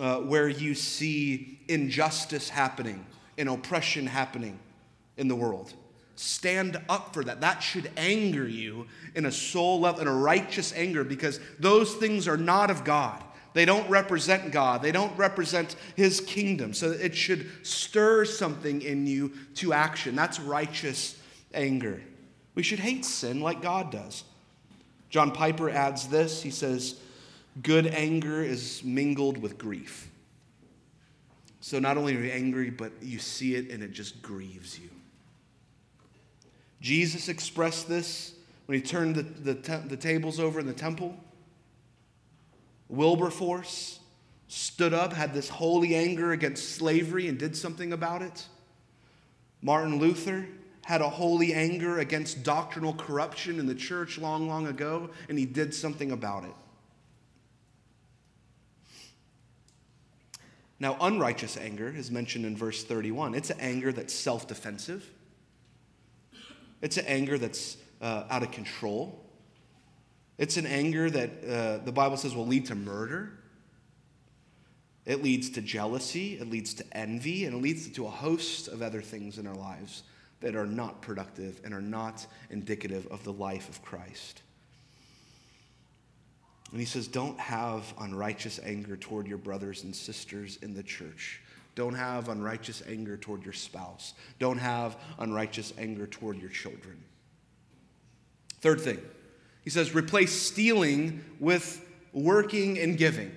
uh, 0.01 0.17
where 0.19 0.49
you 0.49 0.75
see 0.75 1.61
injustice 1.69 2.49
happening 2.49 3.05
and 3.39 3.49
oppression 3.49 4.07
happening 4.07 4.59
in 5.17 5.29
the 5.29 5.37
world. 5.37 5.73
Stand 6.17 6.81
up 6.89 7.13
for 7.13 7.25
that. 7.25 7.41
That 7.41 7.61
should 7.61 7.91
anger 7.97 8.47
you 8.47 8.87
in 9.15 9.27
a 9.27 9.33
soul 9.33 9.81
level, 9.81 10.01
in 10.01 10.07
a 10.07 10.15
righteous 10.15 10.73
anger, 10.75 11.03
because 11.03 11.41
those 11.59 11.95
things 11.95 12.29
are 12.29 12.37
not 12.37 12.71
of 12.71 12.85
God. 12.85 13.23
They 13.53 13.65
don't 13.65 13.89
represent 13.89 14.53
God. 14.53 14.83
They 14.83 14.93
don't 14.93 15.17
represent 15.17 15.77
His 15.97 16.21
kingdom. 16.21 16.75
So 16.75 16.91
it 16.91 17.15
should 17.15 17.49
stir 17.63 18.25
something 18.25 18.83
in 18.83 19.07
you 19.07 19.33
to 19.57 19.73
action. 19.73 20.17
That's 20.17 20.41
righteous 20.41 21.19
anger. 21.53 22.01
We 22.55 22.63
should 22.63 22.79
hate 22.79 23.05
sin 23.05 23.41
like 23.41 23.63
God 23.63 23.91
does. 23.91 24.25
John 25.11 25.31
Piper 25.31 25.71
adds 25.71 26.09
this 26.09 26.43
he 26.43 26.51
says, 26.51 26.97
Good 27.63 27.87
anger 27.87 28.43
is 28.43 28.83
mingled 28.83 29.39
with 29.39 29.59
grief. 29.59 30.11
So 31.61 31.79
not 31.79 31.97
only 31.97 32.17
are 32.17 32.21
you 32.21 32.31
angry, 32.31 32.71
but 32.71 32.93
you 33.01 33.19
see 33.19 33.55
it 33.55 33.71
and 33.71 33.83
it 33.83 33.93
just 33.93 34.21
grieves 34.21 34.79
you. 34.79 34.91
Jesus 36.81 37.29
expressed 37.29 37.89
this 37.89 38.35
when 38.67 38.79
he 38.79 38.85
turned 38.85 39.17
the, 39.17 39.23
the, 39.23 39.55
te- 39.55 39.89
the 39.89 39.97
tables 39.97 40.39
over 40.39 40.61
in 40.61 40.67
the 40.67 40.73
temple. 40.73 41.17
Wilberforce 42.89 44.01
stood 44.49 44.93
up, 44.93 45.13
had 45.13 45.33
this 45.33 45.49
holy 45.49 45.95
anger 45.95 46.33
against 46.33 46.77
slavery, 46.77 47.29
and 47.29 47.39
did 47.39 47.57
something 47.57 47.93
about 47.93 48.21
it. 48.21 48.47
Martin 49.63 49.99
Luther 49.99 50.47
had 50.85 51.01
a 51.01 51.09
holy 51.09 51.55
anger 51.55 51.99
against 51.99 52.43
doctrinal 52.43 52.93
corruption 52.93 53.59
in 53.59 53.67
the 53.67 53.75
church 53.75 54.19
long, 54.19 54.47
long 54.47 54.67
ago, 54.67 55.11
and 55.29 55.39
he 55.39 55.47
did 55.47 55.75
something 55.75 56.13
about 56.13 56.45
it. 56.45 56.55
Now, 60.79 60.97
unrighteous 61.01 61.57
anger 61.57 61.89
is 61.89 62.11
mentioned 62.11 62.45
in 62.45 62.57
verse 62.57 62.85
31. 62.85 63.35
It's 63.35 63.49
an 63.49 63.59
anger 63.61 63.93
that's 63.93 64.13
self 64.13 64.47
defensive, 64.47 65.09
it's 66.83 66.99
an 66.99 67.07
anger 67.07 67.39
that's 67.39 67.79
uh, 68.01 68.25
out 68.29 68.43
of 68.43 68.51
control. 68.51 69.21
It's 70.37 70.57
an 70.57 70.67
anger 70.67 71.09
that 71.11 71.31
uh, 71.49 71.85
the 71.85 71.93
Bible 71.93 72.17
says 72.17 72.35
will 72.35 72.47
lead 72.47 72.67
to 72.67 72.75
murder. 72.75 73.39
It 75.07 75.23
leads 75.23 75.51
to 75.51 75.61
jealousy, 75.61 76.39
it 76.41 76.51
leads 76.51 76.75
to 76.75 76.85
envy, 76.93 77.45
and 77.45 77.55
it 77.55 77.59
leads 77.59 77.89
to 77.89 78.07
a 78.07 78.11
host 78.11 78.67
of 78.67 78.83
other 78.83 79.01
things 79.01 79.39
in 79.39 79.47
our 79.47 79.55
lives 79.55 80.03
that 80.41 80.55
are 80.55 80.67
not 80.67 81.01
productive 81.01 81.61
and 81.65 81.73
are 81.73 81.81
not 81.81 82.27
indicative 82.51 83.07
of 83.11 83.25
the 83.25 83.33
life 83.33 83.69
of 83.69 83.83
Christ. 83.83 84.43
And 86.71 86.81
he 86.81 86.87
says, 86.87 87.07
Don't 87.07 87.39
have 87.39 87.95
unrighteous 88.01 88.61
anger 88.65 88.97
toward 88.97 89.27
your 89.27 89.39
brothers 89.39 89.85
and 89.85 89.95
sisters 89.95 90.59
in 90.63 90.75
the 90.75 90.83
church. 90.83 91.41
Don't 91.75 91.95
have 91.95 92.29
unrighteous 92.29 92.83
anger 92.89 93.17
toward 93.17 93.45
your 93.45 93.53
spouse. 93.53 94.15
Don't 94.39 94.59
have 94.59 94.97
unrighteous 95.19 95.73
anger 95.79 96.07
toward 96.07 96.39
your 96.39 96.51
children. 96.51 97.03
Third 98.61 98.81
thing, 98.81 98.99
he 99.63 99.71
says, 99.71 99.95
replace 99.95 100.33
stealing 100.33 101.25
with 101.39 101.85
working 102.13 102.79
and 102.79 102.97
giving. 102.97 103.31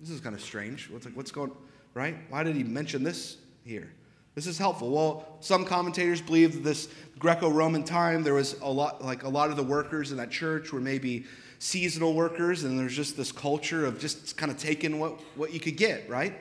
This 0.00 0.10
is 0.10 0.20
kind 0.20 0.34
of 0.34 0.40
strange. 0.40 0.90
What's, 0.90 1.06
what's 1.06 1.30
going 1.30 1.52
right? 1.94 2.16
Why 2.28 2.42
did 2.42 2.56
he 2.56 2.64
mention 2.64 3.02
this 3.02 3.36
here? 3.64 3.92
This 4.34 4.46
is 4.46 4.58
helpful. 4.58 4.90
Well, 4.90 5.36
some 5.40 5.64
commentators 5.64 6.20
believe 6.20 6.54
that 6.54 6.64
this 6.64 6.88
Greco-Roman 7.18 7.84
time 7.84 8.22
there 8.22 8.34
was 8.34 8.58
a 8.60 8.70
lot 8.70 9.04
like 9.04 9.24
a 9.24 9.28
lot 9.28 9.50
of 9.50 9.56
the 9.56 9.62
workers 9.62 10.12
in 10.12 10.18
that 10.18 10.30
church 10.30 10.72
were 10.72 10.80
maybe 10.80 11.24
seasonal 11.58 12.14
workers, 12.14 12.64
and 12.64 12.78
there's 12.78 12.96
just 12.96 13.16
this 13.16 13.32
culture 13.32 13.84
of 13.84 14.00
just 14.00 14.36
kind 14.36 14.50
of 14.50 14.56
taking 14.56 14.98
what, 14.98 15.20
what 15.36 15.52
you 15.52 15.60
could 15.60 15.76
get, 15.76 16.08
right? 16.08 16.32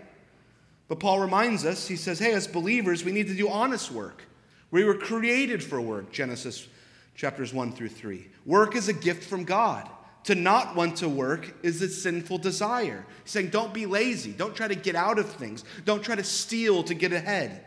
But 0.87 0.99
Paul 0.99 1.19
reminds 1.19 1.65
us, 1.65 1.87
he 1.87 1.97
says, 1.97 2.19
hey, 2.19 2.33
as 2.33 2.47
believers, 2.47 3.03
we 3.03 3.11
need 3.11 3.27
to 3.27 3.35
do 3.35 3.49
honest 3.49 3.91
work. 3.91 4.23
We 4.71 4.83
were 4.83 4.95
created 4.95 5.63
for 5.63 5.81
work, 5.81 6.11
Genesis 6.11 6.67
chapters 7.15 7.53
1 7.53 7.73
through 7.73 7.89
3. 7.89 8.27
Work 8.45 8.75
is 8.75 8.87
a 8.87 8.93
gift 8.93 9.23
from 9.23 9.43
God. 9.43 9.89
To 10.25 10.35
not 10.35 10.75
want 10.75 10.97
to 10.97 11.09
work 11.09 11.53
is 11.63 11.81
a 11.81 11.89
sinful 11.89 12.39
desire. 12.39 13.05
He's 13.23 13.31
saying, 13.31 13.49
don't 13.49 13.73
be 13.73 13.85
lazy. 13.85 14.31
Don't 14.31 14.55
try 14.55 14.67
to 14.67 14.75
get 14.75 14.95
out 14.95 15.19
of 15.19 15.29
things. 15.29 15.63
Don't 15.85 16.03
try 16.03 16.15
to 16.15 16.23
steal 16.23 16.83
to 16.83 16.93
get 16.93 17.13
ahead, 17.13 17.65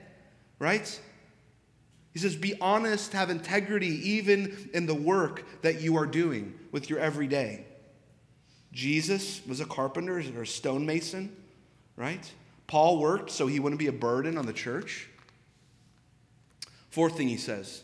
right? 0.63 1.01
He 2.13 2.21
says, 2.21 2.37
be 2.37 2.55
honest, 2.61 3.15
have 3.15 3.31
integrity, 3.31 4.11
even 4.11 4.71
in 4.73 4.87
the 4.87 4.95
work 4.95 5.45
that 5.63 5.81
you 5.81 5.97
are 5.97 6.07
doing 6.07 6.55
with 6.71 6.89
your 6.89 7.01
everyday. 7.01 7.65
Jesus 8.71 9.45
was 9.45 9.59
a 9.59 9.65
carpenter 9.65 10.23
or 10.37 10.43
a 10.43 10.47
stonemason, 10.47 11.35
right? 11.97 12.31
Paul 12.69 13.01
worked 13.01 13.33
so 13.33 13.49
he 13.49 13.59
wouldn't 13.59 13.81
be 13.81 13.89
a 13.89 13.93
burden 13.93 14.39
on 14.39 14.47
the 14.47 14.53
church. 14.53 15.09
Fourth 16.91 17.17
thing 17.17 17.27
he 17.27 17.39
says 17.39 17.83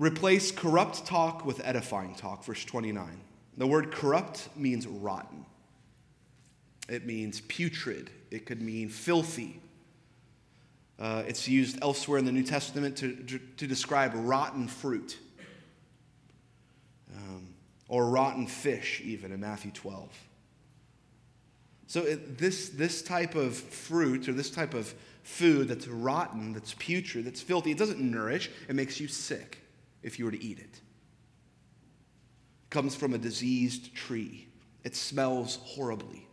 replace 0.00 0.50
corrupt 0.50 1.06
talk 1.06 1.46
with 1.46 1.64
edifying 1.64 2.16
talk, 2.16 2.44
verse 2.44 2.64
29. 2.64 3.20
The 3.58 3.66
word 3.66 3.92
corrupt 3.92 4.48
means 4.56 4.88
rotten, 4.88 5.46
it 6.88 7.06
means 7.06 7.42
putrid, 7.42 8.10
it 8.32 8.44
could 8.44 8.60
mean 8.60 8.88
filthy. 8.88 9.60
Uh, 10.98 11.24
it's 11.26 11.48
used 11.48 11.78
elsewhere 11.82 12.18
in 12.18 12.24
the 12.24 12.32
New 12.32 12.44
Testament 12.44 12.96
to, 12.98 13.40
to, 13.56 13.66
describe 13.66 14.12
rotten 14.14 14.68
fruit 14.68 15.18
um, 17.16 17.48
or 17.88 18.08
rotten 18.08 18.46
fish, 18.46 19.00
even 19.04 19.32
in 19.32 19.40
Matthew 19.40 19.72
12. 19.72 20.08
So, 21.88 22.02
it, 22.02 22.38
this, 22.38 22.68
this 22.70 23.02
type 23.02 23.34
of 23.34 23.56
fruit 23.56 24.28
or 24.28 24.32
this 24.32 24.50
type 24.50 24.72
of 24.72 24.94
food 25.24 25.68
that's 25.68 25.88
rotten, 25.88 26.52
that's 26.52 26.74
putrid, 26.74 27.24
that's 27.24 27.40
filthy, 27.40 27.72
it 27.72 27.78
doesn't 27.78 28.00
nourish, 28.00 28.50
it 28.68 28.76
makes 28.76 29.00
you 29.00 29.08
sick 29.08 29.58
if 30.02 30.18
you 30.18 30.24
were 30.26 30.30
to 30.30 30.42
eat 30.42 30.58
it. 30.58 30.64
It 30.64 30.80
comes 32.70 32.94
from 32.94 33.14
a 33.14 33.18
diseased 33.18 33.94
tree, 33.94 34.46
it 34.84 34.94
smells 34.94 35.58
horribly, 35.62 36.28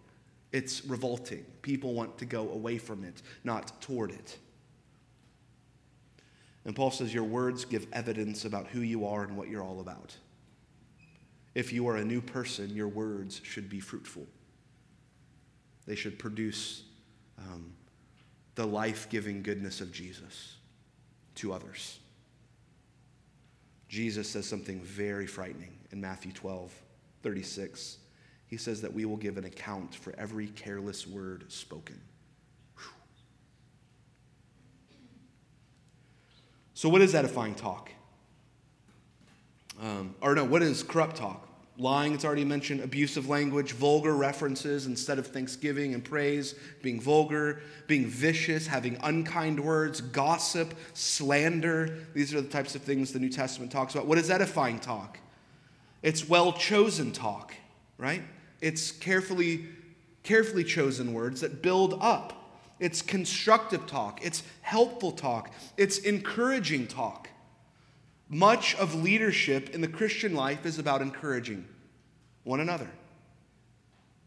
it's 0.52 0.86
revolting. 0.86 1.46
People 1.62 1.94
want 1.94 2.18
to 2.18 2.26
go 2.26 2.50
away 2.50 2.78
from 2.78 3.04
it, 3.04 3.22
not 3.44 3.82
toward 3.82 4.12
it. 4.12 4.38
And 6.66 6.76
Paul 6.76 6.92
says, 6.92 7.14
Your 7.14 7.24
words 7.24 7.66
give 7.66 7.88
evidence 7.92 8.46
about 8.46 8.68
who 8.68 8.82
you 8.82 9.06
are 9.06 9.24
and 9.24 9.36
what 9.36 9.48
you're 9.48 9.64
all 9.64 9.80
about. 9.80 10.16
If 11.56 11.74
you 11.74 11.88
are 11.88 11.98
a 11.98 12.06
new 12.06 12.22
person, 12.22 12.76
your 12.76 12.88
words 12.88 13.42
should 13.44 13.70
be 13.70 13.80
fruitful. 13.80 14.26
They 15.86 15.96
should 15.96 16.20
produce 16.20 16.84
um, 17.38 17.74
the 18.56 18.66
life 18.66 19.10
giving 19.10 19.42
goodness 19.42 19.82
of 19.82 19.92
Jesus 19.92 20.56
to 21.36 21.52
others. 21.52 22.00
Jesus 23.90 24.30
says 24.30 24.46
something 24.46 24.80
very 24.82 25.28
frightening 25.28 25.74
in 25.92 26.00
Matthew 26.00 26.32
12, 26.32 26.74
36. 27.24 27.98
He 28.48 28.58
says 28.58 28.82
that 28.82 28.94
we 28.94 29.06
will 29.06 29.18
give 29.18 29.38
an 29.38 29.46
account 29.46 29.96
for 29.96 30.14
every 30.18 30.48
careless 30.48 31.08
word 31.08 31.52
spoken. 31.52 32.00
So, 36.82 36.90
what 36.90 37.04
is 37.04 37.14
edifying 37.14 37.54
talk? 37.54 37.92
Um, 39.80 40.16
or 40.20 40.34
no, 40.34 40.44
what 40.44 40.64
is 40.64 40.82
corrupt 40.82 41.16
talk? 41.16 41.48
Lying, 41.78 42.16
it's 42.16 42.26
already 42.26 42.44
mentioned, 42.44 42.82
abusive 42.82 43.30
language, 43.30 43.74
vulgar 43.74 44.16
references 44.16 44.88
instead 44.88 45.20
of 45.20 45.28
thanksgiving 45.28 45.94
and 45.94 46.04
praise, 46.04 46.56
being 46.82 47.00
vulgar, 47.00 47.62
being 47.86 48.08
vicious, 48.08 48.66
having 48.66 48.98
unkind 49.04 49.60
words, 49.60 50.02
gossip, 50.02 50.74
slander. 50.96 52.00
These 52.16 52.34
are 52.34 52.42
the 52.42 52.50
types 52.50 52.74
of 52.74 52.82
things 52.82 53.14
the 53.14 53.20
New 53.20 53.30
Testament 53.30 53.72
talks 53.72 53.94
about. 53.94 54.08
What 54.08 54.18
is 54.18 54.32
edifying 54.32 54.80
talk? 54.80 55.20
It's 56.02 56.28
well 56.28 56.52
chosen 56.52 57.12
talk, 57.12 57.54
right? 58.00 58.24
It's 58.60 58.92
carefully, 58.92 59.68
carefully 60.24 60.64
chosen 60.64 61.14
words 61.14 61.42
that 61.42 61.62
build 61.62 62.00
up 62.02 62.41
it's 62.82 63.04
constructive 63.04 63.86
talk, 63.86 64.26
it's 64.26 64.42
helpful 64.62 65.12
talk, 65.12 65.54
it's 65.78 66.00
encouraging 66.00 66.88
talk. 66.88 67.30
Much 68.28 68.76
of 68.76 68.96
leadership 68.96 69.70
in 69.76 69.82
the 69.82 69.88
Christian 69.88 70.34
life 70.34 70.66
is 70.66 70.80
about 70.80 71.02
encouraging 71.02 71.66
one 72.44 72.60
another 72.60 72.90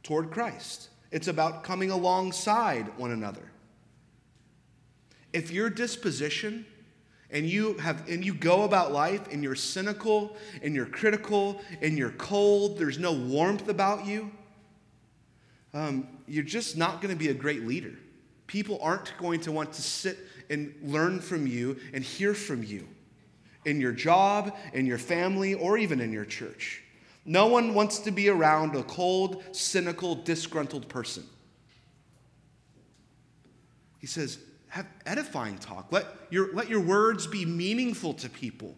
toward 0.05 0.31
Christ. 0.31 0.89
It's 1.11 1.27
about 1.27 1.65
coming 1.65 1.91
alongside 1.91 2.97
one 2.97 3.11
another. 3.11 3.51
If 5.33 5.51
your 5.51 5.69
disposition 5.69 6.65
and 7.31 7.51
you 7.51 7.75
have 7.79 8.09
and 8.09 8.25
you 8.25 8.35
go 8.35 8.63
about 8.63 8.93
life 8.93 9.33
and 9.33 9.43
you're 9.43 9.57
cynical 9.57 10.37
and 10.63 10.77
you're 10.77 10.87
critical 10.87 11.61
and 11.83 11.99
you're 11.99 12.11
cold, 12.11 12.79
there's 12.79 13.01
no 13.01 13.13
warmth 13.13 13.69
about 13.69 14.07
you, 14.07 14.31
um, 15.73 16.07
you're 16.29 16.45
just 16.45 16.77
not 16.77 17.01
going 17.03 17.13
to 17.13 17.19
be 17.19 17.31
a 17.31 17.35
great 17.35 17.67
leader. 17.67 17.95
People 18.47 18.79
aren't 18.83 19.17
going 19.19 19.41
to 19.41 19.53
want 19.53 19.73
to 19.73 19.83
sit 19.83 20.19
and 20.51 20.75
learn 20.83 21.21
from 21.21 21.47
you 21.47 21.79
and 21.93 22.05
hear 22.05 22.35
from 22.35 22.63
you 22.63 22.87
in 23.65 23.81
your 23.81 23.93
job, 23.93 24.55
in 24.73 24.87
your 24.87 24.99
family, 24.99 25.55
or 25.55 25.79
even 25.79 26.01
in 26.01 26.13
your 26.13 26.25
church. 26.25 26.83
No 27.25 27.47
one 27.47 27.75
wants 27.75 28.01
to 28.01 28.11
be 28.11 28.29
around 28.29 28.77
a 28.77 28.83
cold, 28.83 29.43
cynical, 29.53 30.15
disgruntled 30.15 30.89
person. 30.89 31.25
He 33.99 34.07
says, 34.07 34.39
have 34.69 34.87
edifying 35.07 35.57
talk. 35.57 35.87
Let 35.91 36.07
your, 36.29 36.53
let 36.53 36.69
your 36.69 36.81
words 36.81 37.27
be 37.27 37.47
meaningful 37.47 38.13
to 38.15 38.29
people. 38.29 38.75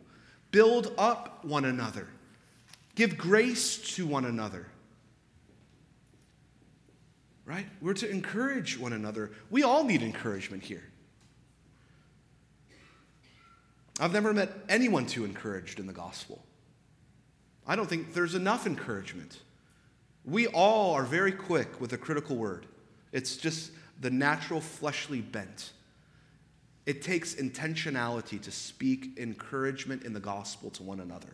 Build 0.53 0.93
up 0.97 1.45
one 1.45 1.65
another. 1.65 2.07
Give 2.95 3.19
grace 3.19 3.79
to 3.97 4.07
one 4.07 4.27
another. 4.27 4.69
Right? 7.47 7.67
We're 7.81 7.95
to 7.95 8.11
encourage 8.11 8.77
one 8.77 8.93
another. 8.93 9.31
We 9.51 9.63
all 9.63 9.85
need 9.85 10.03
encouragement 10.03 10.65
here. 10.65 10.83
I've 13.99 14.13
never 14.13 14.35
met 14.35 14.53
anyone 14.69 15.07
too 15.07 15.25
encouraged 15.25 15.79
in 15.79 15.87
the 15.87 15.93
gospel. 15.93 16.45
I 17.67 17.77
don't 17.77 17.89
think 17.89 18.13
there's 18.13 18.35
enough 18.35 18.67
encouragement. 18.67 19.39
We 20.25 20.49
all 20.49 20.93
are 20.95 21.05
very 21.05 21.33
quick 21.33 21.81
with 21.81 21.93
a 21.93 21.99
critical 21.99 22.37
word. 22.37 22.67
It's 23.13 23.37
just 23.37 23.71
the 24.01 24.11
natural 24.11 24.61
fleshly 24.61 25.21
bent. 25.21 25.71
It 26.85 27.01
takes 27.01 27.35
intentionality 27.37 28.41
to 28.43 28.51
speak 28.51 29.19
encouragement 29.19 30.05
in 30.05 30.13
the 30.13 30.21
gospel 30.21 30.71
to 30.71 30.83
one 30.83 31.01
another. 31.01 31.29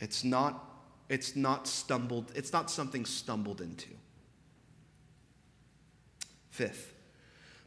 It's 0.00 0.24
not, 0.24 0.71
it's 1.08 1.36
not 1.36 1.66
stumbled, 1.66 2.32
it's 2.34 2.52
not 2.52 2.70
something 2.70 3.04
stumbled 3.04 3.60
into. 3.60 3.88
Fifth, 6.50 6.94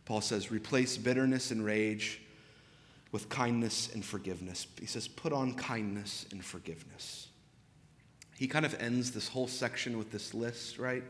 Paul 0.06 0.22
says, 0.22 0.52
replace 0.52 0.98
bitterness 0.98 1.52
and 1.52 1.66
rage 1.66 2.22
with 3.12 3.30
kindness 3.30 3.94
and 3.94 4.04
forgiveness. 4.04 4.68
He 4.80 4.86
says, 4.86 5.08
put 5.08 5.34
on 5.34 5.54
kindness 5.56 6.26
and 6.32 6.44
forgiveness. 6.44 7.28
He 8.38 8.48
kind 8.48 8.66
of 8.66 8.80
ends 8.82 9.12
this 9.12 9.28
whole 9.28 9.48
section 9.48 9.98
with 9.98 10.12
this 10.12 10.34
list, 10.34 10.78
right? 10.78 11.04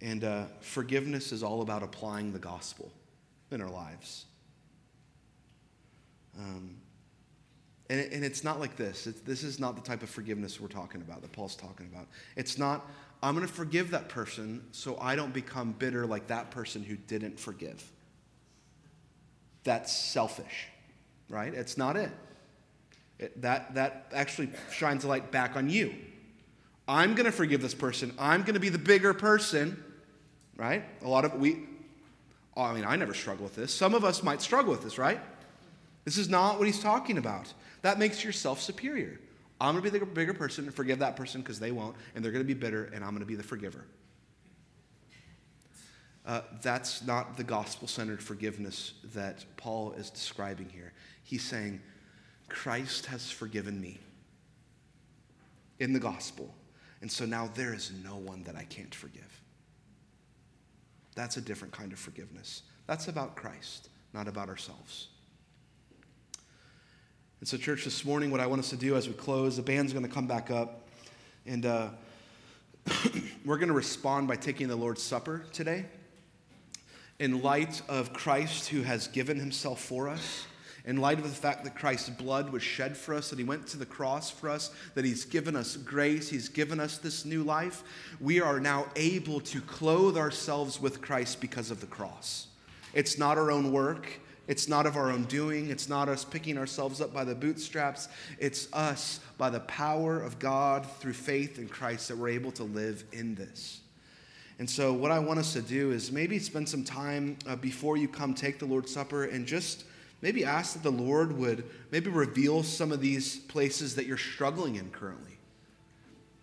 And 0.00 0.24
uh, 0.24 0.44
forgiveness 0.60 1.32
is 1.32 1.42
all 1.42 1.62
about 1.62 1.82
applying 1.82 2.32
the 2.32 2.38
gospel 2.38 2.92
in 3.50 3.60
our 3.60 3.70
lives. 3.70 4.26
Um, 6.38 6.76
and, 7.88 8.00
it, 8.00 8.12
and 8.12 8.24
it's 8.24 8.42
not 8.44 8.60
like 8.60 8.76
this. 8.76 9.06
It's, 9.06 9.20
this 9.20 9.42
is 9.42 9.60
not 9.60 9.76
the 9.76 9.82
type 9.82 10.02
of 10.02 10.10
forgiveness 10.10 10.60
we're 10.60 10.68
talking 10.68 11.00
about, 11.02 11.22
that 11.22 11.32
Paul's 11.32 11.56
talking 11.56 11.88
about. 11.92 12.06
It's 12.36 12.58
not, 12.58 12.88
I'm 13.22 13.34
going 13.34 13.46
to 13.46 13.52
forgive 13.52 13.90
that 13.90 14.08
person 14.08 14.64
so 14.72 14.98
I 15.00 15.16
don't 15.16 15.32
become 15.32 15.72
bitter 15.72 16.06
like 16.06 16.26
that 16.28 16.50
person 16.50 16.82
who 16.82 16.96
didn't 16.96 17.38
forgive. 17.38 17.90
That's 19.64 19.92
selfish 19.92 20.68
right? 21.28 21.52
It's 21.52 21.76
not 21.76 21.96
it. 21.96 22.10
it 23.18 23.40
that, 23.42 23.74
that 23.74 24.06
actually 24.14 24.50
shines 24.72 25.04
a 25.04 25.08
light 25.08 25.30
back 25.30 25.56
on 25.56 25.68
you. 25.68 25.94
I'm 26.88 27.14
going 27.14 27.26
to 27.26 27.32
forgive 27.32 27.62
this 27.62 27.74
person. 27.74 28.14
I'm 28.18 28.42
going 28.42 28.54
to 28.54 28.60
be 28.60 28.68
the 28.68 28.78
bigger 28.78 29.12
person, 29.12 29.82
right? 30.56 30.84
A 31.02 31.08
lot 31.08 31.24
of 31.24 31.34
we, 31.34 31.64
oh, 32.56 32.62
I 32.62 32.74
mean, 32.74 32.84
I 32.84 32.96
never 32.96 33.14
struggle 33.14 33.44
with 33.44 33.56
this. 33.56 33.74
Some 33.74 33.94
of 33.94 34.04
us 34.04 34.22
might 34.22 34.40
struggle 34.40 34.70
with 34.70 34.82
this, 34.82 34.98
right? 34.98 35.20
This 36.04 36.16
is 36.16 36.28
not 36.28 36.58
what 36.58 36.66
he's 36.66 36.80
talking 36.80 37.18
about. 37.18 37.52
That 37.82 37.98
makes 37.98 38.24
yourself 38.24 38.60
superior. 38.60 39.20
I'm 39.60 39.72
going 39.72 39.84
to 39.84 39.90
be 39.90 39.98
the 39.98 40.04
bigger 40.04 40.34
person 40.34 40.64
and 40.64 40.74
forgive 40.74 40.98
that 40.98 41.16
person 41.16 41.40
because 41.40 41.58
they 41.58 41.72
won't, 41.72 41.96
and 42.14 42.24
they're 42.24 42.32
going 42.32 42.44
to 42.44 42.54
be 42.54 42.58
bitter, 42.58 42.90
and 42.92 43.02
I'm 43.02 43.10
going 43.10 43.20
to 43.20 43.26
be 43.26 43.36
the 43.36 43.42
forgiver. 43.42 43.84
Uh, 46.26 46.40
that's 46.60 47.02
not 47.04 47.36
the 47.36 47.44
gospel 47.44 47.86
centered 47.86 48.22
forgiveness 48.22 48.94
that 49.14 49.44
Paul 49.56 49.92
is 49.92 50.10
describing 50.10 50.68
here. 50.68 50.92
He's 51.22 51.42
saying, 51.42 51.80
Christ 52.48 53.06
has 53.06 53.30
forgiven 53.30 53.80
me 53.80 53.98
in 55.78 55.92
the 55.92 56.00
gospel. 56.00 56.52
And 57.00 57.10
so 57.10 57.24
now 57.24 57.50
there 57.54 57.74
is 57.74 57.92
no 58.04 58.16
one 58.16 58.42
that 58.44 58.56
I 58.56 58.64
can't 58.64 58.94
forgive. 58.94 59.40
That's 61.14 61.36
a 61.36 61.40
different 61.40 61.72
kind 61.72 61.92
of 61.92 61.98
forgiveness. 61.98 62.62
That's 62.86 63.08
about 63.08 63.36
Christ, 63.36 63.88
not 64.12 64.28
about 64.28 64.48
ourselves. 64.48 65.08
And 67.40 67.48
so, 67.48 67.58
church, 67.58 67.84
this 67.84 68.04
morning, 68.04 68.30
what 68.30 68.40
I 68.40 68.46
want 68.46 68.60
us 68.60 68.70
to 68.70 68.76
do 68.76 68.96
as 68.96 69.08
we 69.08 69.14
close, 69.14 69.56
the 69.56 69.62
band's 69.62 69.92
going 69.92 70.06
to 70.06 70.10
come 70.10 70.26
back 70.26 70.50
up, 70.50 70.88
and 71.44 71.66
uh, 71.66 71.88
we're 73.44 73.58
going 73.58 73.68
to 73.68 73.74
respond 73.74 74.26
by 74.26 74.36
taking 74.36 74.68
the 74.68 74.76
Lord's 74.76 75.02
Supper 75.02 75.44
today 75.52 75.84
in 77.18 77.42
light 77.42 77.82
of 77.88 78.14
Christ 78.14 78.68
who 78.68 78.82
has 78.82 79.08
given 79.08 79.38
himself 79.38 79.82
for 79.82 80.08
us 80.08 80.46
in 80.86 80.96
light 80.96 81.18
of 81.18 81.24
the 81.24 81.30
fact 81.30 81.64
that 81.64 81.74
Christ's 81.74 82.10
blood 82.10 82.50
was 82.50 82.62
shed 82.62 82.96
for 82.96 83.12
us, 83.12 83.30
that 83.30 83.38
he 83.38 83.44
went 83.44 83.66
to 83.68 83.76
the 83.76 83.84
cross 83.84 84.30
for 84.30 84.48
us, 84.48 84.70
that 84.94 85.04
he's 85.04 85.24
given 85.24 85.56
us 85.56 85.76
grace, 85.76 86.28
he's 86.30 86.48
given 86.48 86.78
us 86.78 86.96
this 86.96 87.24
new 87.24 87.42
life, 87.42 87.82
we 88.20 88.40
are 88.40 88.60
now 88.60 88.86
able 88.94 89.40
to 89.40 89.60
clothe 89.60 90.16
ourselves 90.16 90.80
with 90.80 91.02
Christ 91.02 91.40
because 91.40 91.72
of 91.72 91.80
the 91.80 91.86
cross. 91.86 92.46
It's 92.94 93.18
not 93.18 93.36
our 93.36 93.50
own 93.50 93.72
work. 93.72 94.20
It's 94.48 94.68
not 94.68 94.86
of 94.86 94.96
our 94.96 95.10
own 95.10 95.24
doing. 95.24 95.70
It's 95.70 95.88
not 95.88 96.08
us 96.08 96.24
picking 96.24 96.56
ourselves 96.56 97.00
up 97.00 97.12
by 97.12 97.24
the 97.24 97.34
bootstraps. 97.34 98.08
It's 98.38 98.72
us, 98.72 99.20
by 99.38 99.50
the 99.50 99.60
power 99.60 100.20
of 100.20 100.38
God 100.38 100.86
through 101.00 101.14
faith 101.14 101.58
in 101.58 101.68
Christ, 101.68 102.08
that 102.08 102.16
we're 102.16 102.28
able 102.28 102.52
to 102.52 102.64
live 102.64 103.04
in 103.12 103.34
this. 103.34 103.80
And 104.58 104.70
so, 104.70 104.92
what 104.92 105.10
I 105.10 105.18
want 105.18 105.38
us 105.38 105.52
to 105.52 105.60
do 105.60 105.90
is 105.90 106.10
maybe 106.10 106.38
spend 106.38 106.68
some 106.68 106.84
time 106.84 107.36
uh, 107.46 107.56
before 107.56 107.96
you 107.96 108.08
come 108.08 108.32
take 108.34 108.58
the 108.58 108.64
Lord's 108.64 108.92
Supper 108.92 109.24
and 109.24 109.46
just 109.46 109.84
maybe 110.22 110.44
ask 110.44 110.72
that 110.72 110.82
the 110.82 110.90
Lord 110.90 111.36
would 111.36 111.64
maybe 111.90 112.08
reveal 112.08 112.62
some 112.62 112.90
of 112.90 113.00
these 113.00 113.36
places 113.36 113.96
that 113.96 114.06
you're 114.06 114.16
struggling 114.16 114.76
in 114.76 114.90
currently. 114.90 115.38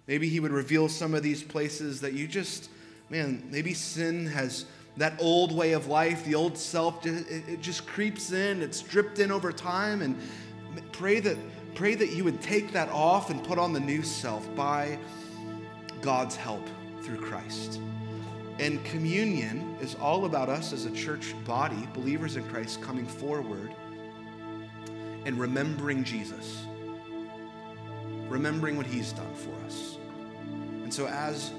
Maybe 0.08 0.30
He 0.30 0.40
would 0.40 0.52
reveal 0.52 0.90
some 0.90 1.16
of 1.16 1.24
these 1.24 1.42
places 1.42 2.02
that 2.02 2.14
you 2.14 2.28
just, 2.28 2.70
man, 3.10 3.48
maybe 3.50 3.74
sin 3.74 4.28
has 4.28 4.66
that 4.98 5.14
old 5.20 5.56
way 5.56 5.74
of 5.74 5.88
life, 5.88 6.24
the 6.24 6.36
old 6.36 6.58
self, 6.58 7.06
it 7.06 7.62
just 7.62 7.88
creeps 7.88 8.32
in, 8.32 8.62
it's 8.62 8.82
dripped 8.82 9.20
in 9.20 9.32
over 9.32 9.52
time. 9.52 10.02
And 10.02 10.18
pray 10.92 11.20
that, 11.20 11.38
pray 11.74 11.96
that 11.96 12.12
you 12.12 12.24
would 12.24 12.42
take 12.42 12.72
that 12.74 12.90
off 12.90 13.30
and 13.30 13.44
put 13.44 13.58
on 13.58 13.74
the 13.74 13.80
new 13.80 14.04
self 14.04 14.54
by 14.56 15.00
God's 16.02 16.36
help 16.36 16.68
through 17.02 17.22
Christ. 17.22 17.80
And 18.60 18.84
communion 18.86 19.76
is 19.82 19.96
all 19.96 20.26
about 20.26 20.48
us 20.48 20.74
as 20.74 20.86
a 20.86 20.92
church 20.92 21.34
body, 21.44 21.88
believers 21.94 22.36
in 22.36 22.48
Christ, 22.50 22.82
coming 22.82 23.08
forward 23.08 23.74
and 25.26 25.40
remembering 25.40 26.04
Jesus, 26.04 26.66
remembering 28.28 28.78
what 28.78 28.86
he's 28.86 29.12
done 29.14 29.34
for 29.34 29.52
us. 29.66 29.98
And 30.84 30.94
so, 30.94 31.08
as 31.08 31.52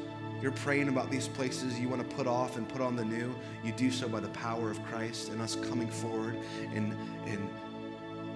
you're 0.42 0.52
praying 0.52 0.88
about 0.88 1.10
these 1.10 1.28
places 1.28 1.78
you 1.78 1.88
want 1.88 2.08
to 2.08 2.16
put 2.16 2.26
off 2.26 2.56
and 2.56 2.68
put 2.68 2.80
on 2.80 2.96
the 2.96 3.04
new, 3.04 3.34
you 3.62 3.72
do 3.72 3.90
so 3.90 4.08
by 4.08 4.20
the 4.20 4.28
power 4.28 4.70
of 4.70 4.82
Christ 4.84 5.30
and 5.30 5.40
us 5.40 5.56
coming 5.56 5.88
forward 5.88 6.36
and, 6.74 6.96
and 7.26 7.48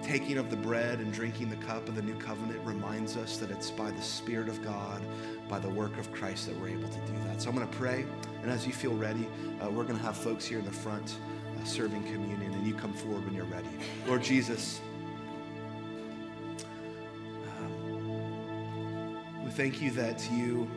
taking 0.01 0.37
of 0.37 0.49
the 0.49 0.55
bread 0.55 0.99
and 0.99 1.11
drinking 1.13 1.49
the 1.49 1.55
cup 1.57 1.87
of 1.87 1.95
the 1.95 2.01
new 2.01 2.15
covenant 2.15 2.59
reminds 2.65 3.17
us 3.17 3.37
that 3.37 3.51
it's 3.51 3.69
by 3.69 3.91
the 3.91 4.01
Spirit 4.01 4.47
of 4.47 4.63
God, 4.63 5.01
by 5.47 5.59
the 5.59 5.69
work 5.69 5.97
of 5.97 6.11
Christ, 6.11 6.47
that 6.47 6.59
we're 6.59 6.69
able 6.69 6.89
to 6.89 6.99
do 7.01 7.13
that. 7.25 7.41
So 7.41 7.49
I'm 7.49 7.55
going 7.55 7.67
to 7.67 7.77
pray. 7.77 8.05
And 8.41 8.49
as 8.49 8.65
you 8.65 8.73
feel 8.73 8.95
ready, 8.95 9.27
uh, 9.61 9.69
we're 9.69 9.83
going 9.83 9.97
to 9.97 10.03
have 10.03 10.17
folks 10.17 10.45
here 10.45 10.59
in 10.59 10.65
the 10.65 10.71
front 10.71 11.17
uh, 11.59 11.63
serving 11.65 12.03
communion, 12.03 12.53
and 12.53 12.65
you 12.65 12.73
come 12.73 12.93
forward 12.93 13.25
when 13.25 13.33
you're 13.33 13.45
ready. 13.45 13.67
Lord 14.07 14.23
Jesus, 14.23 14.79
um, 17.59 19.43
we 19.43 19.51
thank 19.51 19.81
you 19.81 19.91
that 19.91 20.27
you 20.31 20.69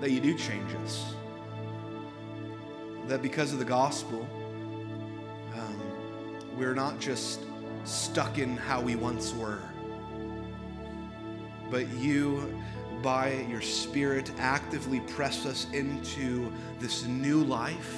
that 0.00 0.10
you 0.10 0.20
do 0.20 0.36
change 0.36 0.74
us. 0.84 1.14
That 3.06 3.22
because 3.22 3.52
of 3.52 3.58
the 3.58 3.64
gospel, 3.64 4.26
um, 5.54 5.80
we're 6.56 6.74
not 6.74 7.00
just 7.00 7.44
stuck 7.84 8.38
in 8.38 8.56
how 8.56 8.80
we 8.80 8.96
once 8.96 9.32
were, 9.34 9.62
but 11.70 11.88
you 11.94 12.54
by 13.02 13.46
your 13.48 13.60
Spirit, 13.60 14.30
actively 14.38 15.00
press 15.00 15.46
us 15.46 15.66
into 15.72 16.52
this 16.80 17.04
new 17.04 17.44
life, 17.44 17.96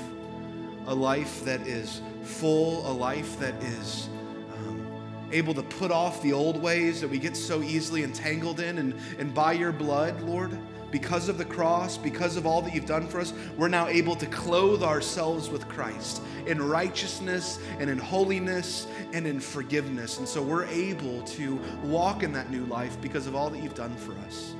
a 0.86 0.94
life 0.94 1.44
that 1.44 1.60
is 1.66 2.02
full, 2.22 2.88
a 2.90 2.92
life 2.92 3.38
that 3.38 3.54
is 3.62 4.08
um, 4.54 4.86
able 5.32 5.54
to 5.54 5.62
put 5.62 5.90
off 5.90 6.20
the 6.22 6.32
old 6.32 6.60
ways 6.60 7.00
that 7.00 7.08
we 7.08 7.18
get 7.18 7.36
so 7.36 7.62
easily 7.62 8.02
entangled 8.02 8.60
in. 8.60 8.78
And, 8.78 8.94
and 9.18 9.32
by 9.32 9.52
your 9.52 9.72
blood, 9.72 10.20
Lord, 10.20 10.56
because 10.90 11.28
of 11.28 11.38
the 11.38 11.44
cross, 11.44 11.96
because 11.96 12.36
of 12.36 12.46
all 12.46 12.62
that 12.62 12.74
you've 12.74 12.86
done 12.86 13.06
for 13.06 13.20
us, 13.20 13.32
we're 13.56 13.68
now 13.68 13.86
able 13.86 14.16
to 14.16 14.26
clothe 14.26 14.82
ourselves 14.82 15.48
with 15.48 15.68
Christ 15.68 16.22
in 16.46 16.60
righteousness 16.60 17.58
and 17.78 17.88
in 17.88 17.98
holiness 17.98 18.86
and 19.12 19.26
in 19.26 19.40
forgiveness. 19.40 20.18
And 20.18 20.26
so 20.26 20.42
we're 20.42 20.66
able 20.66 21.22
to 21.22 21.60
walk 21.84 22.22
in 22.22 22.32
that 22.32 22.50
new 22.50 22.64
life 22.66 23.00
because 23.00 23.26
of 23.26 23.34
all 23.34 23.50
that 23.50 23.62
you've 23.62 23.74
done 23.74 23.94
for 23.96 24.12
us. 24.26 24.54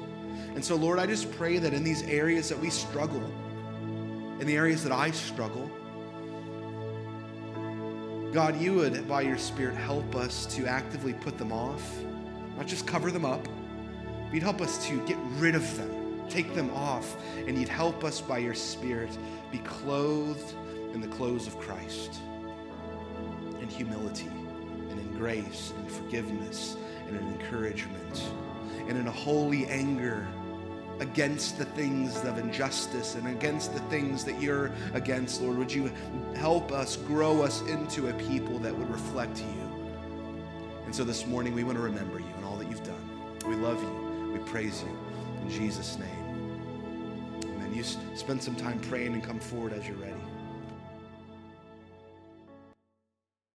And 0.55 0.64
so, 0.64 0.76
Lord, 0.76 0.99
I 0.99 1.07
just 1.07 1.31
pray 1.33 1.59
that 1.59 1.72
in 1.72 1.85
these 1.85 2.03
areas 2.03 2.49
that 2.49 2.59
we 2.59 2.70
struggle, 2.70 3.24
in 4.41 4.47
the 4.47 4.57
areas 4.57 4.83
that 4.85 4.93
I 4.93 5.11
struggle, 5.11 5.70
God, 8.33 8.61
you 8.61 8.74
would, 8.74 9.09
by 9.09 9.22
your 9.22 9.39
Spirit, 9.39 9.74
help 9.74 10.14
us 10.14 10.47
to 10.55 10.66
actively 10.66 11.14
put 11.14 11.37
them 11.37 11.53
off, 11.53 11.83
not 12.57 12.66
just 12.66 12.87
cover 12.87 13.11
them 13.11 13.24
up, 13.24 13.45
but 13.45 14.35
you'd 14.35 14.43
help 14.43 14.61
us 14.61 14.87
to 14.87 15.05
get 15.07 15.18
rid 15.39 15.57
of 15.57 15.76
them 15.76 15.99
take 16.31 16.55
them 16.55 16.70
off. 16.70 17.16
And 17.47 17.59
you'd 17.59 17.68
help 17.68 18.05
us 18.05 18.20
by 18.20 18.39
your 18.39 18.55
Spirit 18.55 19.16
be 19.51 19.59
clothed 19.59 20.55
in 20.95 21.01
the 21.01 21.09
clothes 21.09 21.47
of 21.47 21.59
Christ, 21.59 22.20
in 23.61 23.68
humility, 23.68 24.28
and 24.91 24.99
in 24.99 25.18
grace, 25.18 25.72
and 25.76 25.87
in 25.87 25.93
forgiveness, 25.93 26.76
and 27.07 27.16
in 27.16 27.26
encouragement, 27.28 28.31
and 28.89 28.97
in 28.99 29.07
a 29.07 29.12
holy 29.12 29.66
anger 29.66 30.26
against 31.01 31.57
the 31.59 31.64
things 31.64 32.22
of 32.24 32.39
injustice 32.39 33.14
and 33.14 33.26
against 33.28 33.72
the 33.72 33.81
things 33.83 34.22
that 34.24 34.41
you're 34.41 34.70
against, 34.93 35.41
Lord. 35.41 35.57
Would 35.57 35.72
you 35.72 35.91
help 36.37 36.72
us, 36.72 36.97
grow 36.97 37.43
us 37.43 37.62
into 37.62 38.09
a 38.09 38.12
people 38.14 38.59
that 38.59 38.76
would 38.76 38.91
reflect 38.91 39.41
you? 39.41 39.70
And 40.85 40.95
so 40.95 41.05
this 41.05 41.26
morning 41.26 41.55
we 41.55 41.64
want 41.64 41.78
to 41.78 41.83
remember 41.83 42.18
you 42.18 42.33
and 42.37 42.45
all 42.45 42.57
that 42.57 42.68
you've 42.68 42.85
done. 42.85 43.39
We 43.49 43.57
love 43.57 43.83
you. 43.83 44.33
We 44.33 44.39
praise 44.41 44.83
you. 44.83 45.09
Jesus' 45.51 45.98
name. 45.98 46.61
Amen. 47.44 47.74
You 47.74 47.82
spend 48.14 48.42
some 48.42 48.55
time 48.55 48.78
praying 48.80 49.14
and 49.14 49.22
come 49.22 49.40
forward 49.40 49.72
as 49.72 49.86
you're 49.86 49.96
ready. 49.96 50.14